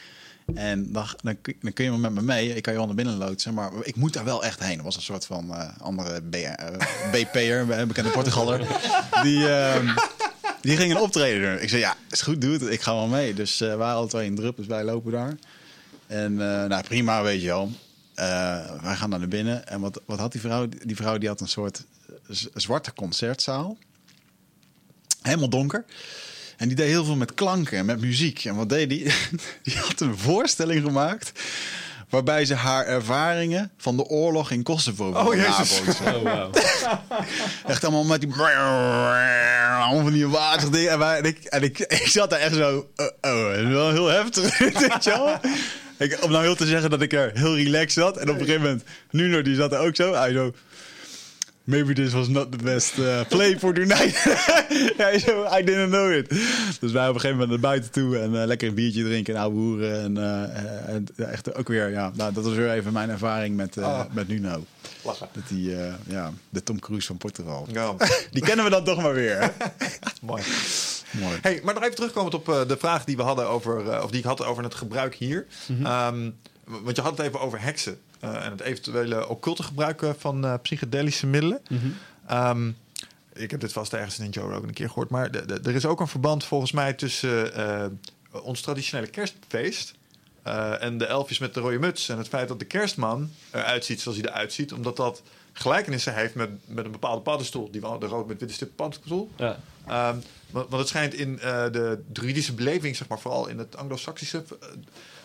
[0.54, 2.56] En dan, dan, dan, kun je wel met me mee.
[2.56, 3.54] Ik kan je onder binnen loodsen.
[3.54, 4.78] Maar ik moet daar wel echt heen.
[4.78, 6.78] Er was een soort van uh, andere B, uh, eh,
[7.12, 8.68] BP'er, bekende Portugaler.
[9.22, 9.98] Die, uh,
[10.62, 11.62] die ging een optreden doen.
[11.62, 12.62] Ik zei, ja, is goed, doe het.
[12.62, 13.34] Ik ga wel mee.
[13.34, 15.36] Dus uh, wij alle twee in drup, dus wij lopen daar.
[16.08, 16.36] En
[16.68, 17.72] nou, prima, weet je wel.
[18.82, 19.68] wij gaan naar binnen.
[19.68, 20.68] En wat, wat had die vrouw?
[20.84, 21.84] Die vrouw die had een soort
[22.54, 23.78] zwarte concertzaal.
[25.22, 25.86] Helemaal donker.
[26.57, 28.45] En die deed heel veel met klanken en met muziek.
[28.45, 29.03] En wat deed die?
[29.64, 31.32] Die had een voorstelling gemaakt
[32.10, 35.82] waarbij ze haar ervaringen van de oorlog in Kosovo oh, jezus.
[36.06, 36.56] Oh, wow.
[37.68, 38.34] echt allemaal met die...
[38.34, 41.15] Allemaal van die wazige dingen.
[41.15, 42.90] En, ik, en ik, ik zat daar echt zo...
[42.95, 44.57] Uh, oh, dat is wel heel heftig.
[44.60, 45.40] weet je wel?
[45.98, 48.18] Ik, om nou heel te zeggen dat ik er heel relaxed zat.
[48.18, 48.84] En op een gegeven moment...
[49.11, 50.14] Nuno, die zat er ook zo.
[50.14, 50.53] Hij zo
[51.66, 54.16] maybe this was not the best uh, play for tonight.
[55.58, 56.30] I didn't know it.
[56.80, 59.36] Dus wij op een gegeven moment naar buiten toe en uh, lekker een biertje drinken
[59.36, 60.02] en ouwe hoeren.
[60.02, 63.78] En, uh, en echt ook weer, ja, nou, dat was weer even mijn ervaring met,
[63.78, 64.02] oh.
[64.12, 64.66] met Nuno.
[65.04, 65.28] Lachen.
[65.32, 65.76] Dat die,
[66.08, 67.68] ja, de Tom Cruise van Portugal.
[67.72, 67.96] Ja.
[68.32, 69.54] die kennen we dan toch maar weer.
[70.22, 70.44] Mooi.
[71.12, 71.38] Mooi.
[71.42, 74.26] Hey, maar nog even terugkomend op de vraag die we hadden over, of die ik
[74.26, 75.46] had over het gebruik hier.
[75.68, 76.16] Mm -hmm.
[76.16, 76.36] um,
[76.66, 77.98] want je had het even over heksen.
[78.26, 81.61] Eh, en het eventuele occulte gebruiken van uh, psychedelische middelen.
[81.69, 81.85] Mhm.
[82.27, 82.72] Ehm,
[83.34, 85.10] ik heb dit vast ergens in Joe ook een keer gehoord.
[85.10, 85.30] Maar
[85.64, 87.85] er is ook een verband volgens mij tussen uh,
[88.43, 89.93] ons traditionele kerstfeest.
[90.80, 92.10] en de elfjes met de rode muts.
[92.10, 94.73] En het feit dat de kerstman eruit ziet zoals hij eruit ziet.
[94.73, 95.22] Omdat dat
[95.53, 97.72] gelijkenissen heeft met, met een bepaalde paddenstoel.
[97.72, 99.30] Die de rood met witte stip paddenstoel.
[99.35, 99.60] Ja.
[100.10, 104.43] Um, want, het schijnt in de druidische beleving, zeg maar, vooral in het Anglo-Saxische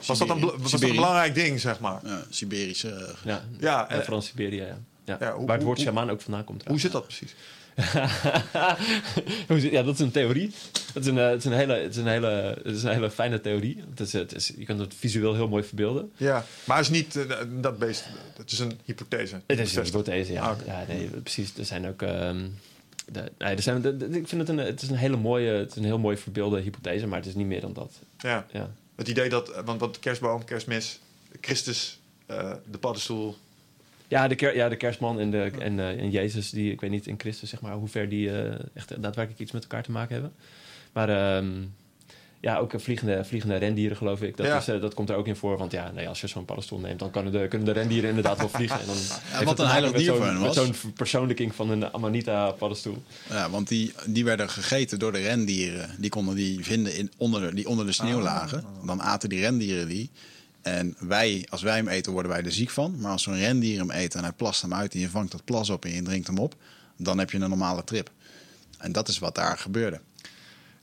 [0.07, 2.01] was dat, een, was dat een belangrijk ding, zeg maar?
[2.05, 2.89] Ja, Siberische.
[2.89, 4.79] Eh, ja, ja en vooral Siberië, ja.
[5.05, 5.17] ja.
[5.21, 6.65] ja hoe, Waar het woord shaman ook vandaan komt.
[6.67, 7.35] Hoe zit dat precies?
[9.71, 10.53] ja, dat is een theorie.
[10.93, 12.93] Het is een, eh, het is een, hele, het is een, hele, het is een
[12.93, 13.83] hele fijne theorie.
[13.91, 16.13] Het is, het is, je kunt het visueel heel mooi verbeelden.
[16.17, 17.25] Ja, maar het is niet uh,
[17.61, 18.05] dat beest.
[18.37, 19.41] Het is een hypothese.
[19.47, 20.43] Het is een hypothese, ja.
[20.43, 21.53] Ah, ja nee, precies.
[21.59, 22.03] Er zijn ook.
[22.03, 22.59] Um,
[23.13, 25.77] de, nee, er zijn, ik vind het een, het is een hele mooie, het is
[25.77, 27.93] een heel mooi verbeelde hypothese, maar het is niet meer dan dat.
[28.19, 28.47] Ja.
[28.53, 28.71] ja.
[29.01, 31.01] Het idee dat, want wat kerstboom, kerstmis,
[31.41, 32.01] Christus,
[32.31, 33.37] uh, de paddenstoel.
[34.09, 36.91] Ja, de, ker, ja, de kerstman en, de, en, uh, en Jezus, die, ik weet
[36.91, 38.31] niet in Christus, zeg maar, hoe ver die
[38.75, 40.33] echt daadwerkelijk iets met elkaar te maken hebben.
[40.93, 41.75] Maar um,
[42.41, 44.37] ja, ook vliegende, vliegende rendieren, geloof ik.
[44.37, 45.59] Dat, is, uh, dat komt er ook in voor.
[45.59, 48.39] Want ja, nee, als je zo'n paddenstoel neemt, dan kunnen de, kunnen de rendieren inderdaad
[48.39, 48.81] wel vliegen.
[48.81, 48.97] En dan
[49.33, 50.57] ja, wat een heilig dier van was.
[50.57, 53.03] Met zo'n verpersoonlijking van een Amanita-paddenstoel.
[53.29, 55.91] Ja, want die, die werden gegeten door de rendieren.
[55.99, 58.23] Die konden die vinden in, onder, die onder de sneeuw ah.
[58.23, 58.65] lagen.
[58.85, 60.11] Dan aten die rendieren die.
[60.63, 62.95] En wij, als wij hem eten, worden wij er ziek van.
[62.99, 64.95] Maar als zo'n rendier hem eet en hij plast hem uit...
[64.95, 66.55] en je vangt dat plas op en je drinkt hem op...
[66.97, 68.11] dan heb je een normale trip.
[68.79, 70.01] En dat is wat daar gebeurde.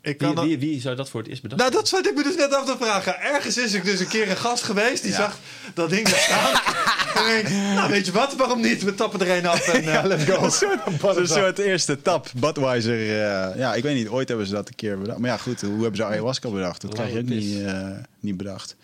[0.01, 2.15] Ik kan wie, wie, wie, zou dat voor het eerst bedacht Nou, dat zat ik
[2.15, 3.19] me dus net af te vragen.
[3.19, 5.37] Ergens is ik dus een keer een gast geweest die zag
[5.73, 6.53] dat ding daar staan.
[7.27, 8.83] en ik, nou, weet je wat, waarom niet?
[8.83, 10.43] We tappen er een af en uh, let's go.
[11.19, 12.31] Een soort, eerste tap.
[12.35, 15.19] Budweiser, uh, ja, ik weet niet, ooit hebben ze dat een keer bedacht.
[15.19, 16.81] Maar ja, goed, hoe hebben ze ayahuasca bedacht?
[16.81, 18.75] Dat krijg je ook niet, uh, niet bedacht.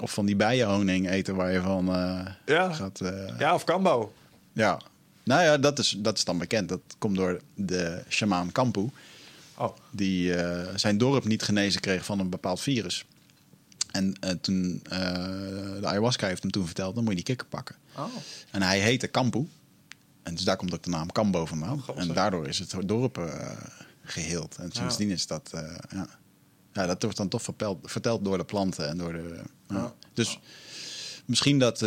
[0.00, 1.86] Of van die bijenhoning eten waar je van
[2.46, 2.72] ja.
[2.72, 3.00] gaat...
[3.38, 4.12] ja, of kambo.
[4.52, 4.80] Ja,
[5.24, 6.68] Nou ja, dat is, dat is dan bekend.
[6.68, 8.90] Dat komt door de shamaan Kampu.
[9.56, 9.76] Oh.
[9.90, 13.04] Die uh, zijn dorp niet genezen kreeg van een bepaald virus.
[13.90, 14.98] En uh, toen uh,
[15.80, 17.76] de ayahuasca heeft hem toen verteld, dan moet je die kikker pakken.
[17.96, 18.04] Oh.
[18.50, 19.48] En hij heette Kampu.
[20.22, 21.82] En dus daar komt ook de naam Kambo vandaan.
[21.86, 23.30] Oh, en daardoor is het dorp
[24.02, 24.56] geheeld.
[24.56, 25.50] En sindsdien is dat...
[25.90, 26.08] ja.
[26.72, 29.40] ja, dat wordt dan toch verteld, verteld door de planten en door de...
[30.12, 30.38] Dus
[31.24, 31.78] misschien dat,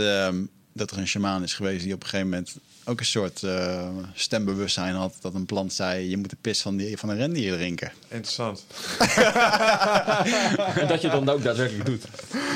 [0.73, 2.55] dat er een shamaan is geweest die op een gegeven moment
[2.87, 5.15] ook een soort uh, stembewustzijn had.
[5.21, 7.91] Dat een plant zei, je moet de pis van, die, van een rendier drinken.
[8.07, 8.65] Interessant.
[10.81, 12.03] en dat je dan ook daadwerkelijk doet.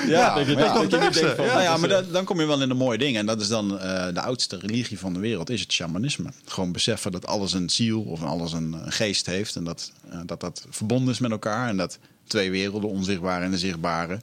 [0.07, 1.45] Ja, dat je, ja, dat, dat je niet denkt van...
[1.45, 3.17] Ja, ja maar dat, dan kom je wel in een mooie ding.
[3.17, 3.79] En dat is dan uh,
[4.13, 6.29] de oudste religie van de wereld, is het shamanisme.
[6.45, 9.55] Gewoon beseffen dat alles een ziel of alles een, een geest heeft.
[9.55, 11.69] En dat, uh, dat dat verbonden is met elkaar.
[11.69, 11.97] En dat
[12.27, 14.21] twee werelden, onzichtbare en de zichtbare,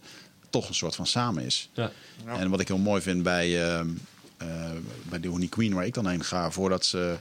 [0.51, 1.71] toch een soort van samen is.
[1.73, 1.91] Ja.
[2.25, 2.39] Ja.
[2.39, 3.81] En wat ik heel mooi vind bij, uh,
[5.09, 7.17] bij de Honey Queen, waar ik dan heen ga, voordat ze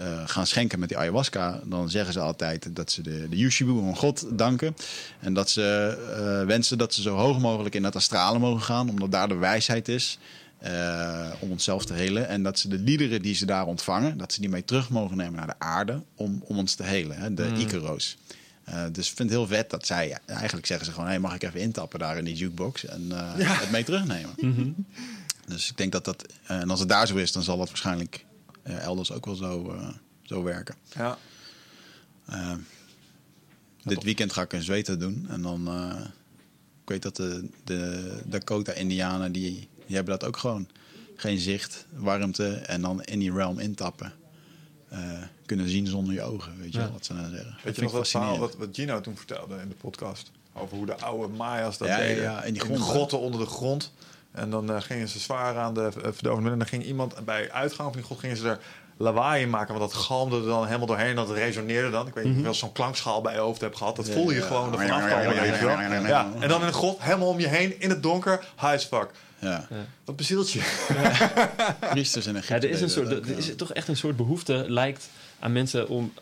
[0.00, 3.72] uh, gaan schenken met die ayahuasca, dan zeggen ze altijd dat ze de, de Yushibu
[3.72, 4.76] van God danken.
[5.20, 9.12] En dat ze wensen dat ze zo hoog mogelijk in het astrale mogen gaan, omdat
[9.12, 10.18] daar de wijsheid is.
[11.40, 12.28] om onszelf te helen.
[12.28, 15.16] En dat ze de liederen die ze daar ontvangen, dat ze die mee terug mogen
[15.16, 17.16] nemen naar de aarde om, om ons te helen.
[17.16, 17.34] Hè?
[17.34, 17.54] De mm.
[17.54, 18.16] Icaro's.
[18.68, 21.34] Uh, dus ik vind het heel vet dat zij eigenlijk zeggen ze gewoon: hey, mag
[21.34, 23.54] ik even intappen daar in die jukebox en uh, ja.
[23.54, 24.30] het mee terugnemen.
[24.42, 24.86] Mm -hmm.
[25.46, 27.68] Dus ik denk dat dat, uh, en als het daar zo is, dan zal dat
[27.68, 28.24] waarschijnlijk
[28.62, 29.76] elders ook wel zo,
[30.22, 30.74] zo werken.
[30.94, 31.18] Ja.
[33.82, 35.68] dit weekend ga ik in Zweden doen en dan,
[36.82, 40.68] ik weet dat de, de Dakota-Indianen die, die hebben dat ook gewoon.
[41.16, 44.12] Geen zicht, warmte en dan in die realm intappen.
[44.92, 46.84] Uh, kunnen zien zonder je ogen, weet je ja.
[46.84, 47.56] wel wat ze nou zeggen.
[47.64, 50.30] Weet je nog dat verhaal wat, wat Gino toen vertelde in de podcast?
[50.52, 52.22] Over hoe de oude Maya's dat ja, deden.
[52.22, 53.92] Ja, in die in grotten onder de grond.
[54.32, 57.50] En dan uh, gingen ze zwaar aan de uh, verdovende En dan ging iemand bij
[57.50, 58.58] uitgang van die grot gingen ze er
[58.96, 59.78] lawaai in maken.
[59.78, 61.08] Want dat galmde er dan helemaal doorheen.
[61.08, 62.06] En dat resoneerde dan.
[62.06, 62.48] Ik weet niet mm -hmm.
[62.48, 63.96] of je wel zo'n klankschaal bij je hoofd hebt gehad.
[63.96, 66.06] Dat voelde je gewoon ervan afkomen.
[66.06, 66.32] Ja.
[66.40, 69.10] En dan in een grot, helemaal om je heen, in het donker, high as fuck.
[69.38, 69.66] Ja.
[69.70, 69.76] ja.
[70.04, 70.60] Wat bezielt je?
[71.90, 72.54] Priesters in Egypte.
[72.54, 75.88] Ja, er is, een soort, er is toch echt een soort behoefte, lijkt aan mensen
[75.88, 76.12] om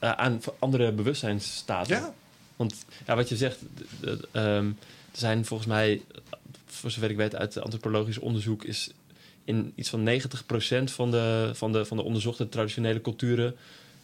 [0.00, 1.96] uh, aan andere bewustzijnsstaten.
[1.96, 2.12] Ja.
[2.56, 2.74] Want
[3.06, 3.58] ja, wat je zegt,
[4.32, 4.78] um,
[5.12, 6.02] er zijn volgens mij,
[6.76, 8.90] voor zover ik weet uit antropologisch onderzoek, is
[9.44, 10.12] in iets van 90%
[10.84, 13.54] van de, van, de, van de onderzochte traditionele culturen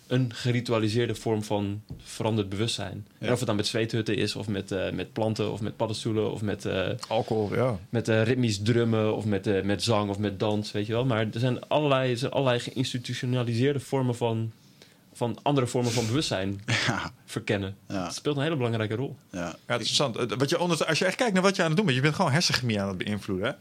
[0.07, 3.07] een geritualiseerde vorm van veranderd bewustzijn.
[3.19, 3.27] Ja.
[3.27, 6.33] En of het dan met zweethutten is, of met, uh, met planten, of met paddenstoelen,
[6.33, 6.65] of met...
[6.65, 7.79] Uh, Alcohol, ja.
[7.89, 11.05] Met uh, ritmisch drummen, of met, met zang, of met dans, weet je wel.
[11.05, 14.53] Maar er zijn allerlei, er zijn allerlei geïnstitutionaliseerde vormen van,
[15.23, 17.13] van andere vormen van bewustzijn ja.
[17.25, 17.77] verkennen.
[17.89, 18.05] Ja.
[18.05, 19.17] Dat speelt een hele belangrijke rol.
[19.31, 20.35] Ja, ja interessant.
[20.35, 22.03] Wat je onder, als je echt kijkt naar wat je aan het doen bent, je
[22.03, 23.53] bent gewoon hersenchemie aan het beïnvloeden, hè?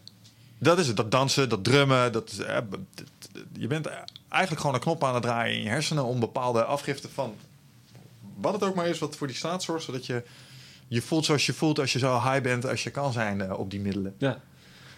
[0.57, 0.97] Dat is het.
[0.97, 2.11] Dat dansen, dat drummen.
[2.11, 2.57] Dat, eh,
[3.53, 3.87] je bent
[4.29, 7.35] eigenlijk gewoon een knop aan het draaien in je hersenen om bepaalde afgiften van
[8.35, 10.23] wat het ook maar is wat voor die staat zorgt, zodat je
[10.87, 13.59] je voelt zoals je voelt als je zo high bent als je kan zijn uh,
[13.59, 14.15] op die middelen.
[14.17, 14.41] Ja.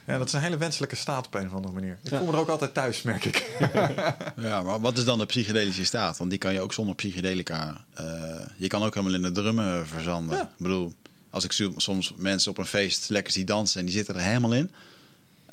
[0.07, 1.97] Ja, dat is een hele wenselijke staat op een of andere manier.
[2.03, 2.17] Ik ja.
[2.17, 3.57] voel me er ook altijd thuis, merk ik.
[4.35, 6.17] ja, maar wat is dan de psychedelische staat?
[6.17, 7.85] Want die kan je ook zonder psychedelica...
[7.99, 8.05] Uh,
[8.57, 10.37] je kan ook helemaal in de drummen verzanden.
[10.37, 10.43] Ja.
[10.43, 10.93] Ik bedoel,
[11.29, 13.79] als ik soms mensen op een feest lekker zie dansen...
[13.79, 14.71] en die zitten er helemaal in...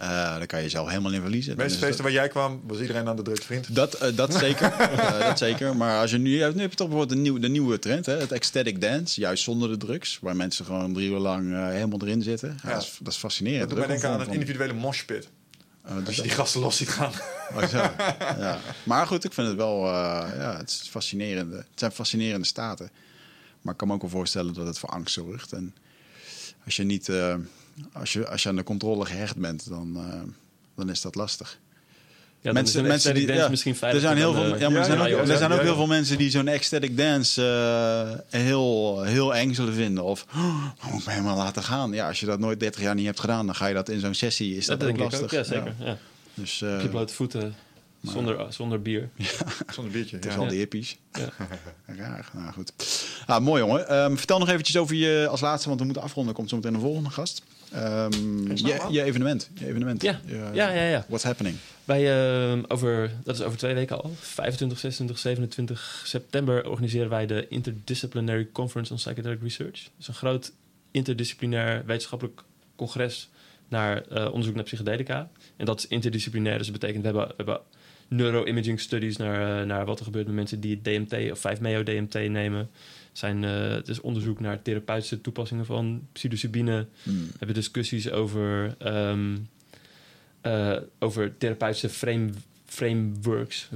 [0.01, 1.57] Uh, dan kan je jezelf helemaal in verliezen.
[1.57, 3.75] De meeste feesten waar jij kwam, was iedereen aan de drugsvriend?
[3.75, 4.73] Dat, uh, dat zeker.
[4.81, 5.77] uh, dat zeker.
[5.77, 8.17] Maar als je nu, nu heb je toch bijvoorbeeld de nieuwe, de nieuwe trend, hè?
[8.17, 12.23] het ecstatic dance, juist zonder de drugs, waar mensen gewoon drie uur lang helemaal erin
[12.23, 12.49] zitten.
[12.49, 12.69] Ja.
[12.69, 13.61] Ja, dat, is, dat is fascinerend.
[13.61, 15.29] Dat doet mij denken aan een individuele moshpit.
[15.83, 17.13] als dus je die gasten los ziet gaan.
[17.55, 18.59] Oh, ja.
[18.83, 21.57] Maar goed, ik vind het wel, ja, het is fascinerende.
[21.57, 22.91] Het zijn fascinerende staten.
[23.61, 25.53] Maar ik kan me ook wel voorstellen dat het voor angst zorgt.
[25.53, 25.75] En
[26.65, 27.09] als je niet
[27.93, 30.23] als je, als je aan de controle gehecht bent, dan, uh,
[30.75, 31.59] dan is dat lastig.
[32.43, 35.29] Ja, mensen, mensen die, ja, misschien er zijn heel veel, ja, maar er zijn ook,
[35.29, 37.43] er zijn ook heel veel mensen die zo'n ecstatic dance
[38.33, 40.05] uh, heel, heel eng zullen vinden.
[40.05, 41.93] Of oh, moet ik me helemaal laten gaan.
[41.93, 44.01] Ja, als je dat nooit 30 jaar niet hebt gedaan, dan ga je dat in
[44.01, 44.57] zo'n sessie.
[44.57, 45.23] Is dat, dat ook lastig?
[45.23, 45.75] Ook, ja, zeker.
[45.79, 45.99] Ja.
[46.35, 47.55] Dus, uh, Op je blote voeten.
[48.01, 49.09] Maar, zonder, zonder bier.
[49.17, 49.29] Ja.
[49.73, 50.17] Zonder biertje.
[50.17, 50.99] Het is al de hippies.
[51.13, 51.29] Ja.
[51.97, 52.31] Raar.
[52.35, 52.73] Nou goed.
[53.27, 53.97] Ah, mooi jongen.
[53.97, 56.35] Um, vertel nog eventjes over je als laatste, want we moeten afronden.
[56.35, 57.43] Komt zo meteen een volgende gast.
[57.75, 59.51] Um, je, je, evenement.
[59.55, 60.03] Je evenement.
[60.03, 60.21] Ja.
[60.27, 61.05] Je, ja, ja, ja.
[61.09, 61.57] What's happening?
[61.85, 64.11] Wij, uh, over, dat is over twee weken al.
[64.19, 69.83] 25, 26, 27 september organiseren wij de Interdisciplinary Conference on Psychedelic Research.
[69.83, 70.53] Dat is een groot
[70.91, 72.43] interdisciplinair wetenschappelijk
[72.77, 73.29] congres
[73.69, 75.31] naar uh, onderzoek naar psychedelica.
[75.57, 77.61] En dat is interdisciplinair, dus dat betekent we hebben, we hebben
[78.11, 82.70] neuroimaging studies naar, uh, naar wat er gebeurt met mensen die DMT of 5-MeO-DMT nemen.
[83.12, 86.87] Zijn, uh, het is onderzoek naar therapeutische toepassingen van psilocybine.
[87.03, 89.49] We hebben discussies over, um,
[90.99, 92.31] over therapeutische frame,
[92.65, 93.69] frameworks,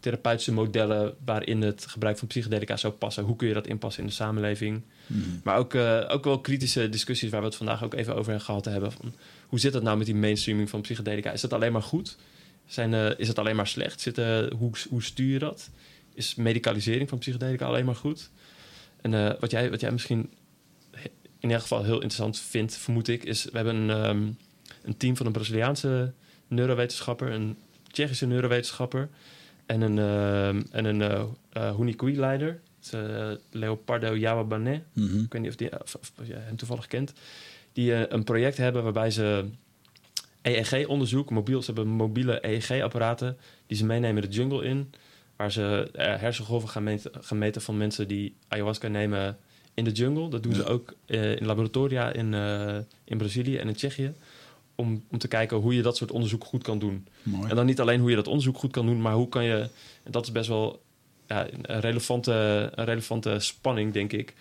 [0.00, 3.24] therapeutische modellen waarin het gebruik van psychedelica zou passen.
[3.24, 4.82] Hoe kun je dat inpassen in de samenleving?
[5.06, 5.40] Hmm.
[5.44, 5.74] Maar ook,
[6.08, 8.92] ook wel kritische discussies waar we het vandaag ook even over gehad hebben.
[8.92, 9.14] Van,
[9.46, 11.32] hoe zit het nou met die mainstreaming van psychedelica?
[11.32, 12.16] Is dat alleen maar goed?
[12.66, 14.00] Zijn, is het alleen maar slecht?
[14.00, 14.16] Zit,
[14.58, 15.70] hoe, hoe stuur je dat?
[16.14, 18.30] Is medicalisering van psychedelica alleen maar goed?
[19.00, 20.30] En wat, jij, wat jij misschien
[21.44, 23.44] in ieder geval heel interessant vindt, vermoed ik, is...
[23.44, 24.32] We hebben een, ehm,
[24.82, 26.12] een team van een Braziliaanse
[26.48, 27.56] neurowetenschapper, een
[27.90, 29.08] Tsjechische neurowetenschapper
[29.66, 32.60] en een, uh, en een uh, uh, leider
[33.50, 34.82] Leopardo Jawabané.
[34.92, 37.12] Mm Ik weet niet of, die, of, jij hem toevallig kent.
[37.72, 39.44] Die een project hebben waarbij ze
[40.44, 44.92] EEG-onderzoek, mobiel, ze hebben mobiele EEG-apparaten die ze meenemen de jungle in,
[45.36, 49.38] waar ze hersengolven gaan meten, gaan meten van mensen die ayahuasca nemen
[49.74, 50.28] in de jungle.
[50.28, 54.12] Dat doen ze ook uh, in laboratoria in, uh, in Brazilië en in Tsjechië.
[54.74, 57.06] Om, om te kijken hoe je dat soort onderzoek goed kan doen.
[57.22, 57.50] Mooi.
[57.50, 59.68] En dan niet alleen hoe je dat onderzoek goed kan doen, maar hoe kan je.
[60.02, 60.82] En dat is best wel
[61.26, 62.32] ja, een, relevante,
[62.74, 64.34] een relevante spanning, denk ik.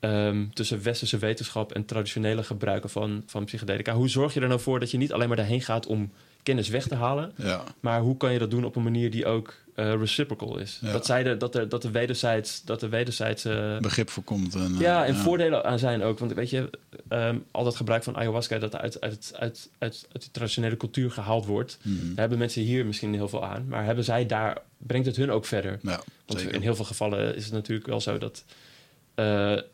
[0.00, 3.94] Um, tussen westerse wetenschap en traditionele gebruiken van, van psychedelica.
[3.94, 6.12] Hoe zorg je er nou voor dat je niet alleen maar daarheen gaat om
[6.42, 7.32] kennis weg te halen.
[7.36, 7.64] Ja.
[7.80, 10.80] Maar hoe kan je dat doen op een manier die ook uh, reciprocal is?
[10.82, 13.46] Dat, zij de, dat, er, dat, de wederzijds, dat de wederzijds...
[13.46, 14.54] Uh, Begrip voorkomt.
[14.54, 16.18] En, uh, ja, en voordelen aan zijn ook.
[16.18, 16.70] Want weet je,
[17.08, 18.58] um, al dat gebruik van ayahuasca...
[18.58, 21.78] dat uit, uit, uit, uit, uit de traditionele cultuur gehaald wordt...
[21.82, 23.66] Mm Daar hebben mensen hier misschien heel veel aan.
[23.68, 24.58] Maar hebben zij daar...
[24.78, 25.78] brengt het hun ook verder?
[25.82, 28.44] Ja, Want in heel veel gevallen is het natuurlijk wel zo dat...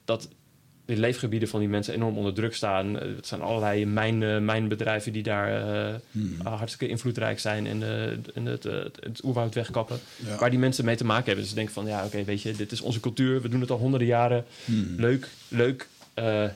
[0.04, 0.28] dat
[0.84, 2.98] de leefgebieden van die mensen enorm onder druk staan.
[2.98, 6.36] Eh, het zijn allerlei mijn, uh, mijnbedrijven die daar uh, hmm.
[6.46, 7.80] hartstikke invloedrijk zijn en,
[8.36, 9.98] uh, het, het, oerwoud wegkappen.
[10.38, 11.40] Waar die mensen mee te maken hebben.
[11.40, 13.42] Dus ze denken van ja, oké, weet je, dit is onze cultuur.
[13.42, 14.44] We doen het al honderden jaren.
[14.64, 14.94] Hmm.
[14.96, 15.88] Leuk, leuk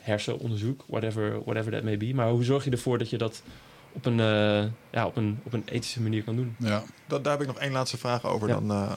[0.00, 2.14] hersenonderzoek, whatever, whatever that may be.
[2.14, 3.42] Maar hoe zorg je ervoor dat je dat
[3.92, 4.16] op een,
[4.90, 6.56] ja, op een, op een ethische manier kan doen?
[6.58, 8.92] Ja, dat, daar heb ik nog één laatste vraag over dan uh,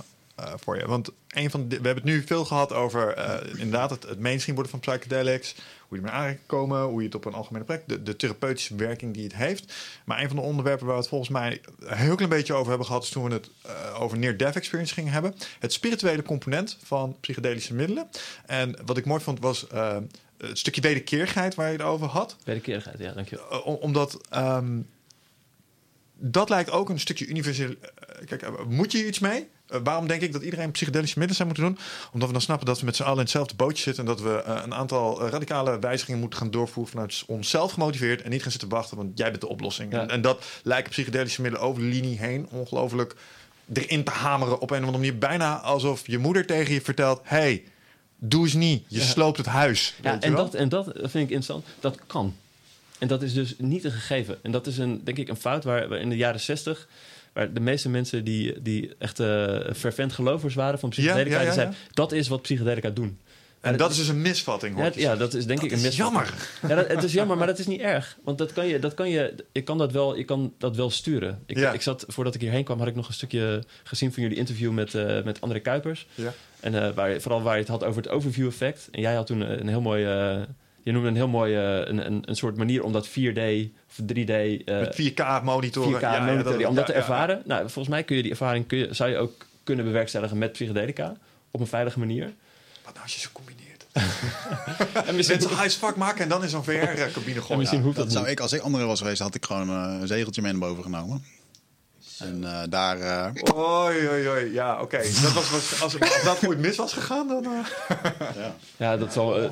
[0.56, 0.88] voor je.
[0.88, 4.20] Want een van de, we hebben het nu veel gehad over uh, inderdaad het, het
[4.20, 5.56] mainstream worden van psychedelics.
[5.88, 9.14] Hoe je ermee aangekomen, hoe je het op een algemene plek, de, de, therapeutische werking
[9.14, 9.74] die het heeft.
[10.06, 12.70] Maar een van de onderwerpen waar we het volgens mij een heel klein beetje over
[12.70, 15.36] hebben gehad, is toen we het uh, over near-death experience gingen hebben.
[15.60, 18.10] Het spirituele component van psychedelische middelen.
[18.46, 19.68] En wat ik mooi vond was
[20.38, 22.36] het stukje wederkerigheid waar je het over had.
[22.44, 23.62] Wederkerigheid, ja, dankjewel.
[23.62, 24.88] omdat um,
[26.20, 27.74] dat lijkt ook een stukje universeel.
[28.26, 29.48] kijk, moet je iets mee?
[29.70, 31.86] Eh, waarom denk ik dat iedereen psychedelische middelen zou moeten doen?
[32.12, 34.04] Omdat we dan snappen dat we met z'n allen in hetzelfde bootje zitten.
[34.04, 38.22] En dat we uh, een aantal uh, radicale wijzigingen moeten gaan doorvoeren vanuit onszelf gemotiveerd.
[38.22, 39.94] En niet gaan zitten wachten, want jij bent de oplossing.
[39.94, 43.16] En, en, dat lijken psychedelische middelen over de linie heen ongelooflijk
[43.74, 45.18] erin te hameren op een of andere manier.
[45.18, 47.64] Bijna alsof je moeder tegen je vertelt: hey,
[48.18, 49.96] doe eens niet, je sloopt het huis.
[50.02, 51.66] Ja, en, dat, en dat vind ik interessant.
[51.80, 52.36] Dat kan.
[53.00, 54.40] En dat is dus niet een gegeven.
[54.41, 56.88] En dat is een, denk ik een fout waar, waar in de jaren zestig
[57.34, 61.72] waar de meeste mensen die, die echt uh, fervent gelovers waren van psychedelica, ja, ja,
[61.94, 63.20] dat is wat psychedelica doen.
[63.62, 64.92] En, dat is dus een misvatting, hoor.
[64.96, 66.32] Ja, dat is denk ik een misvatting.
[66.62, 66.88] jammer.
[66.88, 68.18] Ja, het is jammer, maar dat is niet erg.
[68.24, 70.90] Want dat kan je, dat kan je, ik kan dat wel, ik kan dat wel
[70.90, 71.44] sturen.
[71.46, 74.38] Ik, ik zat, voordat ik hierheen kwam, had ik nog een stukje gezien van jullie
[74.38, 76.08] interview met, uh, met André Kuipers.
[76.16, 76.34] Ja.
[76.60, 78.88] En uh, waar, vooral waar je het had over het overview effect.
[78.92, 80.06] En jij had toen een heel mooi
[80.90, 83.41] je noemde een heel mooi een, een, een soort manier om dat 4D
[83.88, 84.16] of 3D...
[84.16, 85.99] Uh, Met 4K monitoren.
[85.99, 87.41] 4K ja, monitoren, om dat te ervaren.
[87.45, 90.52] Nou, volgens mij kun je die ervaring kun je, zou je ook kunnen bewerkstelligen met
[90.52, 91.16] psychedelica.
[91.52, 92.34] Op een veilige manier.
[92.84, 93.86] Wat nou als je ze combineert?
[95.07, 97.57] en misschien Mensen huisvak maken en dan in zo'n VR-cabine gooien.
[97.57, 99.98] misschien hoeft dat, dat zou ik, als ik andere was geweest, had ik gewoon uh,
[100.02, 101.24] een zegeltje mee naar boven genomen.
[102.20, 103.00] En uh, daar.
[103.00, 103.56] Uh...
[103.56, 104.54] Oei, oei, oei.
[104.54, 104.98] Ja, oké.
[104.98, 107.44] Dat was, was, als, als dat ooit mis was gegaan, dan.
[107.44, 107.60] Uh...
[108.36, 108.56] ja.
[108.78, 109.52] ja, dat zal.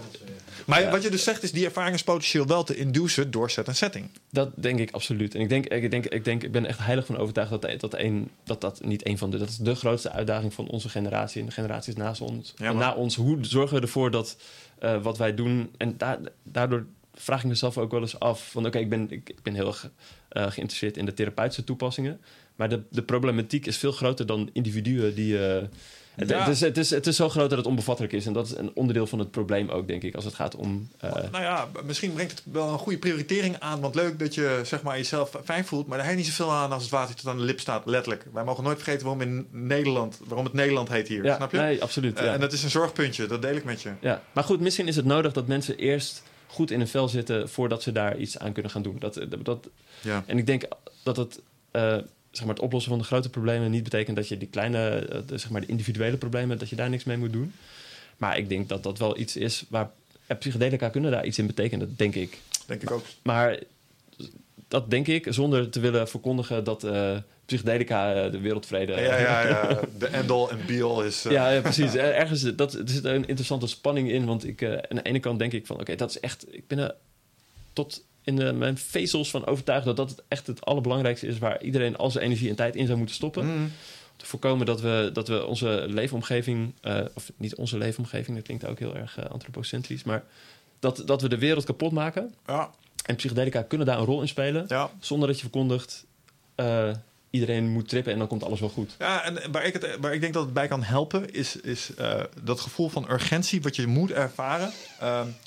[0.65, 4.09] Maar wat je dus zegt is die ervaringspotentieel wel te induceren door set en setting.
[4.31, 5.35] Dat denk ik absoluut.
[5.35, 7.93] En ik denk, ik denk, ik denk, ik ben echt heilig van overtuigd dat dat,
[7.93, 9.37] een, dat, dat niet een van de.
[9.37, 12.53] Dat is de grootste uitdaging van onze generatie en de generaties naast ons.
[12.55, 13.15] Ja, en na ons.
[13.15, 14.37] Hoe zorgen we ervoor dat
[14.83, 15.71] uh, wat wij doen.
[15.77, 19.29] En da daardoor vraag ik mezelf ook wel eens af: van oké, ik, ben, ik,
[19.29, 19.89] ik, ben heel erg
[20.31, 22.19] uh, geïnteresseerd in de therapeutische toepassingen.
[22.57, 25.33] Maar de, de problematiek is veel groter dan individuen die.
[25.33, 25.57] Uh,
[26.17, 28.25] het, het, is, het, is, het is zo groot dat het onbevattelijk is.
[28.25, 30.89] En dat is een onderdeel van het probleem ook, denk ik, als het gaat om...
[31.05, 31.11] Uh...
[31.11, 33.79] Nou ja, misschien brengt het wel een goede prioritering aan.
[33.79, 35.87] Want leuk dat je zeg maar, jezelf fijn voelt.
[35.87, 38.25] Maar daar heeft niet zoveel aan als het water tot aan de lip staat, letterlijk.
[38.33, 41.33] Wij mogen nooit vergeten waarom, in Nederland, waarom het Nederland heet hier.
[41.35, 41.57] snap je?
[41.57, 42.19] Nee, absoluut.
[42.19, 43.91] Uh, en dat is een zorgpuntje, dat deel ik met je.
[43.99, 47.49] Ja, maar goed, misschien is het nodig dat mensen eerst goed in een vel zitten...
[47.49, 48.95] voordat ze daar iets aan kunnen gaan doen.
[48.99, 49.69] Dat, dat,
[50.01, 50.23] ja.
[50.25, 50.63] En ik denk
[51.03, 51.41] dat het...
[51.71, 51.97] Uh,
[52.37, 55.19] zeg maar, het oplossen van de grote problemen niet betekent dat je die kleine, eh,
[55.25, 57.53] de, zeg maar, de individuele problemen, dat je daar niks mee moet doen.
[58.17, 59.89] Maar ik denk dat dat wel iets is waar
[60.39, 62.37] psychedelica kunnen daar iets in betekenen, denk ik.
[62.65, 63.05] Denk ik ook.
[63.21, 63.59] Maar
[64.67, 68.91] dat denk ik, zonder te willen verkondigen dat uh, psychedelica de wereldvrede...
[68.91, 69.79] Ja, ja, ja.
[69.99, 71.23] De end-all en be-all is...
[71.23, 71.95] Ja, ja, precies.
[72.23, 74.25] Ergens, dat, er zit een interessante spanning in.
[74.25, 75.79] Want ik, aan de ene kant denk ik van...
[75.79, 76.55] Oké, dat is echt...
[76.55, 76.95] Ik ben er
[77.73, 81.37] tot in mijn vezels van overtuigd dat dat echt het allerbelangrijkste is...
[81.37, 83.45] waar iedereen al zijn energie en tijd in zou moeten stoppen.
[83.45, 83.71] Mm
[84.17, 88.65] te voorkomen dat we, dat we onze leefomgeving, uh, of niet onze leefomgeving, dat klinkt
[88.65, 90.23] ook heel erg uh, antropocentrisch, maar
[90.79, 92.33] dat, dat we de wereld kapot maken.
[92.45, 92.69] Ja.
[93.05, 94.89] En psychedelica kunnen daar een rol in spelen, ja.
[94.99, 96.05] zonder dat je verkondigt.
[96.55, 96.91] Uh,
[97.29, 98.95] iedereen moet trippen en dan komt alles wel goed.
[98.99, 101.91] Ja, en waar ik, het, waar ik denk dat het bij kan helpen, is, is
[102.43, 104.71] dat gevoel van urgentie wat je moet ervaren,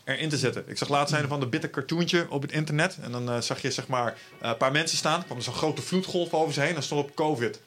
[0.05, 0.65] erin te zetten.
[0.67, 2.99] Ik zag laatst een van de bitter cartoontje op het internet.
[3.01, 5.19] En dan zag je zeg maar een paar mensen staan.
[5.21, 6.77] Er kwam zo'n grote vloedgolf over ze heen.
[6.77, 7.61] En stond op COVID.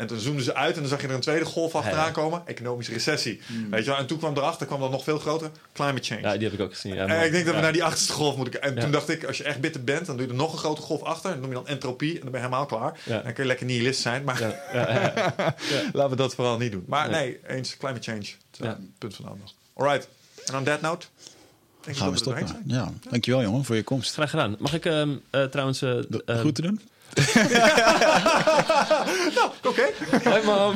[0.00, 2.42] En toen zoomden ze uit en dan zag je er een tweede golf achteraan komen.
[2.46, 3.40] Economische recessie.
[3.46, 3.70] Hmm.
[3.70, 3.98] Weet je wel?
[3.98, 5.50] En toen kwam erachter, kwam dat nog veel groter.
[5.72, 6.20] Climate change.
[6.20, 6.94] Ja, die heb ik ook gezien.
[6.94, 9.24] Ja, en ik denk dat we naar die achterste golf moeten En toen dacht ik,
[9.24, 11.30] als je echt bitter bent, dan doe je er nog een grote golf achter.
[11.30, 12.14] En dan noem je dan entropie.
[12.14, 12.98] En dan ben je helemaal klaar.
[13.04, 14.24] Dan kun je lekker nihilist zijn.
[14.24, 14.40] Maar
[15.92, 16.84] laten we dat vooral niet doen.
[16.86, 18.26] Maar nee, eens climate change.
[18.56, 19.54] Het punt van aandacht.
[19.74, 20.08] Alright.
[20.46, 21.06] En on that note...
[21.80, 22.62] Denk Gaan we stoppen.
[22.66, 24.12] Ja, dankjewel jongen voor je komst.
[24.12, 24.56] Graag gedaan.
[24.58, 25.82] Mag ik uh, uh, trouwens...
[25.82, 26.00] Uh,
[26.40, 26.80] goed te doen?
[29.36, 29.82] nou, oké.
[30.24, 30.74] Hoi mam.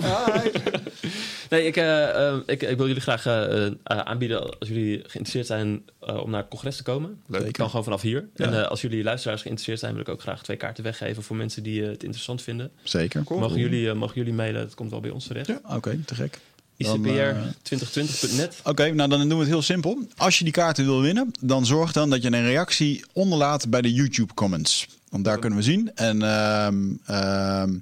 [1.51, 6.31] nee, ik, uh, ik, ik, wil jullie graag uh, aanbieden als jullie geïnteresseerd zijn om
[6.31, 7.23] naar het congres te komen.
[7.27, 7.47] Leuk.
[7.47, 8.28] Ik kan gewoon vanaf hier.
[8.35, 8.44] Ja.
[8.44, 11.62] En als jullie luisteraars geïnteresseerd zijn, wil ik ook graag twee kaarten weggeven voor mensen
[11.62, 12.70] die het interessant vinden.
[12.82, 13.23] Zeker.
[13.28, 14.61] Mogen, jullie, mogen jullie mailen?
[14.61, 15.47] Het komt wel bij ons terecht.
[15.47, 16.39] Ja, oké, te gek.
[16.82, 18.61] ICPR2020.net.
[18.65, 19.98] Oké, nou dan doen we het heel simpel.
[20.16, 23.81] Als je die kaarten wil winnen, dan zorg dan dat je een reactie onderlaat bij
[23.81, 24.86] de YouTube comments.
[25.15, 25.91] Want daar kunnen we zien.
[25.95, 27.74] En ehm, ehm,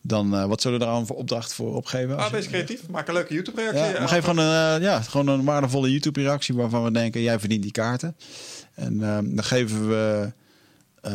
[0.00, 2.16] dan, uh, wat zullen we daar aan voor opdracht voor opgeven?
[2.16, 2.88] Ah, wees creatief.
[2.88, 4.00] Maak een leuke YouTube-reactie.
[4.00, 7.62] Ja, geef gewoon een, uh, ja, gewoon een waardevolle YouTube-reactie waarvan we denken, jij verdient
[7.62, 8.16] die kaarten.
[8.74, 10.32] En ehm, dan geven we,
[11.02, 11.12] uh,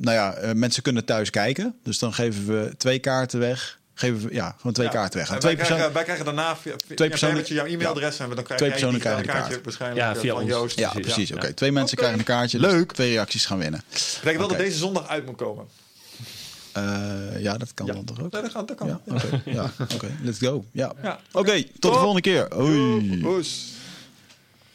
[0.00, 1.74] nou ja, mensen kunnen thuis kijken.
[1.82, 5.30] Dus dan geven we twee kaarten weg geven we ja, gewoon twee kaarten weg.
[5.30, 8.28] En twee wij, krijgen, wij krijgen daarna via, twee personen, met je jouw e-mailadres en
[8.28, 10.78] we dan krijgen twee personen krijgen een kaartje waarschijnlijk ja, via van Joost.
[10.78, 11.32] Ja, precies.
[11.32, 12.58] Oké, twee mensen krijgen een kaartje.
[12.58, 12.92] Leuk.
[12.92, 13.82] Twee reacties gaan winnen.
[13.90, 15.66] Betekent wel dat deze zondag uit moet komen.
[16.76, 18.32] Uh, ja, dat kan dan toch ook?
[18.32, 18.86] Nee, dat, gaat, dat kan.
[18.86, 19.42] Ja, oké.
[19.44, 20.10] ja, okay.
[20.22, 20.64] Let's go.
[20.72, 20.92] Ja.
[21.32, 22.58] Oké, tot de volgende keer.
[22.60, 23.73] Oei.